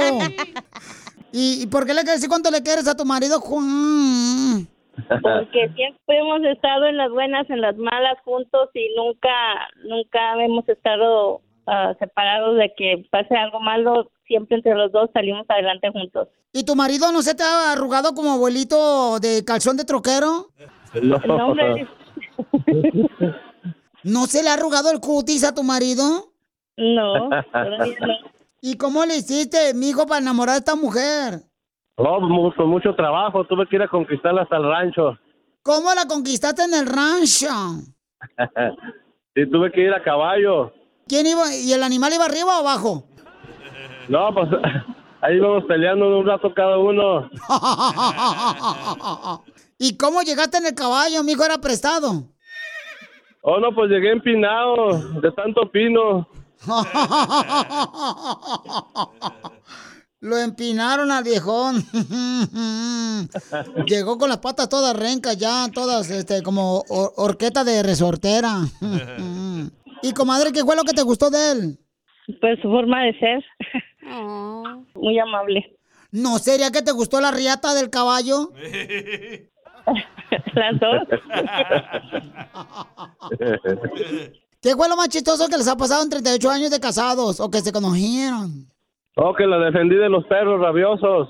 ¿Y, 1.32 1.62
y 1.62 1.66
por 1.66 1.86
qué 1.86 1.94
le 1.94 2.00
quieres 2.00 2.16
decir 2.16 2.28
cuánto 2.28 2.50
le 2.50 2.62
quieres 2.62 2.88
a 2.88 2.96
tu 2.96 3.04
marido, 3.04 3.40
Juan? 3.40 4.68
Porque 5.08 5.70
siempre 5.74 6.18
hemos 6.18 6.42
estado 6.44 6.86
en 6.86 6.96
las 6.96 7.10
buenas, 7.10 7.48
en 7.50 7.60
las 7.60 7.76
malas 7.76 8.18
juntos 8.24 8.68
y 8.74 8.88
nunca, 8.96 9.30
nunca 9.84 10.44
hemos 10.44 10.68
estado 10.68 11.40
ah, 11.68 11.94
separados 11.98 12.56
de 12.56 12.72
que 12.76 13.04
pase 13.10 13.36
algo 13.36 13.60
malo. 13.60 14.10
Siempre 14.26 14.56
entre 14.56 14.74
los 14.74 14.92
dos 14.92 15.08
salimos 15.14 15.46
adelante 15.48 15.90
juntos. 15.90 16.28
¿Y 16.52 16.64
tu 16.64 16.74
marido 16.74 17.12
no 17.12 17.22
se 17.22 17.34
te 17.34 17.42
ha 17.42 17.72
arrugado 17.72 18.14
como 18.14 18.32
abuelito 18.32 19.18
de 19.20 19.44
calzón 19.44 19.76
de 19.76 19.84
troquero? 19.84 20.48
No, 21.02 21.16
hombre. 21.46 21.86
¿No 24.04 24.26
se 24.26 24.42
le 24.42 24.50
ha 24.50 24.54
arrugado 24.54 24.90
el 24.90 25.00
cutis 25.00 25.44
a 25.44 25.54
tu 25.54 25.62
marido? 25.62 26.32
No, 26.76 27.30
todavía 27.52 27.96
no. 28.00 28.14
¿Y 28.60 28.76
cómo 28.76 29.04
le 29.04 29.16
hiciste, 29.16 29.72
mijo, 29.74 30.06
para 30.06 30.20
enamorar 30.20 30.54
a 30.56 30.58
esta 30.58 30.74
mujer? 30.76 31.40
No, 31.96 32.20
mu- 32.20 32.52
con 32.54 32.68
mucho 32.68 32.94
trabajo, 32.94 33.44
tuve 33.44 33.66
que 33.68 33.76
ir 33.76 33.82
a 33.82 33.88
conquistarla 33.88 34.42
hasta 34.42 34.56
el 34.56 34.64
rancho. 34.64 35.18
¿Cómo 35.62 35.92
la 35.94 36.06
conquistaste 36.06 36.62
en 36.62 36.74
el 36.74 36.86
rancho? 36.86 37.48
sí, 39.34 39.50
tuve 39.50 39.70
que 39.72 39.82
ir 39.82 39.92
a 39.92 40.02
caballo. 40.02 40.72
¿Quién 41.08 41.26
iba? 41.26 41.54
¿Y 41.54 41.72
el 41.72 41.82
animal 41.82 42.12
iba 42.14 42.24
arriba 42.26 42.58
o 42.58 42.60
abajo? 42.60 43.04
No, 44.08 44.32
pues 44.34 44.48
ahí 45.22 45.36
íbamos 45.36 45.64
peleando 45.64 46.18
un 46.18 46.26
rato 46.26 46.52
cada 46.54 46.78
uno. 46.78 47.28
¿Y 49.78 49.96
cómo 49.96 50.22
llegaste 50.22 50.58
en 50.58 50.66
el 50.66 50.74
caballo, 50.74 51.22
mijo? 51.22 51.44
¿Era 51.44 51.58
prestado? 51.58 52.24
Oh, 53.42 53.58
no, 53.60 53.74
pues 53.74 53.88
llegué 53.90 54.10
empinado, 54.12 54.98
de 55.20 55.30
tanto 55.32 55.70
pino. 55.70 56.28
Lo 60.20 60.36
empinaron 60.36 61.12
al 61.12 61.22
viejón. 61.22 61.84
Llegó 63.86 64.18
con 64.18 64.28
las 64.28 64.38
patas 64.38 64.68
todas 64.68 64.96
rencas 64.96 65.36
ya, 65.38 65.68
todas 65.72 66.10
este, 66.10 66.42
como 66.42 66.82
hor- 66.88 67.12
horqueta 67.16 67.62
de 67.62 67.84
resortera. 67.84 68.56
Y 70.02 70.12
comadre, 70.12 70.52
¿qué 70.52 70.62
fue 70.64 70.76
lo 70.76 70.84
que 70.84 70.92
te 70.92 71.02
gustó 71.02 71.30
de 71.30 71.52
él? 71.52 71.78
Pues 72.40 72.60
su 72.60 72.68
forma 72.68 73.04
de 73.04 73.18
ser. 73.18 73.44
Muy 74.94 75.18
amable. 75.18 75.76
¿No 76.10 76.38
sería 76.38 76.70
que 76.70 76.82
te 76.82 76.92
gustó 76.92 77.20
la 77.20 77.30
riata 77.30 77.74
del 77.74 77.90
caballo? 77.90 78.50
Las 80.54 80.78
dos. 80.80 81.02
¿Qué 84.60 84.74
fue 84.74 84.88
lo 84.88 84.96
más 84.96 85.08
chistoso 85.08 85.48
que 85.48 85.56
les 85.56 85.68
ha 85.68 85.76
pasado 85.76 86.02
en 86.02 86.10
38 86.10 86.50
años 86.50 86.70
de 86.70 86.80
casados 86.80 87.40
o 87.40 87.50
que 87.50 87.60
se 87.60 87.72
conocieron? 87.72 88.68
Oh, 89.16 89.34
que 89.34 89.46
la 89.46 89.58
defendí 89.58 89.96
de 89.96 90.08
los 90.08 90.26
perros 90.26 90.60
rabiosos. 90.60 91.28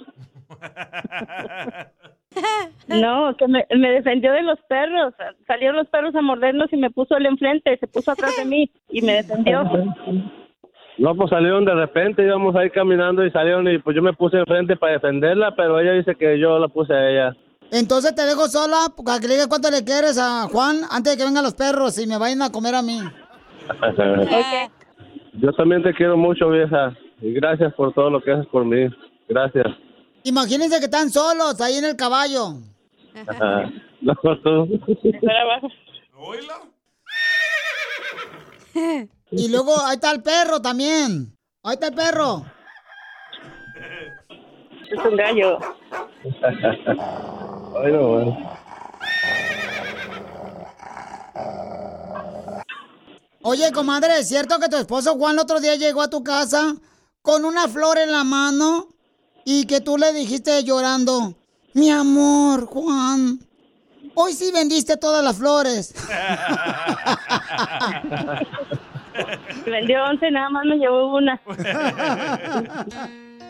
No, 2.88 3.36
que 3.36 3.46
me, 3.46 3.66
me 3.76 3.90
defendió 3.90 4.32
de 4.32 4.42
los 4.42 4.58
perros. 4.66 5.12
Salieron 5.46 5.76
los 5.76 5.88
perros 5.88 6.14
a 6.14 6.22
mordernos 6.22 6.72
y 6.72 6.78
me 6.78 6.90
puso 6.90 7.16
él 7.16 7.26
enfrente, 7.26 7.76
se 7.76 7.86
puso 7.86 8.12
atrás 8.12 8.34
de 8.38 8.46
mí 8.46 8.70
y 8.88 9.02
me 9.02 9.12
defendió. 9.12 9.62
No, 10.96 11.14
pues 11.14 11.30
salieron 11.30 11.64
de 11.64 11.74
repente, 11.74 12.24
íbamos 12.24 12.56
ahí 12.56 12.70
caminando 12.70 13.24
y 13.24 13.30
salieron 13.30 13.68
y 13.68 13.78
pues 13.78 13.94
yo 13.94 14.02
me 14.02 14.14
puse 14.14 14.38
enfrente 14.38 14.76
para 14.76 14.94
defenderla, 14.94 15.54
pero 15.54 15.78
ella 15.78 15.92
dice 15.92 16.14
que 16.14 16.38
yo 16.40 16.58
la 16.58 16.68
puse 16.68 16.94
a 16.94 17.10
ella. 17.10 17.36
Entonces 17.70 18.14
te 18.14 18.22
dejo 18.22 18.48
sola 18.48 18.88
para 19.04 19.20
que 19.20 19.28
le 19.28 19.34
digas 19.34 19.48
cuánto 19.48 19.70
le 19.70 19.84
quieres 19.84 20.18
a 20.18 20.48
Juan 20.50 20.78
antes 20.90 21.12
de 21.12 21.18
que 21.18 21.24
vengan 21.24 21.44
los 21.44 21.54
perros 21.54 22.02
y 22.02 22.06
me 22.06 22.18
vayan 22.18 22.42
a 22.42 22.50
comer 22.50 22.74
a 22.74 22.82
mí. 22.82 22.98
Yo 25.34 25.52
también 25.52 25.82
te 25.82 25.92
quiero 25.94 26.16
mucho, 26.16 26.48
vieja, 26.48 26.96
y 27.20 27.32
gracias 27.32 27.72
por 27.74 27.92
todo 27.92 28.10
lo 28.10 28.20
que 28.20 28.32
haces 28.32 28.46
por 28.46 28.64
mí. 28.64 28.88
Gracias. 29.28 29.66
Imagínense 30.24 30.78
que 30.78 30.86
están 30.86 31.10
solos 31.10 31.60
ahí 31.60 31.76
en 31.76 31.84
el 31.84 31.96
caballo. 31.96 32.54
No. 33.24 33.72
Y 39.30 39.48
luego 39.48 39.74
ahí 39.84 39.94
está 39.94 40.10
el 40.12 40.22
perro 40.22 40.60
también. 40.60 41.34
Ahí 41.62 41.74
está 41.74 41.88
el 41.88 41.94
perro. 41.94 42.44
Es 44.90 45.04
un 45.04 45.16
gallo. 45.16 45.58
Ay, 47.82 47.92
no, 47.92 48.08
bueno. 48.08 48.58
Oye, 53.42 53.72
comadre, 53.72 54.18
¿es 54.18 54.28
cierto 54.28 54.58
que 54.58 54.68
tu 54.68 54.76
esposo 54.76 55.14
Juan 55.14 55.34
el 55.34 55.40
otro 55.40 55.60
día 55.60 55.76
llegó 55.76 56.02
a 56.02 56.10
tu 56.10 56.22
casa 56.22 56.74
con 57.22 57.44
una 57.44 57.68
flor 57.68 57.98
en 57.98 58.12
la 58.12 58.24
mano 58.24 58.88
y 59.50 59.64
que 59.64 59.80
tú 59.80 59.96
le 59.96 60.12
dijiste 60.12 60.62
llorando, 60.62 61.34
mi 61.72 61.90
amor, 61.90 62.66
Juan, 62.66 63.40
hoy 64.14 64.34
sí 64.34 64.52
vendiste 64.52 64.98
todas 64.98 65.24
las 65.24 65.38
flores? 65.38 65.94
Vendió 69.64 70.04
11, 70.04 70.30
nada 70.32 70.50
más 70.50 70.66
me 70.66 70.76
llevó 70.76 71.16
una. 71.16 71.40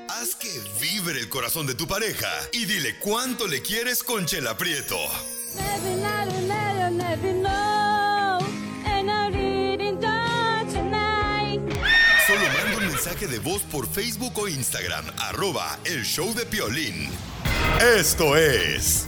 Haz 0.08 0.36
que 0.36 0.62
vibre 0.80 1.18
el 1.18 1.28
corazón 1.28 1.66
de 1.66 1.74
tu 1.74 1.88
pareja 1.88 2.28
y 2.52 2.64
dile 2.64 2.96
cuánto 3.00 3.48
le 3.48 3.60
quieres 3.60 4.04
con 4.04 4.24
Chela 4.24 4.56
Prieto. 4.56 4.98
Solo 7.18 7.67
mensaje 12.98 13.28
de 13.28 13.38
voz 13.38 13.62
por 13.62 13.86
Facebook 13.86 14.32
o 14.38 14.48
Instagram, 14.48 15.04
arroba 15.28 15.78
el 15.84 16.02
show 16.02 16.34
de 16.34 16.44
Piolín. 16.44 17.08
Esto 17.96 18.36
es 18.36 19.06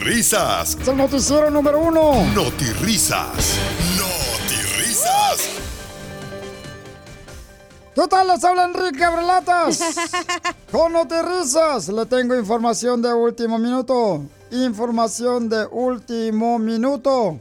Risas. 0.00 0.78
Es 0.80 0.88
el 0.88 0.96
noticiero 0.96 1.50
número 1.50 1.78
uno. 1.78 2.24
Risas. 2.80 3.58
Risas. 4.78 5.50
¿Qué 7.94 8.08
tal? 8.08 8.28
Les 8.28 8.42
habla 8.42 8.64
Enrique 8.64 9.04
Abrelatas. 9.04 9.80
Con 10.72 10.94
Notirrisas 10.94 11.88
le 11.90 12.06
tengo 12.06 12.34
información 12.34 13.02
de 13.02 13.12
último 13.12 13.58
minuto. 13.58 14.24
Información 14.50 15.50
de 15.50 15.66
último 15.66 16.58
minuto. 16.58 17.40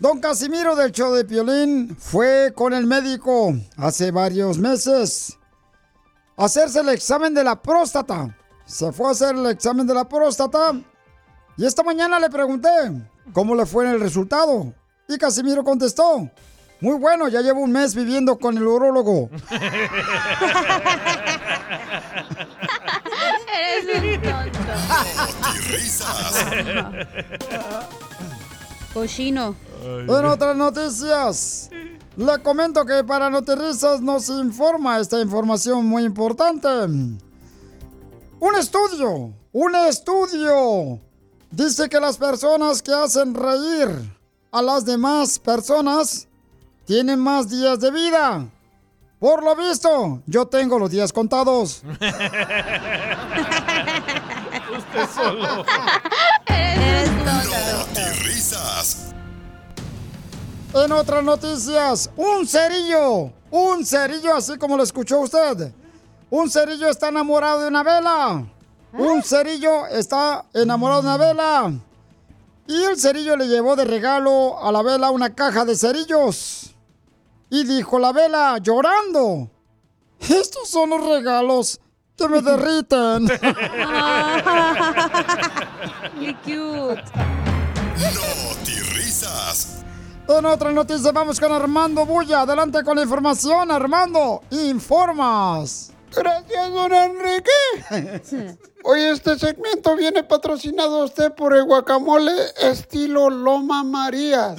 Don 0.00 0.18
Casimiro 0.18 0.74
del 0.76 0.92
show 0.92 1.12
de 1.12 1.26
Piolín 1.26 1.94
fue 1.94 2.54
con 2.54 2.72
el 2.72 2.86
médico 2.86 3.52
hace 3.76 4.10
varios 4.10 4.56
meses. 4.56 5.36
a 6.38 6.46
hacerse 6.46 6.80
el 6.80 6.88
examen 6.88 7.34
de 7.34 7.44
la 7.44 7.60
próstata. 7.60 8.34
Se 8.64 8.92
fue 8.92 9.08
a 9.08 9.10
hacer 9.10 9.36
el 9.36 9.44
examen 9.44 9.86
de 9.86 9.92
la 9.92 10.08
próstata 10.08 10.72
y 11.58 11.66
esta 11.66 11.82
mañana 11.82 12.18
le 12.18 12.30
pregunté 12.30 12.70
cómo 13.34 13.54
le 13.54 13.66
fue 13.66 13.84
en 13.84 13.90
el 13.90 14.00
resultado. 14.00 14.72
Y 15.06 15.18
Casimiro 15.18 15.62
contestó, 15.62 16.30
muy 16.80 16.96
bueno, 16.96 17.28
ya 17.28 17.42
llevo 17.42 17.60
un 17.60 17.72
mes 17.72 17.94
viviendo 17.94 18.38
con 18.38 18.56
el 18.56 18.66
urólogo. 18.66 19.28
Eres 23.52 24.16
un 24.16 24.22
tonto. 24.22 24.58
risas. 25.68 26.46
Cochino. 28.94 29.54
En 29.82 30.24
otras 30.26 30.56
noticias, 30.56 31.70
le 32.16 32.42
comento 32.42 32.84
que 32.84 33.02
para 33.04 33.30
Notirisas 33.30 34.00
nos 34.00 34.28
informa 34.28 34.98
esta 34.98 35.20
información 35.20 35.86
muy 35.86 36.04
importante. 36.04 36.68
Un 36.68 38.54
estudio, 38.58 39.32
un 39.52 39.74
estudio, 39.88 41.00
dice 41.50 41.88
que 41.88 41.98
las 41.98 42.16
personas 42.18 42.82
que 42.82 42.92
hacen 42.92 43.34
reír 43.34 43.88
a 44.52 44.60
las 44.60 44.84
demás 44.84 45.38
personas 45.38 46.28
tienen 46.84 47.18
más 47.18 47.48
días 47.48 47.80
de 47.80 47.90
vida. 47.90 48.48
Por 49.18 49.42
lo 49.42 49.54
visto, 49.54 50.22
yo 50.26 50.46
tengo 50.46 50.78
los 50.78 50.90
días 50.90 51.12
contados. 51.12 51.82
Usted 54.76 55.08
solo. 55.14 55.64
Eres 56.46 57.10
risas. 58.24 59.09
En 60.72 60.92
otras 60.92 61.24
noticias, 61.24 62.10
un 62.16 62.46
cerillo, 62.46 63.32
un 63.50 63.84
cerillo 63.84 64.36
así 64.36 64.56
como 64.56 64.76
lo 64.76 64.84
escuchó 64.84 65.18
usted. 65.18 65.72
Un 66.30 66.48
cerillo 66.48 66.88
está 66.88 67.08
enamorado 67.08 67.62
de 67.62 67.68
una 67.68 67.82
vela. 67.82 68.46
Un 68.92 69.22
cerillo 69.22 69.88
está 69.88 70.44
enamorado 70.54 71.02
de 71.02 71.08
una 71.08 71.16
vela. 71.16 71.72
Y 72.68 72.84
el 72.84 72.96
cerillo 72.96 73.36
le 73.36 73.48
llevó 73.48 73.74
de 73.74 73.84
regalo 73.84 74.62
a 74.62 74.70
la 74.70 74.82
vela 74.82 75.10
una 75.10 75.34
caja 75.34 75.64
de 75.64 75.74
cerillos. 75.74 76.76
Y 77.50 77.64
dijo 77.64 77.98
la 77.98 78.12
vela, 78.12 78.58
llorando, 78.58 79.50
estos 80.20 80.68
son 80.68 80.90
los 80.90 81.04
regalos 81.04 81.80
que 82.16 82.28
me 82.28 82.40
derriten. 82.42 83.26
Qué 86.20 86.36
cute. 86.44 87.02
En 90.38 90.46
otra 90.46 90.70
noticia 90.70 91.10
vamos 91.10 91.40
con 91.40 91.52
Armando 91.52 92.06
Bulla. 92.06 92.42
Adelante 92.42 92.84
con 92.84 92.96
la 92.96 93.02
información, 93.02 93.70
Armando. 93.70 94.42
Informas. 94.50 95.92
Gracias, 96.14 96.72
don 96.72 96.92
Enrique. 96.94 98.48
Hoy 98.84 99.02
este 99.02 99.38
segmento 99.38 99.96
viene 99.96 100.22
patrocinado 100.22 101.02
a 101.02 101.04
usted 101.04 101.32
por 101.32 101.54
el 101.54 101.64
guacamole 101.64 102.32
estilo 102.62 103.28
Loma 103.28 103.82
Marías. 103.82 104.56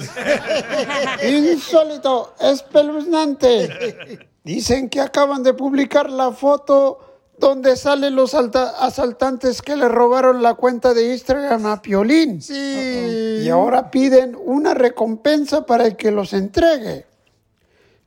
Insólito, 1.24 2.34
espeluznante. 2.38 4.28
Dicen 4.44 4.90
que 4.90 5.00
acaban 5.00 5.42
de 5.42 5.54
publicar 5.54 6.10
la 6.10 6.32
foto 6.32 7.11
donde 7.42 7.76
salen 7.76 8.14
los 8.14 8.34
alta- 8.34 8.70
asaltantes 8.78 9.62
que 9.62 9.74
le 9.74 9.88
robaron 9.88 10.42
la 10.44 10.54
cuenta 10.54 10.94
de 10.94 11.12
Instagram 11.12 11.66
a 11.66 11.82
Piolín. 11.82 12.40
Sí. 12.40 13.40
Y 13.42 13.48
ahora 13.48 13.90
piden 13.90 14.36
una 14.40 14.74
recompensa 14.74 15.66
para 15.66 15.86
el 15.86 15.96
que 15.96 16.12
los 16.12 16.32
entregue. 16.32 17.04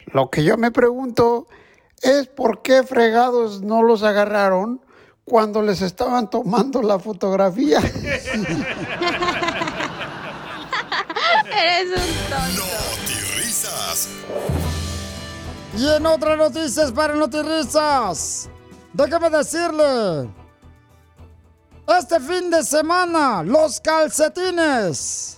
Lo 0.07 0.29
que 0.29 0.45
yo 0.45 0.55
me 0.57 0.71
pregunto 0.71 1.47
es 2.01 2.27
por 2.27 2.61
qué 2.61 2.83
fregados 2.83 3.61
no 3.61 3.83
los 3.83 4.03
agarraron 4.03 4.79
cuando 5.25 5.61
les 5.61 5.81
estaban 5.81 6.29
tomando 6.29 6.81
la 6.81 6.97
fotografía. 6.97 7.79
Eres 11.51 11.89
un 11.89 12.29
tonto. 12.29 12.63
risas. 13.35 14.07
Y 15.77 15.89
en 15.89 16.05
otras 16.05 16.37
noticias 16.37 16.91
para 16.93 17.15
Notirrisas, 17.15 18.49
déjame 18.95 19.29
decirle, 19.29 20.29
este 21.87 22.19
fin 22.19 22.49
de 22.49 22.63
semana, 22.63 23.43
los 23.43 23.79
calcetines, 23.79 25.37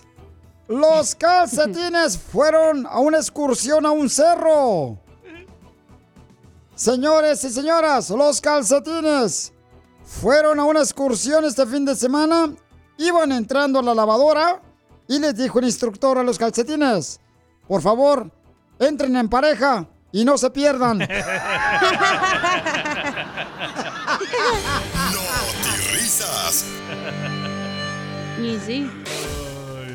los 0.68 1.14
calcetines 1.18 2.16
fueron 2.16 2.86
a 2.86 3.00
una 3.00 3.18
excursión 3.18 3.84
a 3.84 3.90
un 3.90 4.08
cerro. 4.08 4.98
Señores 6.74 7.42
y 7.42 7.50
señoras, 7.50 8.10
los 8.10 8.40
calcetines 8.40 9.52
fueron 10.04 10.60
a 10.60 10.64
una 10.64 10.80
excursión 10.80 11.44
este 11.44 11.66
fin 11.66 11.84
de 11.84 11.96
semana, 11.96 12.54
iban 12.96 13.32
entrando 13.32 13.80
a 13.80 13.82
la 13.82 13.94
lavadora 13.94 14.62
y 15.08 15.18
les 15.18 15.34
dijo 15.34 15.58
el 15.58 15.64
instructor 15.64 16.18
a 16.18 16.22
los 16.22 16.38
calcetines, 16.38 17.18
por 17.66 17.82
favor, 17.82 18.30
entren 18.78 19.16
en 19.16 19.28
pareja 19.28 19.88
y 20.12 20.24
no 20.24 20.38
se 20.38 20.50
pierdan. 20.50 21.00
risas. 25.92 26.64
Y 28.40 28.58
sí. 28.64 28.90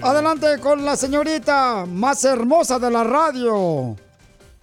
Adelante 0.02 0.60
con 0.60 0.84
la 0.84 0.96
señorita 0.98 1.86
más 1.88 2.24
hermosa 2.26 2.78
de 2.78 2.92
la 2.92 3.04
radio. 3.04 3.96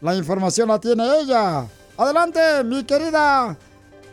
La 0.00 0.14
información 0.14 0.68
la 0.68 0.78
tiene 0.78 1.20
ella. 1.20 1.66
Adelante, 1.96 2.64
mi 2.64 2.84
querida 2.84 3.56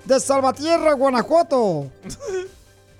de 0.05 0.19
Salvatierra, 0.19 0.93
Guanajuato. 0.93 1.91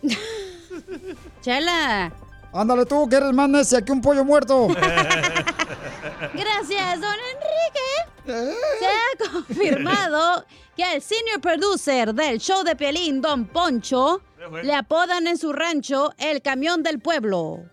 Chela. 1.41 2.11
Ándale 2.53 2.85
tú, 2.85 3.07
que 3.09 3.15
eres 3.17 3.33
más 3.33 3.49
necia 3.49 3.81
que 3.81 3.91
un 3.91 4.01
pollo 4.01 4.23
muerto. 4.23 4.67
Gracias, 6.33 7.01
don 7.01 7.13
Enrique. 7.13 8.16
Se 8.27 8.85
ha 8.85 9.17
confirmado 9.31 10.45
que 10.75 10.95
el 10.95 11.01
senior 11.01 11.39
producer 11.41 12.13
del 12.13 12.39
show 12.39 12.63
de 12.63 12.75
Piolín, 12.75 13.21
Don 13.21 13.45
Poncho, 13.45 14.21
le 14.63 14.73
apodan 14.73 15.27
en 15.27 15.37
su 15.37 15.53
rancho 15.53 16.13
el 16.17 16.41
camión 16.41 16.83
del 16.83 16.99
pueblo. 16.99 17.63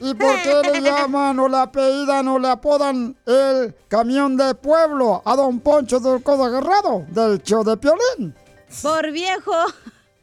¿Y 0.00 0.14
por 0.14 0.34
qué 0.42 0.62
le 0.72 0.80
llaman 0.90 1.38
o 1.38 1.48
le 1.48 1.58
apellidan 1.58 2.26
o 2.26 2.38
le 2.38 2.48
apodan 2.48 3.16
el 3.24 3.74
camión 3.88 4.36
de 4.36 4.54
pueblo 4.56 5.22
a 5.24 5.36
don 5.36 5.60
Poncho 5.60 6.00
del 6.00 6.22
Codo 6.22 6.44
Agarrado 6.44 7.04
del 7.08 7.40
show 7.42 7.62
de 7.62 7.76
Piolín? 7.76 8.34
Por 8.82 9.12
viejo 9.12 9.54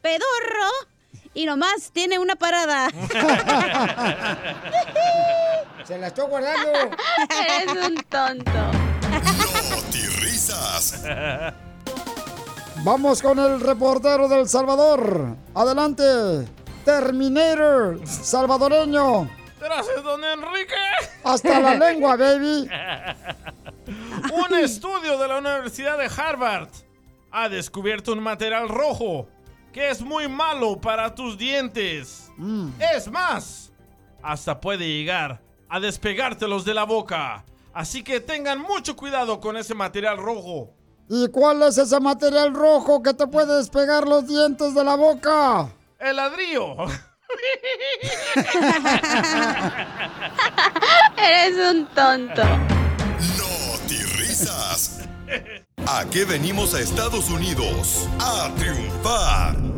pedorro 0.02 0.70
y 1.32 1.46
nomás 1.46 1.90
tiene 1.92 2.18
una 2.18 2.36
parada. 2.36 2.90
Se 5.84 5.96
la 5.98 6.08
estoy 6.08 6.26
guardando. 6.26 6.70
Eres 7.30 7.86
un 7.88 7.96
tonto. 8.08 8.89
Risas. 10.50 11.02
Vamos 12.82 13.20
con 13.22 13.38
el 13.38 13.60
reportero 13.60 14.28
del 14.28 14.48
Salvador. 14.48 15.36
Adelante, 15.54 16.04
Terminator 16.84 18.00
salvadoreño. 18.06 19.28
Gracias, 19.60 20.02
don 20.02 20.24
Enrique. 20.24 20.74
Hasta 21.22 21.60
la 21.60 21.74
lengua, 21.90 22.16
baby. 22.16 22.68
Un 24.32 24.58
estudio 24.58 25.18
de 25.18 25.28
la 25.28 25.38
Universidad 25.38 25.98
de 25.98 26.06
Harvard 26.06 26.68
ha 27.30 27.48
descubierto 27.48 28.12
un 28.12 28.22
material 28.22 28.68
rojo 28.68 29.28
que 29.72 29.90
es 29.90 30.00
muy 30.00 30.26
malo 30.26 30.80
para 30.80 31.14
tus 31.14 31.36
dientes. 31.36 32.32
Es 32.94 33.10
más, 33.10 33.70
hasta 34.22 34.58
puede 34.58 34.88
llegar 34.88 35.42
a 35.68 35.78
despegártelos 35.78 36.64
de 36.64 36.74
la 36.74 36.84
boca. 36.84 37.44
Así 37.72 38.02
que 38.02 38.20
tengan 38.20 38.60
mucho 38.60 38.96
cuidado 38.96 39.40
con 39.40 39.56
ese 39.56 39.74
material 39.74 40.18
rojo. 40.18 40.74
¿Y 41.08 41.28
cuál 41.28 41.62
es 41.62 41.78
ese 41.78 41.98
material 42.00 42.54
rojo 42.54 43.02
que 43.02 43.14
te 43.14 43.26
puede 43.26 43.56
despegar 43.56 44.06
los 44.06 44.26
dientes 44.26 44.74
de 44.74 44.84
la 44.84 44.94
boca? 44.96 45.68
El 45.98 46.16
ladrillo. 46.16 46.76
Eres 51.16 51.56
un 51.74 51.86
tonto. 51.94 52.42
risas. 54.16 55.00
¿A 55.86 56.04
qué 56.10 56.24
venimos 56.24 56.74
a 56.74 56.80
Estados 56.80 57.30
Unidos? 57.30 58.08
A 58.18 58.52
triunfar. 58.56 59.69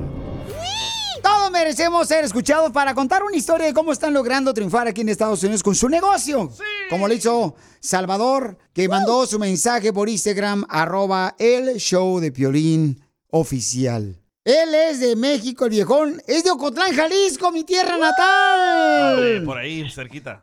Todos 1.42 1.50
merecemos 1.54 2.06
ser 2.06 2.24
escuchados 2.24 2.70
para 2.70 2.94
contar 2.94 3.24
una 3.24 3.36
historia 3.36 3.66
de 3.66 3.74
cómo 3.74 3.90
están 3.90 4.14
logrando 4.14 4.54
triunfar 4.54 4.86
aquí 4.86 5.00
en 5.00 5.08
Estados 5.08 5.42
Unidos 5.42 5.64
con 5.64 5.74
su 5.74 5.88
negocio. 5.88 6.52
Como 6.88 7.08
lo 7.08 7.14
hizo 7.14 7.56
Salvador, 7.80 8.56
que 8.72 8.88
mandó 8.88 9.26
su 9.26 9.40
mensaje 9.40 9.92
por 9.92 10.08
Instagram, 10.08 10.64
arroba 10.68 11.34
el 11.40 11.78
show 11.78 12.20
de 12.20 12.30
Piolín 12.30 13.04
oficial. 13.26 14.21
Él 14.44 14.74
es 14.74 14.98
de 14.98 15.14
México, 15.14 15.66
el 15.66 15.70
viejón. 15.70 16.20
Es 16.26 16.42
de 16.42 16.50
Ocotlán, 16.50 16.92
Jalisco, 16.96 17.52
mi 17.52 17.62
tierra 17.62 17.96
natal. 17.96 19.42
Por 19.44 19.56
ahí, 19.56 19.88
cerquita. 19.88 20.40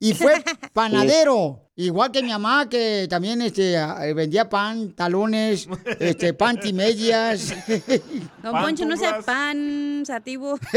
Y 0.00 0.14
fue 0.14 0.42
panadero. 0.72 1.60
Igual 1.78 2.10
que 2.10 2.22
mi 2.22 2.30
mamá, 2.30 2.66
que 2.70 3.06
también 3.10 3.42
este, 3.42 3.76
ah, 3.76 3.98
vendía 4.14 4.48
pan, 4.48 4.94
talones, 4.94 5.68
este, 6.00 6.32
panty 6.32 6.72
medias. 6.72 7.52
Don 8.42 8.58
Poncho, 8.62 8.86
no 8.86 8.96
sea 8.96 9.20
pan 9.20 10.02
sativo. 10.06 10.58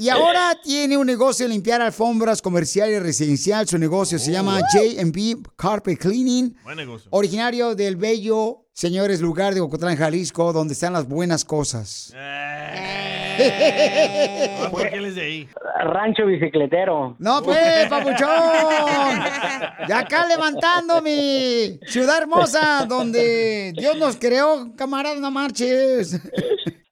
Y 0.00 0.10
ahora 0.10 0.56
tiene 0.62 0.96
un 0.96 1.08
negocio 1.08 1.44
de 1.44 1.52
limpiar 1.52 1.82
alfombras 1.82 2.40
comercial 2.40 2.88
y 2.88 3.00
residencial. 3.00 3.66
Su 3.66 3.78
negocio 3.78 4.16
se 4.20 4.30
llama 4.30 4.60
J&B 4.72 5.38
Carpet 5.56 5.98
Cleaning. 5.98 6.56
Buen 6.62 6.76
negocio. 6.76 7.08
Originario 7.10 7.74
del 7.74 7.96
bello, 7.96 8.67
señores, 8.78 9.20
lugar 9.20 9.54
de 9.54 9.60
Ocotlán, 9.60 9.96
Jalisco, 9.96 10.52
donde 10.52 10.74
están 10.74 10.92
las 10.92 11.08
buenas 11.08 11.44
cosas. 11.44 12.14
Ah, 13.40 14.68
¿Por 14.72 14.88
qué 14.90 14.96
él 14.96 15.04
es 15.04 15.14
de 15.14 15.22
ahí? 15.22 15.48
Rancho 15.84 16.26
bicicletero. 16.26 17.14
No, 17.20 17.40
pues, 17.40 17.86
papuchón. 17.88 18.28
De 19.86 19.94
acá 19.94 20.26
levantando 20.26 21.00
mi 21.00 21.78
ciudad 21.86 22.18
hermosa, 22.18 22.84
donde 22.88 23.72
Dios 23.78 23.96
nos 23.96 24.16
creó, 24.16 24.74
camarada, 24.74 25.20
no 25.20 25.30
marches. 25.30 26.20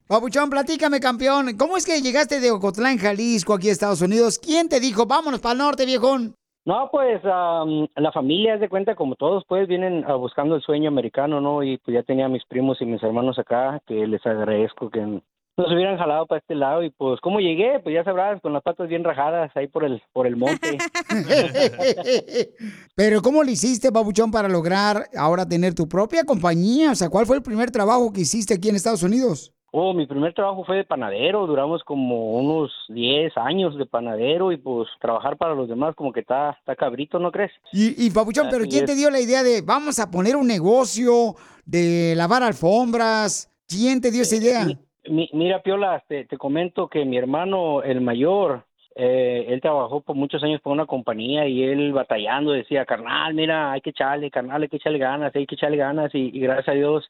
Papuchón, 0.06 0.48
platícame, 0.48 1.00
campeón. 1.00 1.56
¿Cómo 1.56 1.76
es 1.76 1.84
que 1.84 2.00
llegaste 2.00 2.38
de 2.38 2.52
Ocotlán, 2.52 2.96
Jalisco, 2.96 3.52
aquí 3.52 3.68
a 3.68 3.72
Estados 3.72 4.00
Unidos? 4.00 4.38
¿Quién 4.38 4.68
te 4.68 4.78
dijo, 4.78 5.04
vámonos 5.04 5.40
para 5.40 5.54
el 5.54 5.58
norte, 5.58 5.84
viejón? 5.84 6.36
No, 6.66 6.88
pues 6.90 7.20
am, 7.24 7.86
la 7.94 8.10
familia, 8.10 8.54
haz 8.54 8.60
de 8.60 8.68
cuenta, 8.68 8.96
como 8.96 9.14
todos, 9.14 9.44
pues 9.46 9.68
vienen 9.68 10.04
ah, 10.08 10.16
buscando 10.16 10.56
el 10.56 10.62
sueño 10.62 10.88
americano, 10.88 11.40
¿no? 11.40 11.62
Y 11.62 11.78
pues 11.78 11.94
ya 11.94 12.02
tenía 12.02 12.26
a 12.26 12.28
mis 12.28 12.44
primos 12.44 12.82
y 12.82 12.84
mis 12.84 13.00
hermanos 13.04 13.38
acá, 13.38 13.80
que 13.86 14.04
les 14.04 14.26
agradezco 14.26 14.90
que 14.90 15.00
nos 15.00 15.72
hubieran 15.72 15.96
jalado 15.96 16.26
para 16.26 16.40
este 16.40 16.56
lado. 16.56 16.82
Y 16.82 16.90
pues, 16.90 17.20
¿cómo 17.20 17.38
llegué? 17.38 17.78
Pues 17.78 17.94
ya 17.94 18.02
sabrás, 18.02 18.40
con 18.42 18.52
las 18.52 18.64
patas 18.64 18.88
bien 18.88 19.04
rajadas 19.04 19.52
ahí 19.54 19.68
por 19.68 19.84
el, 19.84 20.02
por 20.12 20.26
el 20.26 20.34
monte. 20.34 20.76
Pero 22.96 23.22
¿cómo 23.22 23.44
le 23.44 23.52
hiciste, 23.52 23.92
Papuchón, 23.92 24.32
para 24.32 24.48
lograr 24.48 25.04
ahora 25.16 25.46
tener 25.46 25.72
tu 25.72 25.88
propia 25.88 26.24
compañía? 26.24 26.90
O 26.90 26.96
sea, 26.96 27.08
¿cuál 27.08 27.26
fue 27.26 27.36
el 27.36 27.42
primer 27.42 27.70
trabajo 27.70 28.12
que 28.12 28.22
hiciste 28.22 28.54
aquí 28.54 28.70
en 28.70 28.74
Estados 28.74 29.04
Unidos? 29.04 29.55
Oh, 29.72 29.92
mi 29.92 30.06
primer 30.06 30.32
trabajo 30.32 30.64
fue 30.64 30.76
de 30.76 30.84
panadero, 30.84 31.46
duramos 31.46 31.82
como 31.84 32.38
unos 32.38 32.72
10 32.88 33.36
años 33.36 33.76
de 33.76 33.84
panadero 33.84 34.52
y 34.52 34.56
pues 34.56 34.88
trabajar 35.00 35.36
para 35.36 35.54
los 35.54 35.68
demás 35.68 35.94
como 35.94 36.12
que 36.12 36.20
está, 36.20 36.50
está 36.58 36.74
cabrito, 36.76 37.18
¿no 37.18 37.30
crees? 37.30 37.52
Y, 37.72 38.06
y 38.06 38.10
Papuchón, 38.10 38.46
¿pero 38.50 38.62
Así 38.62 38.70
quién 38.70 38.86
te 38.86 38.94
dio 38.94 39.10
la 39.10 39.20
idea 39.20 39.42
de 39.42 39.60
vamos 39.62 39.98
a 39.98 40.10
poner 40.10 40.36
un 40.36 40.46
negocio 40.46 41.34
de 41.66 42.14
lavar 42.16 42.42
alfombras? 42.42 43.52
¿Quién 43.68 44.00
te 44.00 44.10
dio 44.10 44.22
esa 44.22 44.36
idea? 44.36 44.64
Mi- 45.08 45.28
mira, 45.32 45.62
Piola, 45.62 46.02
te, 46.08 46.24
te 46.24 46.36
comento 46.38 46.88
que 46.88 47.04
mi 47.04 47.16
hermano, 47.16 47.82
el 47.82 48.00
mayor, 48.00 48.64
eh, 48.94 49.44
él 49.48 49.60
trabajó 49.60 50.00
por 50.00 50.16
muchos 50.16 50.42
años 50.42 50.60
por 50.60 50.72
una 50.72 50.86
compañía 50.86 51.46
y 51.46 51.62
él 51.62 51.92
batallando 51.92 52.52
decía, 52.52 52.84
carnal, 52.86 53.34
mira, 53.34 53.72
hay 53.72 53.80
que 53.80 53.90
echarle, 53.90 54.30
carnal, 54.30 54.62
hay 54.62 54.68
que 54.68 54.76
echarle 54.76 54.98
ganas, 54.98 55.34
hay 55.34 55.46
que 55.46 55.54
echarle 55.54 55.76
ganas 55.76 56.14
y, 56.14 56.30
y 56.32 56.40
gracias 56.40 56.68
a 56.68 56.72
Dios, 56.72 57.04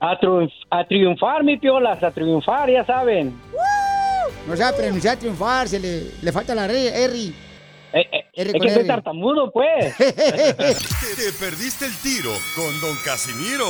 A, 0.00 0.18
triunf- 0.20 0.52
a 0.70 0.86
triunfar, 0.86 1.42
mi 1.42 1.56
Piolas, 1.56 2.02
a 2.02 2.10
triunfar, 2.10 2.70
ya 2.70 2.84
saben. 2.84 3.34
No 4.46 4.54
sabe 4.56 4.76
pronunciar 4.76 5.16
triunfar, 5.16 5.68
se 5.68 5.80
le, 5.80 6.02
le 6.22 6.32
falta 6.32 6.54
la 6.54 6.66
R. 6.66 6.88
R. 7.04 7.32
R 7.94 8.30
Es 8.34 8.52
que 8.52 8.70
soy 8.70 8.86
tartamudo, 8.86 9.50
pues. 9.50 9.96
Te, 9.96 10.12
te 10.12 11.32
perdiste 11.40 11.86
el 11.86 11.96
tiro 12.02 12.30
con 12.54 12.78
Don 12.82 12.94
Casimiro. 13.04 13.64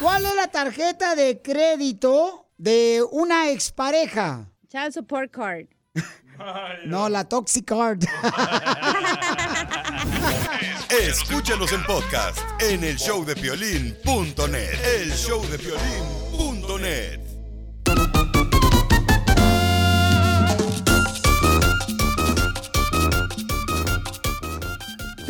¿Cuál 0.00 0.26
es 0.26 0.34
la 0.34 0.48
tarjeta 0.48 1.14
de 1.14 1.40
crédito 1.42 2.48
de 2.56 3.04
una 3.10 3.50
expareja? 3.50 4.50
Child 4.68 4.92
support 4.92 5.30
card. 5.30 5.66
No, 6.84 7.08
la 7.08 7.24
Toxic 7.24 7.64
Card. 7.64 8.04
Escúchanos 10.88 11.72
en 11.72 11.82
podcast 11.84 12.38
en 12.60 12.84
el 12.84 12.96
showdepiolín.net. 12.96 14.84
El 14.84 15.10
showdepiolín.net. 15.10 17.37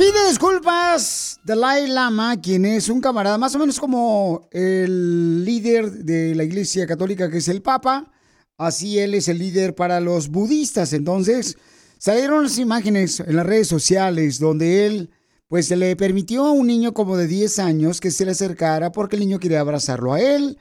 Pide 0.09 0.27
disculpas 0.27 1.39
Dalai 1.45 1.87
Lama, 1.87 2.41
quien 2.41 2.65
es 2.65 2.89
un 2.89 2.99
camarada 2.99 3.37
más 3.37 3.55
o 3.55 3.59
menos 3.59 3.79
como 3.79 4.49
el 4.53 5.45
líder 5.45 5.91
de 6.03 6.35
la 6.35 6.45
Iglesia 6.45 6.87
Católica, 6.87 7.31
que 7.31 7.37
es 7.37 7.49
el 7.49 7.61
Papa. 7.61 8.11
Así 8.57 8.99
él 8.99 9.13
es 9.13 9.29
el 9.29 9.37
líder 9.37 9.75
para 9.75 10.01
los 10.01 10.31
budistas. 10.31 10.95
Entonces, 10.95 11.59
salieron 11.99 12.45
las 12.45 12.57
imágenes 12.57 13.21
en 13.21 13.37
las 13.37 13.45
redes 13.45 13.69
sociales 13.69 14.39
donde 14.39 14.87
él, 14.87 15.11
pues, 15.47 15.67
se 15.67 15.77
le 15.77 15.95
permitió 15.95 16.47
a 16.47 16.53
un 16.53 16.69
niño 16.69 16.95
como 16.95 17.19
de 17.19 17.27
10 17.27 17.59
años 17.59 18.01
que 18.01 18.11
se 18.11 18.25
le 18.25 18.31
acercara 18.31 18.93
porque 18.93 19.17
el 19.17 19.21
niño 19.21 19.39
quería 19.39 19.61
abrazarlo 19.61 20.15
a 20.15 20.23
él. 20.23 20.57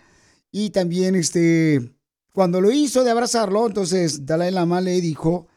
Y 0.52 0.72
también, 0.72 1.16
este, 1.16 1.95
cuando 2.34 2.60
lo 2.60 2.70
hizo 2.70 3.06
de 3.06 3.12
abrazarlo, 3.12 3.66
entonces 3.66 4.26
Dalai 4.26 4.52
Lama 4.52 4.82
le 4.82 5.00
dijo 5.00 5.48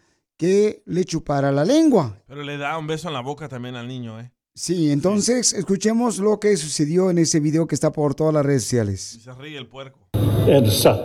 que 0.41 0.83
le 0.87 1.05
chupara 1.05 1.53
la 1.53 1.67
lengua. 1.67 2.17
Pero 2.27 2.43
le 2.43 2.57
da 2.57 2.79
un 2.79 2.87
beso 2.87 3.09
en 3.09 3.13
la 3.13 3.21
boca 3.21 3.47
también 3.47 3.77
al 3.77 3.87
niño, 3.87 4.19
¿eh? 4.19 4.33
Sí, 4.55 4.91
entonces 4.91 5.53
escuchemos 5.53 6.19
lo 6.19 6.41
que 6.41 6.57
sucedió 6.57 7.11
en 7.11 7.19
ese 7.19 7.41
video 7.41 7.67
que 7.67 7.75
está 7.75 7.93
por 7.93 8.15
todas 8.15 8.33
las 8.33 8.47
redes 8.47 8.63
sociales. 8.63 9.17
Y 9.17 9.21
se 9.21 9.35
ríe 9.35 9.59
el 9.59 9.67
puerco. 9.67 9.99
Elsa, 10.47 10.99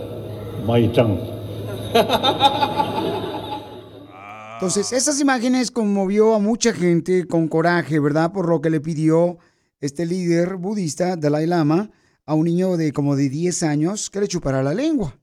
Maitán. 0.65 1.19
Entonces, 4.53 4.93
esas 4.93 5.19
imágenes 5.19 5.69
conmovió 5.69 6.33
a 6.33 6.39
mucha 6.39 6.71
gente 6.71 7.27
con 7.27 7.49
coraje, 7.49 7.99
¿verdad? 7.99 8.31
Por 8.31 8.47
lo 8.47 8.61
que 8.61 8.69
le 8.69 8.79
pidió 8.79 9.37
este 9.81 10.05
líder 10.05 10.55
budista, 10.55 11.17
Dalai 11.17 11.45
Lama, 11.45 11.89
a 12.25 12.35
un 12.35 12.45
niño 12.45 12.77
de 12.77 12.93
como 12.93 13.17
de 13.17 13.27
10 13.27 13.63
años 13.63 14.09
que 14.09 14.21
le 14.21 14.29
chupara 14.29 14.63
la 14.63 14.73
lengua. 14.73 15.13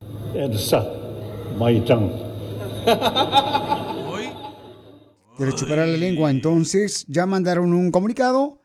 Chupara 5.51 5.86
la 5.86 5.97
lengua. 5.97 6.30
Entonces 6.30 7.05
ya 7.09 7.26
mandaron 7.26 7.72
un 7.72 7.90
comunicado 7.90 8.62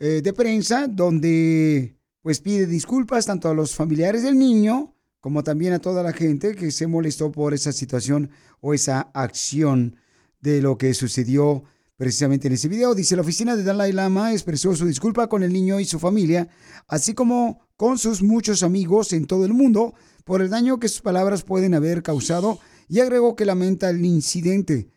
eh, 0.00 0.20
de 0.22 0.32
prensa 0.32 0.88
donde 0.88 1.96
pues 2.22 2.40
pide 2.40 2.66
disculpas 2.66 3.26
tanto 3.26 3.48
a 3.48 3.54
los 3.54 3.74
familiares 3.74 4.22
del 4.22 4.38
niño 4.38 4.94
como 5.20 5.44
también 5.44 5.72
a 5.72 5.78
toda 5.78 6.02
la 6.02 6.12
gente 6.12 6.54
que 6.54 6.70
se 6.70 6.86
molestó 6.86 7.30
por 7.30 7.54
esa 7.54 7.72
situación 7.72 8.30
o 8.60 8.74
esa 8.74 9.10
acción 9.14 9.96
de 10.40 10.62
lo 10.62 10.78
que 10.78 10.94
sucedió 10.94 11.62
precisamente 11.96 12.48
en 12.48 12.54
ese 12.54 12.68
video. 12.68 12.94
Dice, 12.94 13.14
la 13.14 13.22
oficina 13.22 13.54
de 13.54 13.62
Dalai 13.62 13.92
Lama 13.92 14.32
expresó 14.32 14.74
su 14.74 14.86
disculpa 14.86 15.28
con 15.28 15.42
el 15.42 15.52
niño 15.52 15.78
y 15.78 15.84
su 15.84 15.98
familia, 15.98 16.48
así 16.88 17.12
como 17.12 17.60
con 17.76 17.98
sus 17.98 18.22
muchos 18.22 18.62
amigos 18.62 19.12
en 19.12 19.26
todo 19.26 19.44
el 19.44 19.52
mundo 19.52 19.94
por 20.24 20.40
el 20.40 20.48
daño 20.48 20.80
que 20.80 20.88
sus 20.88 21.02
palabras 21.02 21.42
pueden 21.42 21.74
haber 21.74 22.02
causado 22.02 22.58
y 22.88 23.00
agregó 23.00 23.36
que 23.36 23.44
lamenta 23.44 23.90
el 23.90 24.04
incidente. 24.04 24.88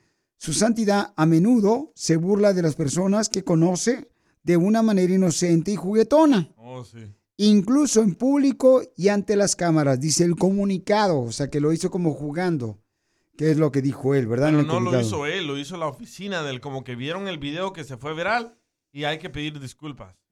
Su 0.44 0.52
santidad 0.52 1.14
a 1.16 1.26
menudo 1.26 1.94
se 1.96 2.18
burla 2.18 2.52
de 2.52 2.62
las 2.62 2.76
personas 2.76 3.30
que 3.30 3.46
conoce 3.46 4.10
de 4.44 4.58
una 4.58 4.82
manera 4.82 5.14
inocente 5.14 5.72
y 5.72 5.78
juguetona. 5.78 6.52
Oh, 6.58 6.84
sí. 6.84 7.16
Incluso 7.38 8.02
en 8.02 8.16
público 8.16 8.82
y 8.98 9.08
ante 9.08 9.38
las 9.38 9.56
cámaras, 9.56 10.02
dice 10.02 10.26
el 10.26 10.36
comunicado, 10.36 11.22
o 11.22 11.32
sea 11.32 11.50
que 11.50 11.62
lo 11.62 11.72
hizo 11.72 11.90
como 11.90 12.14
jugando, 12.14 12.78
que 13.38 13.52
es 13.52 13.58
lo 13.58 13.72
que 13.72 13.82
dijo 13.82 14.16
él, 14.16 14.28
¿verdad? 14.28 14.50
Pero 14.50 14.64
no 14.64 14.82
lo 14.82 15.00
hizo 15.00 15.26
él, 15.26 15.48
lo 15.48 15.58
hizo 15.58 15.78
la 15.78 15.88
oficina 15.88 16.44
del 16.44 16.60
como 16.60 16.84
que 16.84 16.98
vieron 16.98 17.30
el 17.30 17.38
video 17.38 17.72
que 17.72 17.86
se 17.86 17.96
fue 17.96 18.14
viral 18.14 18.60
y 18.92 19.06
hay 19.06 19.20
que 19.20 19.30
pedir 19.30 19.62
disculpas. 19.62 20.23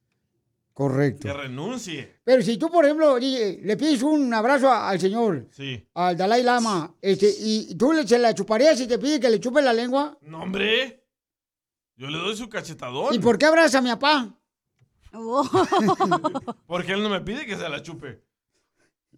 Correcto. 0.74 1.28
Que 1.28 1.34
renuncie. 1.34 2.19
Pero 2.24 2.41
si 2.41 2.57
tú, 2.57 2.69
por 2.72 2.86
ejemplo, 2.86 3.19
DJ, 3.19 3.59
le 3.63 3.78
pides 3.78 4.01
un 4.03 4.34
abrazo 4.34 4.72
al 4.72 4.99
señor, 4.99 5.47
Sí. 5.51 5.86
al 5.93 6.15
Dalai 6.17 6.43
Lama, 6.43 6.95
este, 7.01 7.30
y 7.39 7.76
tú 7.76 7.91
le, 7.91 8.07
se 8.07 8.17
la 8.17 8.34
chuparías 8.34 8.80
y 8.80 8.88
te 8.88 8.97
pide 8.97 9.19
que 9.19 9.30
le 9.30 9.39
chupe 9.39 9.61
la 9.61 9.74
lengua, 9.74 10.17
No, 10.22 10.41
hombre. 10.43 11.03
Yo 11.97 12.07
le 12.07 12.17
doy 12.17 12.36
su 12.36 12.49
cachetadón. 12.49 13.13
¿y 13.13 13.19
por 13.19 13.38
qué 13.38 13.45
abraza 13.45 13.78
a 13.78 13.82
mi 13.82 13.89
papá? 13.89 14.36
Porque 16.67 16.93
él 16.93 17.03
no 17.03 17.09
me 17.09 17.22
pide 17.22 17.45
que 17.45 17.57
se 17.57 17.67
la 17.69 17.84
chupe. 17.84 18.24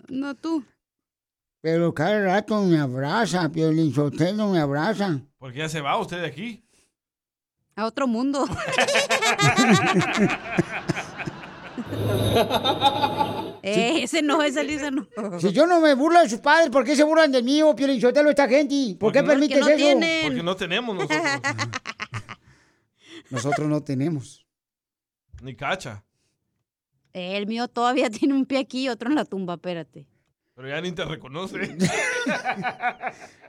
No 0.09 0.35
tú. 0.35 0.65
Pero 1.61 1.93
cada 1.93 2.19
rato 2.19 2.61
me 2.63 2.77
abraza, 2.79 3.47
Piolín 3.49 3.93
Sotelo 3.93 4.49
me 4.49 4.59
abraza. 4.59 5.21
Porque 5.37 5.59
ya 5.59 5.69
se 5.69 5.79
va 5.79 5.97
usted 5.97 6.19
de 6.19 6.27
aquí. 6.27 6.65
A 7.75 7.85
otro 7.85 8.05
mundo. 8.07 8.45
Eh, 13.65 14.03
ese 14.03 14.21
no, 14.21 14.43
ese 14.43 14.61
Lisa 14.65 14.91
no. 14.91 15.07
Si 15.39 15.53
yo 15.53 15.65
no 15.65 15.79
me 15.79 15.93
burlo 15.93 16.19
de 16.21 16.27
sus 16.27 16.41
padres, 16.41 16.69
¿por 16.69 16.83
qué 16.83 16.97
se 16.97 17.03
burlan 17.03 17.31
del 17.31 17.45
mío, 17.45 17.73
Piolín 17.73 18.01
Sotelo, 18.01 18.29
esta 18.29 18.45
gente? 18.49 18.97
¿Por 18.99 19.13
qué 19.13 19.21
no- 19.21 19.29
permites 19.29 19.57
porque 19.59 19.71
no 19.71 19.77
eso? 19.77 19.85
tienen. 19.85 20.25
Porque 20.27 20.43
no 20.43 20.55
tenemos 20.57 20.95
nosotros. 20.97 21.21
Nosotros 23.29 23.69
no 23.69 23.81
tenemos. 23.81 24.45
Ni 25.41 25.55
cacha. 25.55 26.03
El 27.13 27.47
mío 27.47 27.69
todavía 27.69 28.09
tiene 28.09 28.33
un 28.33 28.45
pie 28.45 28.59
aquí 28.59 28.83
y 28.83 28.89
otro 28.89 29.07
en 29.09 29.15
la 29.15 29.23
tumba, 29.23 29.53
espérate. 29.53 30.05
Pero 30.55 30.67
ya 30.67 30.81
ni 30.81 30.91
te 30.91 31.05
reconoce. 31.05 31.77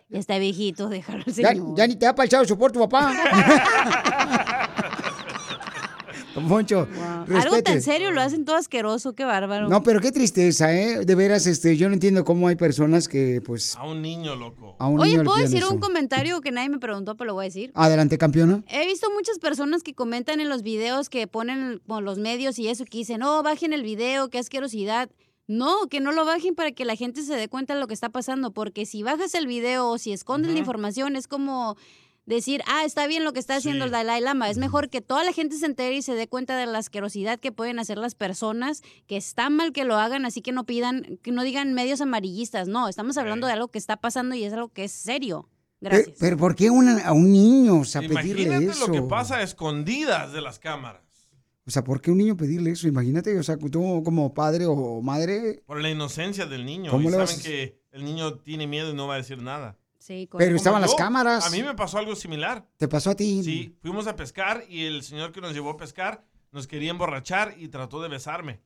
Ya 0.09 0.19
está 0.19 0.39
viejito, 0.39 0.89
déjalo 0.89 1.25
al 1.27 1.35
Ya, 1.35 1.53
ya 1.77 1.87
ni 1.89 1.97
te 1.97 2.07
ha 2.07 2.15
palchado 2.15 2.45
su 2.45 2.57
por 2.57 2.71
tu 2.71 2.79
papá. 2.89 3.13
Don 6.35 6.49
Poncho, 6.49 6.89
Algo 7.33 7.63
tan 7.63 7.81
serio 7.81 8.11
lo 8.11 8.21
hacen 8.21 8.45
todo 8.45 8.57
asqueroso, 8.57 9.15
qué 9.15 9.25
bárbaro. 9.25 9.69
No, 9.69 9.83
pero 9.83 10.01
qué 10.01 10.11
tristeza, 10.11 10.75
¿eh? 10.75 11.05
De 11.05 11.15
veras, 11.15 11.47
este, 11.47 11.77
yo 11.77 11.89
no 11.89 11.95
entiendo 11.95 12.25
cómo 12.25 12.49
hay 12.49 12.57
personas 12.57 13.07
que, 13.07 13.41
pues, 13.45 13.77
A 13.77 13.85
un 13.87 14.03
niño, 14.03 14.35
loco. 14.35 14.75
a 14.79 14.89
un 14.89 14.99
Oye, 15.01 15.13
niño 15.13 15.25
¿puedo 15.25 15.39
decir 15.39 15.59
eso. 15.59 15.71
un 15.73 15.79
comentario 15.79 16.41
que 16.41 16.51
nadie 16.51 16.69
me 16.71 16.79
preguntó, 16.79 17.17
pero 17.17 17.29
lo 17.29 17.35
voy 17.35 17.45
a 17.45 17.49
decir? 17.49 17.71
Adelante, 17.75 18.19
campeona. 18.19 18.65
He 18.69 18.85
visto 18.87 19.09
muchas 19.13 19.39
personas 19.39 19.83
que 19.85 19.95
comentan 19.95 20.41
en 20.41 20.49
los 20.49 20.63
videos 20.63 21.09
que 21.09 21.27
ponen 21.29 21.81
con 21.87 22.05
los 22.05 22.19
medios 22.19 22.59
y 22.59 22.69
eso, 22.69 22.85
que 22.85 22.99
dicen, 22.99 23.21
no, 23.21 23.43
bajen 23.45 23.73
el 23.73 23.83
video, 23.85 24.29
qué 24.29 24.39
asquerosidad. 24.39 25.11
No, 25.47 25.89
que 25.91 26.01
no 26.01 26.11
lo 26.11 26.25
bajen 26.25 26.55
para 26.55 26.73
que 26.73 26.87
la 26.87 26.97
gente 26.97 27.23
se 27.23 27.37
dé 27.37 27.49
cuenta 27.49 27.75
de 27.75 27.81
lo 27.81 27.87
que 27.87 27.93
está 27.93 28.09
pasando, 28.09 28.53
porque 28.53 28.87
si 28.87 29.03
bajas 29.03 29.35
el 29.35 29.47
video 29.47 29.91
o 29.91 29.99
si 29.99 30.11
escondes 30.13 30.51
la 30.53 30.59
información, 30.59 31.17
es 31.17 31.29
como 31.29 31.77
decir, 32.27 32.63
ah, 32.67 32.85
está 32.85 33.07
bien 33.07 33.25
lo 33.25 33.33
que 33.33 33.41
está 33.41 33.57
haciendo 33.57 33.85
el 33.85 33.91
Dalai 33.91 34.21
Lama. 34.21 34.49
Es 34.51 34.57
mejor 34.59 34.89
que 34.91 35.01
toda 35.01 35.25
la 35.25 35.33
gente 35.33 35.57
se 35.57 35.67
entere 35.67 35.97
y 35.97 36.03
se 36.03 36.15
dé 36.15 36.29
cuenta 36.29 36.57
de 36.57 36.67
la 36.67 36.79
asquerosidad 36.79 37.39
que 37.39 37.53
pueden 37.53 37.79
hacer 37.79 37.99
las 37.99 38.15
personas, 38.15 38.83
que 39.07 39.17
está 39.17 39.51
mal 39.51 39.73
que 39.73 39.85
lo 39.85 39.97
hagan, 39.97 40.25
así 40.25 40.41
que 40.41 40.53
no 40.53 40.65
pidan, 40.65 41.19
que 41.23 41.33
no 41.33 41.43
digan 41.43 41.75
medios 41.75 42.01
amarillistas. 42.01 42.69
No, 42.69 42.89
estamos 42.89 43.17
hablando 43.19 43.47
de 43.47 43.53
algo 43.53 43.69
que 43.69 43.79
está 43.79 43.97
pasando 43.99 44.35
y 44.35 44.45
es 44.45 44.53
algo 44.53 44.69
que 44.71 44.85
es 44.85 44.93
serio. 44.93 45.49
Gracias. 45.81 46.07
Pero, 46.07 46.19
pero 46.21 46.37
¿por 46.39 46.55
qué 46.55 46.71
una- 46.71 47.05
a 47.07 47.13
un 47.13 47.31
niño, 47.31 47.81
o 47.81 47.85
sea, 47.85 48.01
pedirle 48.01 48.43
Imagínate 48.45 48.65
eso? 48.71 48.87
lo 48.87 48.93
que 48.93 49.03
pasa 49.03 49.37
a 49.37 49.43
escondidas 49.43 50.33
de 50.33 50.41
las 50.41 50.59
cámaras. 50.59 51.03
O 51.67 51.71
sea, 51.71 51.83
¿por 51.85 52.01
qué 52.01 52.11
un 52.11 52.19
niño 52.19 52.37
pedirle 52.37 52.71
eso? 52.71 52.87
Imagínate, 52.89 53.39
o 53.39 53.43
sea, 53.43 53.57
tú 53.59 54.03
como 54.05 54.33
padre 54.35 54.67
o 54.67 55.01
madre, 55.03 55.63
Por 55.67 55.81
la 55.81 55.91
inocencia 55.91 56.47
del 56.47 56.65
niño. 56.67 56.91
¿Cómo 56.91 57.03
y 57.09 57.13
le 57.13 57.13
saben 57.13 57.27
vas- 57.27 57.43
que 57.43 57.81
el 57.93 58.05
niño 58.05 58.35
tiene 58.39 58.67
miedo 58.67 58.91
y 58.91 58.95
no 58.95 59.07
va 59.07 59.15
a 59.15 59.19
decir 59.19 59.39
nada. 59.43 59.79
Sí, 60.07 60.29
Pero 60.37 60.55
estaban 60.55 60.83
las 60.83 60.95
cámaras. 60.95 61.47
A 61.47 61.51
mí 61.51 61.63
me 61.63 61.73
pasó 61.75 61.97
algo 61.97 62.15
similar. 62.15 62.63
te 62.77 62.87
pasó 62.89 63.09
a 63.09 63.15
ti. 63.15 63.43
Sí, 63.43 63.75
fuimos 63.81 64.07
a 64.07 64.15
pescar 64.15 64.63
y 64.69 64.85
el 64.85 65.03
señor 65.03 65.33
que 65.33 65.41
nos 65.41 65.55
llevó 65.55 65.71
a 65.71 65.77
pescar 65.79 66.23
nos 66.53 66.67
quería 66.67 66.91
emborrachar 66.91 67.55
y 67.57 67.69
trató 67.69 68.03
de 68.03 68.11
besarme. 68.11 68.61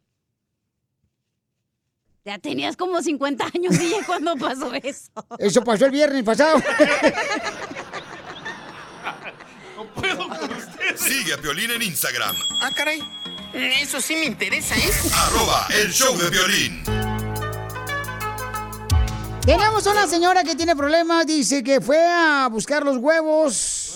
Ya 2.24 2.40
tenías 2.40 2.76
como 2.76 3.00
50 3.00 3.44
años 3.54 3.80
y 3.80 3.90
ya 3.90 4.04
cuando 4.06 4.34
pasó 4.34 4.74
eso. 4.74 5.12
Eso 5.38 5.62
pasó 5.62 5.86
el 5.86 5.92
viernes 5.92 6.24
pasado. 6.24 6.58
Sigue 10.96 11.34
a 11.34 11.38
Piolín 11.38 11.70
en 11.70 11.82
Instagram, 11.82 12.34
Ah, 12.60 12.70
caray. 12.74 13.00
Eso 13.54 14.00
sí 14.00 14.16
me 14.16 14.24
interesa, 14.26 14.76
¿eh? 14.76 14.90
arroba 15.14 15.68
el 15.70 15.92
show 15.92 16.16
de 16.18 16.30
violín. 16.30 16.82
Tenemos 19.48 19.86
una 19.86 20.06
señora 20.06 20.44
que 20.44 20.54
tiene 20.54 20.76
problemas, 20.76 21.26
dice 21.26 21.62
que 21.62 21.80
fue 21.80 21.96
a 22.04 22.48
buscar 22.52 22.84
los 22.84 22.98
huevos 22.98 23.94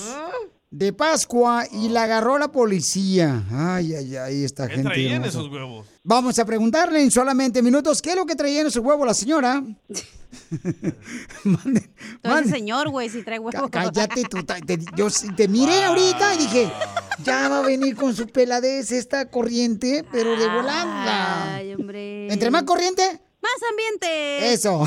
de 0.70 0.94
Pascua 0.94 1.66
y 1.70 1.90
la 1.90 2.04
agarró 2.04 2.38
la 2.38 2.48
policía. 2.50 3.42
Ay, 3.52 3.94
ay, 3.94 4.16
ay, 4.16 4.44
esta 4.44 4.66
¿Qué 4.66 4.76
gente. 4.76 4.88
traían 4.88 5.12
hermosa. 5.24 5.38
esos 5.38 5.50
huevos? 5.52 5.86
Vamos 6.04 6.38
a 6.38 6.46
preguntarle 6.46 7.02
en 7.02 7.10
solamente 7.10 7.60
minutos 7.60 8.00
qué 8.00 8.10
es 8.10 8.16
lo 8.16 8.24
que 8.24 8.34
traía 8.34 8.62
en 8.62 8.68
esos 8.68 8.82
huevos 8.82 9.06
la 9.06 9.12
señora. 9.12 9.62
Entonces, 12.24 12.50
señor, 12.50 12.88
güey, 12.88 13.10
si 13.10 13.22
trae 13.22 13.38
huevo. 13.38 13.68
Cállate 13.68 14.22
tú. 14.24 14.42
te- 14.44 14.78
yo 14.96 15.10
sí 15.10 15.34
te 15.36 15.48
miré 15.48 15.84
ahorita 15.84 16.34
y 16.34 16.38
dije, 16.38 16.72
ya 17.22 17.50
va 17.50 17.58
a 17.58 17.62
venir 17.62 17.94
con 17.94 18.16
su 18.16 18.26
peladez 18.26 18.90
esta 18.90 19.26
corriente, 19.26 20.02
pero 20.10 20.30
de 20.34 20.48
volada. 20.48 21.56
Ay, 21.56 21.74
hombre. 21.74 22.32
Entre 22.32 22.50
más 22.50 22.62
corriente, 22.62 23.20
Más 23.42 23.60
ambiente. 23.70 24.52
Eso. 24.52 24.86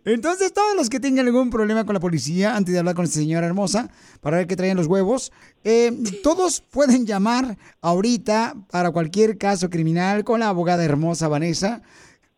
Entonces, 0.04 0.52
todos 0.52 0.76
los 0.76 0.88
que 0.88 1.00
tengan 1.00 1.26
algún 1.26 1.50
problema 1.50 1.84
con 1.84 1.94
la 1.94 2.00
policía, 2.00 2.54
antes 2.54 2.72
de 2.72 2.78
hablar 2.78 2.94
con 2.94 3.04
esta 3.04 3.18
señora 3.18 3.46
hermosa, 3.46 3.90
para 4.20 4.36
ver 4.36 4.46
qué 4.46 4.54
traen 4.54 4.76
los 4.76 4.86
huevos, 4.86 5.32
eh, 5.64 5.92
todos 6.22 6.60
pueden 6.60 7.04
llamar 7.04 7.58
ahorita 7.80 8.54
para 8.70 8.92
cualquier 8.92 9.38
caso 9.38 9.68
criminal 9.70 10.22
con 10.22 10.38
la 10.38 10.50
abogada 10.50 10.84
hermosa 10.84 11.26
Vanessa 11.26 11.82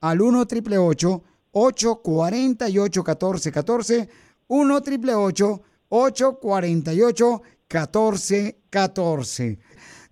al 0.01 0.23
1 0.23 0.41
888 0.41 1.23
848 1.53 3.01
1414 3.01 4.09
1 4.49 4.75
888 4.75 5.63
848 5.89 7.43
1414 7.69 9.59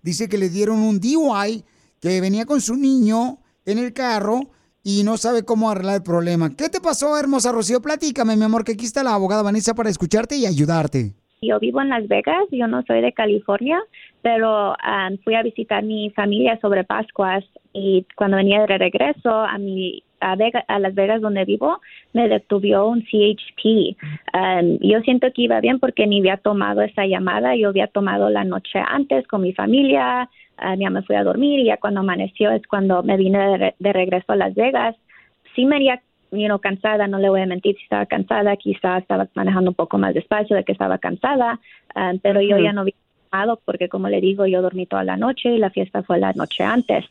Dice 0.03 0.29
que 0.29 0.37
le 0.37 0.49
dieron 0.49 0.79
un 0.79 0.99
DUI 0.99 1.65
que 1.99 2.21
venía 2.21 2.45
con 2.45 2.61
su 2.61 2.75
niño 2.75 3.39
en 3.65 3.79
el 3.79 3.93
carro 3.93 4.51
y 4.83 5.03
no 5.03 5.17
sabe 5.17 5.43
cómo 5.43 5.69
arreglar 5.69 5.95
el 5.95 6.03
problema. 6.03 6.55
¿Qué 6.55 6.69
te 6.69 6.79
pasó, 6.79 7.17
hermosa 7.17 7.51
Rocío? 7.51 7.81
Platícame, 7.81 8.35
mi 8.35 8.43
amor, 8.43 8.63
que 8.63 8.73
aquí 8.73 8.85
está 8.85 9.03
la 9.03 9.13
abogada 9.13 9.41
Vanessa 9.41 9.73
para 9.73 9.89
escucharte 9.89 10.35
y 10.35 10.45
ayudarte. 10.45 11.13
Yo 11.41 11.59
vivo 11.59 11.81
en 11.81 11.89
Las 11.89 12.07
Vegas, 12.07 12.43
yo 12.51 12.67
no 12.67 12.83
soy 12.83 13.01
de 13.01 13.11
California, 13.13 13.79
pero 14.25 14.71
um, 14.71 15.17
fui 15.23 15.35
a 15.35 15.43
visitar 15.43 15.83
mi 15.83 16.09
familia 16.09 16.57
sobre 16.59 16.83
Pascuas 16.83 17.43
y 17.73 18.07
cuando 18.15 18.37
venía 18.37 18.65
de 18.65 18.75
regreso 18.79 19.29
a 19.29 19.59
mi 19.59 20.01
a, 20.19 20.35
Vega- 20.35 20.65
a 20.67 20.79
Las 20.79 20.95
Vegas 20.95 21.21
donde 21.21 21.45
vivo 21.45 21.79
me 22.13 22.27
detuvo 22.27 22.87
un 22.89 23.03
CHP. 23.03 23.95
Um, 24.33 24.79
yo 24.81 24.99
siento 25.01 25.27
que 25.31 25.43
iba 25.43 25.59
bien 25.61 25.79
porque 25.79 26.07
ni 26.07 26.21
había 26.21 26.37
tomado 26.37 26.81
esa 26.81 27.05
llamada, 27.05 27.55
yo 27.55 27.69
había 27.69 27.85
tomado 27.85 28.31
la 28.31 28.43
noche 28.43 28.79
antes 28.79 29.27
con 29.27 29.41
mi 29.43 29.53
familia, 29.53 30.27
uh, 30.57 30.75
ya 30.75 30.89
me 30.89 31.03
fui 31.03 31.15
a 31.17 31.23
dormir 31.23 31.59
y 31.59 31.65
ya 31.65 31.77
cuando 31.77 31.99
amaneció 31.99 32.49
es 32.49 32.65
cuando 32.65 33.03
me 33.03 33.17
vine 33.17 33.37
de, 33.37 33.57
re- 33.57 33.75
de 33.77 33.93
regreso 33.93 34.31
a 34.33 34.37
Las 34.37 34.55
Vegas. 34.55 34.95
Sí 35.53 35.65
me 35.67 35.75
haría 35.75 36.01
you 36.31 36.47
know, 36.47 36.57
cansada, 36.57 37.05
no 37.07 37.19
le 37.19 37.29
voy 37.29 37.41
a 37.41 37.45
mentir 37.45 37.75
si 37.77 37.83
estaba 37.83 38.07
cansada, 38.07 38.57
quizá 38.57 38.97
estaba 38.97 39.27
manejando 39.35 39.69
un 39.69 39.75
poco 39.75 39.99
más 39.99 40.15
despacio 40.15 40.55
de 40.55 40.63
que 40.63 40.71
estaba 40.71 40.97
cansada, 40.97 41.59
ah, 41.93 42.13
pero 42.23 42.41
yo 42.41 42.57
ya 42.57 42.73
no 42.73 42.81
había 42.81 42.95
porque 43.65 43.89
como 43.89 44.09
le 44.09 44.21
digo, 44.21 44.45
yo 44.45 44.61
dormí 44.61 44.85
toda 44.85 45.03
la 45.03 45.17
noche 45.17 45.49
y 45.49 45.57
la 45.57 45.69
fiesta 45.69 46.03
fue 46.03 46.19
la 46.19 46.33
noche 46.33 46.63
antes. 46.63 47.05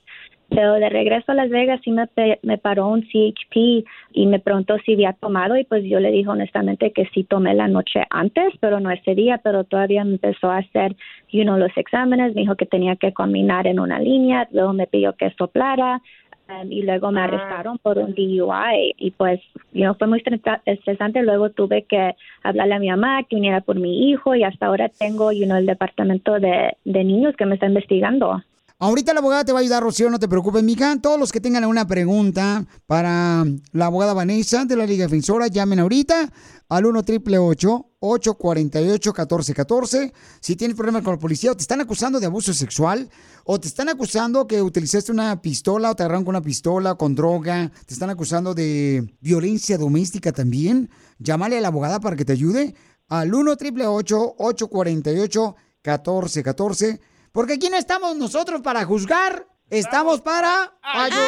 Pero 0.50 0.74
de 0.74 0.88
regreso 0.88 1.32
a 1.32 1.34
Las 1.34 1.48
Vegas 1.48 1.80
sí 1.82 1.90
me, 1.90 2.06
me 2.42 2.58
paró 2.58 2.88
un 2.88 3.02
CHP 3.02 3.84
y 4.12 4.26
me 4.26 4.38
preguntó 4.38 4.76
si 4.84 4.92
había 4.92 5.14
tomado 5.14 5.56
y 5.56 5.64
pues 5.64 5.84
yo 5.84 6.00
le 6.00 6.10
dije 6.10 6.28
honestamente 6.28 6.92
que 6.92 7.06
sí 7.14 7.24
tomé 7.24 7.54
la 7.54 7.66
noche 7.66 8.04
antes, 8.10 8.52
pero 8.60 8.78
no 8.78 8.90
ese 8.90 9.14
día, 9.14 9.40
pero 9.42 9.64
todavía 9.64 10.04
me 10.04 10.12
empezó 10.12 10.50
a 10.50 10.58
hacer 10.58 10.96
you 11.30 11.42
know, 11.42 11.56
los 11.56 11.76
exámenes, 11.76 12.34
me 12.34 12.42
dijo 12.42 12.54
que 12.56 12.66
tenía 12.66 12.96
que 12.96 13.12
caminar 13.12 13.66
en 13.66 13.80
una 13.80 13.98
línea, 13.98 14.46
luego 14.52 14.72
me 14.72 14.86
pidió 14.86 15.14
que 15.14 15.30
soplara 15.30 16.00
um, 16.48 16.70
y 16.70 16.82
luego 16.82 17.10
me 17.10 17.20
arrestaron 17.20 17.78
por 17.78 17.98
un 17.98 18.14
DUI 18.14 18.94
y 18.98 19.10
pues 19.12 19.40
you 19.72 19.82
know, 19.82 19.94
fue 19.94 20.06
muy 20.06 20.20
estresa- 20.20 20.62
estresante, 20.66 21.22
luego 21.22 21.50
tuve 21.50 21.84
que 21.84 22.14
hablarle 22.42 22.74
a 22.74 22.78
mi 22.78 22.90
mamá 22.90 23.22
que 23.28 23.36
viniera 23.36 23.60
por 23.60 23.76
mi 23.76 24.10
hijo 24.10 24.34
y 24.34 24.44
hasta 24.44 24.66
ahora 24.66 24.88
tengo 24.88 25.32
you 25.32 25.44
know, 25.46 25.56
el 25.56 25.66
departamento 25.66 26.38
de, 26.40 26.76
de 26.84 27.04
niños 27.04 27.34
que 27.36 27.46
me 27.46 27.54
está 27.54 27.66
investigando. 27.66 28.42
Ahorita 28.80 29.14
la 29.14 29.20
abogada 29.20 29.44
te 29.44 29.52
va 29.52 29.60
a 29.60 29.62
ayudar, 29.62 29.82
Rocío, 29.82 30.10
no 30.10 30.18
te 30.18 30.28
preocupes, 30.28 30.62
mija. 30.62 31.00
Todos 31.00 31.18
los 31.18 31.30
que 31.30 31.40
tengan 31.40 31.62
alguna 31.62 31.86
pregunta 31.86 32.64
para 32.86 33.44
la 33.72 33.86
abogada 33.86 34.12
Vanessa 34.14 34.64
de 34.64 34.76
la 34.76 34.84
Liga 34.84 35.04
Defensora, 35.04 35.46
llamen 35.46 35.78
ahorita 35.78 36.28
al 36.68 36.86
1 36.86 36.98
888 37.00 37.90
848 38.00 39.10
1414 39.10 40.12
Si 40.40 40.56
tienes 40.56 40.76
problemas 40.76 41.02
con 41.02 41.14
la 41.14 41.18
policía 41.18 41.52
o 41.52 41.56
te 41.56 41.62
están 41.62 41.80
acusando 41.80 42.20
de 42.20 42.26
abuso 42.26 42.52
sexual 42.52 43.08
o 43.44 43.60
te 43.60 43.68
están 43.68 43.88
acusando 43.88 44.46
que 44.46 44.62
utilizaste 44.62 45.12
una 45.12 45.40
pistola 45.42 45.90
o 45.90 45.96
te 45.96 46.02
agarraron 46.02 46.24
con 46.24 46.34
una 46.34 46.42
pistola, 46.42 46.94
con 46.94 47.14
droga, 47.14 47.70
te 47.86 47.94
están 47.94 48.10
acusando 48.10 48.54
de 48.54 49.14
violencia 49.20 49.76
doméstica 49.76 50.32
también, 50.32 50.90
llámale 51.18 51.58
a 51.58 51.60
la 51.60 51.68
abogada 51.68 52.00
para 52.00 52.16
que 52.16 52.24
te 52.24 52.32
ayude 52.32 52.74
al 53.08 53.34
1 53.34 53.50
888 53.52 54.34
848 54.38 55.56
1414 55.84 57.00
porque 57.34 57.54
aquí 57.54 57.68
no 57.68 57.76
estamos 57.76 58.16
nosotros 58.16 58.60
para 58.62 58.84
juzgar, 58.84 59.48
estamos 59.68 60.20
para 60.20 60.72
ayudar. 60.80 61.20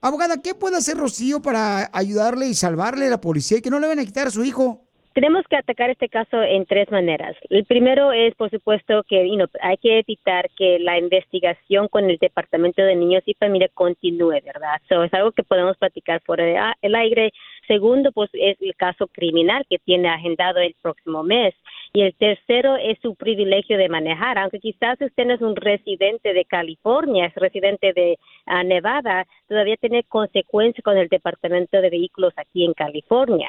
Abogada, 0.00 0.42
¿qué 0.42 0.54
puede 0.54 0.76
hacer 0.76 0.96
Rocío 0.96 1.40
para 1.40 1.90
ayudarle 1.92 2.46
y 2.46 2.54
salvarle 2.54 3.06
a 3.06 3.10
la 3.10 3.20
policía 3.20 3.58
y 3.58 3.62
que 3.62 3.70
no 3.70 3.80
le 3.80 3.88
van 3.88 3.98
a 3.98 4.04
quitar 4.04 4.26
a 4.26 4.30
su 4.30 4.44
hijo? 4.44 4.86
Tenemos 5.16 5.44
que 5.48 5.56
atacar 5.56 5.88
este 5.88 6.10
caso 6.10 6.42
en 6.42 6.66
tres 6.66 6.90
maneras. 6.90 7.34
El 7.48 7.64
primero 7.64 8.12
es, 8.12 8.34
por 8.34 8.50
supuesto, 8.50 9.02
que 9.08 9.26
hay 9.62 9.76
que 9.78 10.00
evitar 10.00 10.50
que 10.58 10.78
la 10.78 10.98
investigación 10.98 11.88
con 11.88 12.10
el 12.10 12.18
Departamento 12.18 12.82
de 12.82 12.94
Niños 12.94 13.22
y 13.24 13.32
Familia 13.32 13.70
continúe, 13.72 14.42
¿verdad? 14.44 14.76
So, 14.90 15.04
es 15.04 15.14
algo 15.14 15.32
que 15.32 15.42
podemos 15.42 15.78
platicar 15.78 16.20
fuera 16.26 16.76
del 16.82 16.94
aire. 16.94 17.32
Segundo, 17.66 18.12
pues 18.12 18.28
es 18.34 18.58
el 18.60 18.76
caso 18.76 19.06
criminal 19.06 19.64
que 19.70 19.78
tiene 19.78 20.10
agendado 20.10 20.60
el 20.60 20.76
próximo 20.82 21.22
mes. 21.22 21.54
Y 21.96 22.02
el 22.02 22.14
tercero 22.14 22.76
es 22.76 22.98
su 23.00 23.14
privilegio 23.14 23.78
de 23.78 23.88
manejar. 23.88 24.36
Aunque 24.36 24.60
quizás 24.60 25.00
usted 25.00 25.24
no 25.24 25.32
es 25.32 25.40
un 25.40 25.56
residente 25.56 26.34
de 26.34 26.44
California, 26.44 27.24
es 27.24 27.34
residente 27.36 27.94
de 27.94 28.18
ah, 28.44 28.62
Nevada, 28.62 29.26
todavía 29.48 29.78
tiene 29.78 30.04
consecuencias 30.04 30.84
con 30.84 30.98
el 30.98 31.08
Departamento 31.08 31.80
de 31.80 31.88
Vehículos 31.88 32.34
aquí 32.36 32.66
en 32.66 32.74
California. 32.74 33.48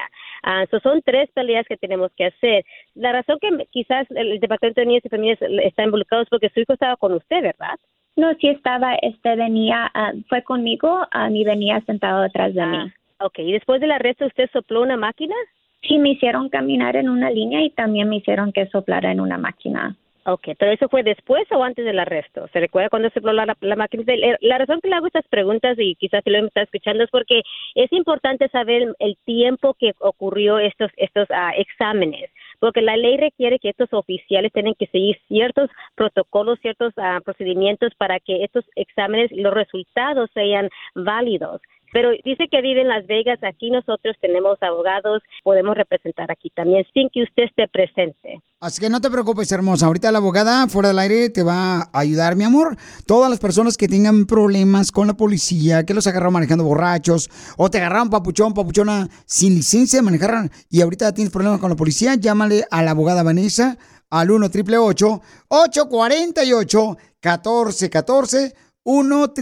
So 0.70 0.80
son 0.80 1.02
tres 1.02 1.30
peleas 1.32 1.66
que 1.66 1.76
tenemos 1.76 2.10
que 2.16 2.24
hacer. 2.24 2.64
La 2.94 3.12
razón 3.12 3.38
que 3.38 3.50
quizás 3.70 4.06
el 4.12 4.40
Departamento 4.40 4.80
de 4.80 4.86
Niños 4.86 5.04
y 5.04 5.10
Familias 5.10 5.38
está 5.42 5.82
involucrado 5.82 6.22
es 6.22 6.30
porque 6.30 6.48
su 6.48 6.60
hijo 6.60 6.72
estaba 6.72 6.96
con 6.96 7.12
usted, 7.12 7.42
¿verdad? 7.42 7.78
No, 8.16 8.32
sí 8.40 8.48
estaba, 8.48 8.94
este 9.02 9.36
venía, 9.36 9.90
ah, 9.92 10.14
fue 10.26 10.42
conmigo 10.42 11.06
y 11.30 11.44
venía 11.44 11.82
sentado 11.82 12.22
detrás 12.22 12.54
de 12.54 12.64
mí. 12.64 12.78
Ok, 13.20 13.40
¿y 13.40 13.52
después 13.52 13.78
del 13.82 13.90
arresto 13.90 14.24
usted 14.24 14.48
sopló 14.54 14.80
una 14.80 14.96
máquina? 14.96 15.34
Sí, 15.82 15.98
me 15.98 16.10
hicieron 16.10 16.48
caminar 16.48 16.96
en 16.96 17.08
una 17.08 17.30
línea 17.30 17.62
y 17.62 17.70
también 17.70 18.08
me 18.08 18.16
hicieron 18.16 18.52
que 18.52 18.66
soplara 18.66 19.12
en 19.12 19.20
una 19.20 19.38
máquina. 19.38 19.96
Ok, 20.30 20.48
pero 20.58 20.72
eso 20.72 20.90
fue 20.90 21.02
después 21.02 21.50
o 21.52 21.64
antes 21.64 21.86
del 21.86 21.98
arresto. 21.98 22.48
¿Se 22.52 22.60
recuerda 22.60 22.90
cuando 22.90 23.08
sopló 23.08 23.32
la, 23.32 23.56
la 23.60 23.76
máquina? 23.76 24.04
La, 24.42 24.58
razón 24.58 24.78
que 24.82 24.88
le 24.88 24.96
hago 24.96 25.06
estas 25.06 25.26
preguntas 25.28 25.78
y 25.78 25.94
quizás 25.94 26.22
si 26.22 26.28
lo 26.28 26.44
está 26.44 26.60
escuchando 26.60 27.02
es 27.02 27.10
porque 27.10 27.40
es 27.74 27.90
importante 27.94 28.46
saber 28.50 28.94
el, 28.98 29.16
tiempo 29.24 29.72
que 29.72 29.92
ocurrió 30.00 30.58
estos 30.58 30.90
estos 30.98 31.28
ah, 31.30 31.52
exámenes, 31.56 32.30
porque 32.58 32.82
la 32.82 32.98
ley 32.98 33.16
requiere 33.16 33.58
que 33.58 33.70
estos 33.70 33.90
oficiales 33.92 34.52
tienen 34.52 34.74
que 34.74 34.88
seguir 34.88 35.18
ciertos 35.28 35.70
protocolos, 35.94 36.58
ciertos 36.60 36.92
ah, 36.98 37.20
procedimientos 37.24 37.94
para 37.94 38.20
que 38.20 38.44
estos 38.44 38.66
exámenes 38.76 39.32
y 39.32 39.40
los 39.40 39.54
resultados 39.54 40.28
sean 40.34 40.68
válidos. 40.94 41.62
Pero 41.92 42.10
dice 42.24 42.48
que 42.50 42.60
vive 42.60 42.82
en 42.82 42.88
Las 42.88 43.06
Vegas, 43.06 43.38
aquí 43.42 43.70
nosotros 43.70 44.16
tenemos 44.20 44.58
abogados, 44.62 45.22
podemos 45.42 45.76
representar 45.76 46.30
aquí 46.30 46.50
también 46.50 46.84
sin 46.92 47.08
que 47.10 47.22
usted 47.22 47.44
esté 47.44 47.68
presente. 47.68 48.42
Así 48.60 48.80
que 48.80 48.90
no 48.90 49.00
te 49.00 49.10
preocupes, 49.10 49.50
hermosa. 49.52 49.86
Ahorita 49.86 50.10
la 50.10 50.18
abogada 50.18 50.66
fuera 50.68 50.88
del 50.88 50.98
aire 50.98 51.30
te 51.30 51.42
va 51.42 51.82
a 51.82 51.88
ayudar, 51.92 52.34
mi 52.34 52.44
amor. 52.44 52.76
Todas 53.06 53.30
las 53.30 53.38
personas 53.38 53.76
que 53.76 53.88
tengan 53.88 54.26
problemas 54.26 54.90
con 54.90 55.06
la 55.06 55.14
policía, 55.14 55.86
que 55.86 55.94
los 55.94 56.06
agarraron 56.06 56.32
manejando 56.32 56.64
borrachos, 56.64 57.30
o 57.56 57.70
te 57.70 57.78
agarraron 57.78 58.10
papuchón, 58.10 58.54
papuchona 58.54 59.08
sin 59.26 59.54
licencia 59.54 60.00
de 60.00 60.02
manejar, 60.02 60.50
y 60.70 60.80
ahorita 60.80 61.14
tienes 61.14 61.32
problemas 61.32 61.60
con 61.60 61.70
la 61.70 61.76
policía, 61.76 62.16
llámale 62.16 62.64
a 62.70 62.82
la 62.82 62.90
abogada 62.90 63.22
Vanessa 63.22 63.78
al 64.10 64.30
1 64.30 64.46
888 64.46 65.22
848 65.48 66.96
1414 67.22 68.54
1 68.84 69.34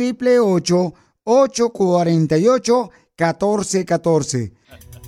888 1.27 2.91
848-1414. 3.17 4.53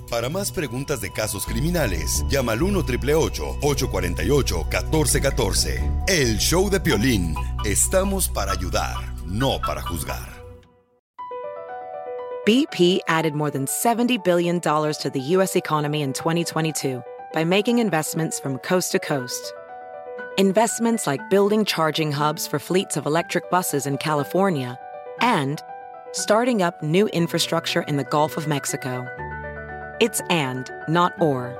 Para 0.09 0.29
más 0.29 0.51
preguntas 0.51 1.01
de 1.01 1.11
casos 1.11 1.45
criminales, 1.45 2.25
llama 2.29 2.53
al 2.53 2.63
1 2.63 2.79
848 2.79 4.65
1414 4.65 5.91
El 6.07 6.37
show 6.37 6.69
de 6.69 6.79
Piolín. 6.79 7.35
Estamos 7.63 8.27
para 8.27 8.53
ayudar, 8.53 8.95
no 9.25 9.59
para 9.65 9.81
juzgar. 9.81 10.39
BP 12.45 13.01
added 13.07 13.35
more 13.35 13.51
than 13.51 13.65
$70 13.67 14.23
billion 14.23 14.59
to 14.59 15.11
the 15.13 15.19
U.S. 15.35 15.55
economy 15.55 16.01
in 16.01 16.13
2022 16.13 17.03
by 17.31 17.43
making 17.43 17.77
investments 17.77 18.39
from 18.39 18.57
coast 18.59 18.91
to 18.93 18.99
coast. 18.99 19.53
Investments 20.39 21.05
like 21.05 21.29
building 21.29 21.63
charging 21.63 22.11
hubs 22.11 22.47
for 22.47 22.57
fleets 22.57 22.97
of 22.97 23.05
electric 23.05 23.51
buses 23.51 23.85
in 23.85 23.97
California 23.97 24.79
and 25.21 25.61
starting 26.13 26.61
up 26.61 26.81
new 26.81 27.07
infrastructure 27.07 27.81
in 27.83 27.97
the 27.97 28.03
Gulf 28.03 28.37
of 28.37 28.47
Mexico. 28.47 29.07
It's 29.99 30.21
and, 30.29 30.69
not 30.87 31.13
or. 31.21 31.55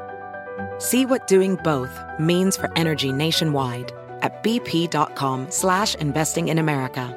See 0.80 1.06
what 1.06 1.28
doing 1.28 1.56
both 1.64 2.00
means 2.20 2.58
for 2.58 2.72
energy 2.78 3.12
nationwide 3.12 3.92
at 4.22 4.44
bp.com 4.44 5.50
slash 5.50 5.96
investing 5.96 6.48
in 6.50 6.58
America. 6.58 7.16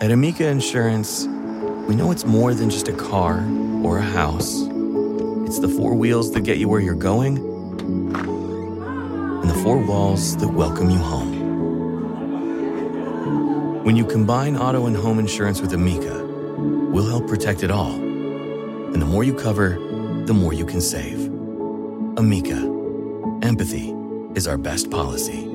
At 0.00 0.10
Amica 0.10 0.48
Insurance, 0.48 1.26
we 1.86 1.94
know 1.94 2.10
it's 2.10 2.24
more 2.24 2.54
than 2.54 2.70
just 2.70 2.88
a 2.88 2.92
car 2.92 3.46
or 3.84 3.98
a 3.98 4.02
house. 4.02 4.62
It's 5.46 5.60
the 5.60 5.68
four 5.68 5.94
wheels 5.94 6.32
that 6.32 6.40
get 6.40 6.58
you 6.58 6.68
where 6.68 6.80
you're 6.80 6.94
going 6.94 7.38
and 9.42 9.50
the 9.50 9.54
four 9.62 9.78
walls 9.78 10.36
that 10.38 10.48
welcome 10.48 10.90
you 10.90 10.98
home. 10.98 11.41
When 13.82 13.96
you 13.96 14.06
combine 14.06 14.56
auto 14.56 14.86
and 14.86 14.96
home 14.96 15.18
insurance 15.18 15.60
with 15.60 15.72
Amica, 15.72 16.24
we'll 16.92 17.08
help 17.08 17.26
protect 17.26 17.64
it 17.64 17.70
all. 17.72 17.92
And 17.92 19.02
the 19.02 19.06
more 19.06 19.24
you 19.24 19.34
cover, 19.34 19.70
the 20.24 20.32
more 20.32 20.52
you 20.52 20.64
can 20.64 20.80
save. 20.80 21.26
Amica, 22.16 22.58
empathy 23.42 23.92
is 24.36 24.46
our 24.46 24.56
best 24.56 24.88
policy. 24.88 25.51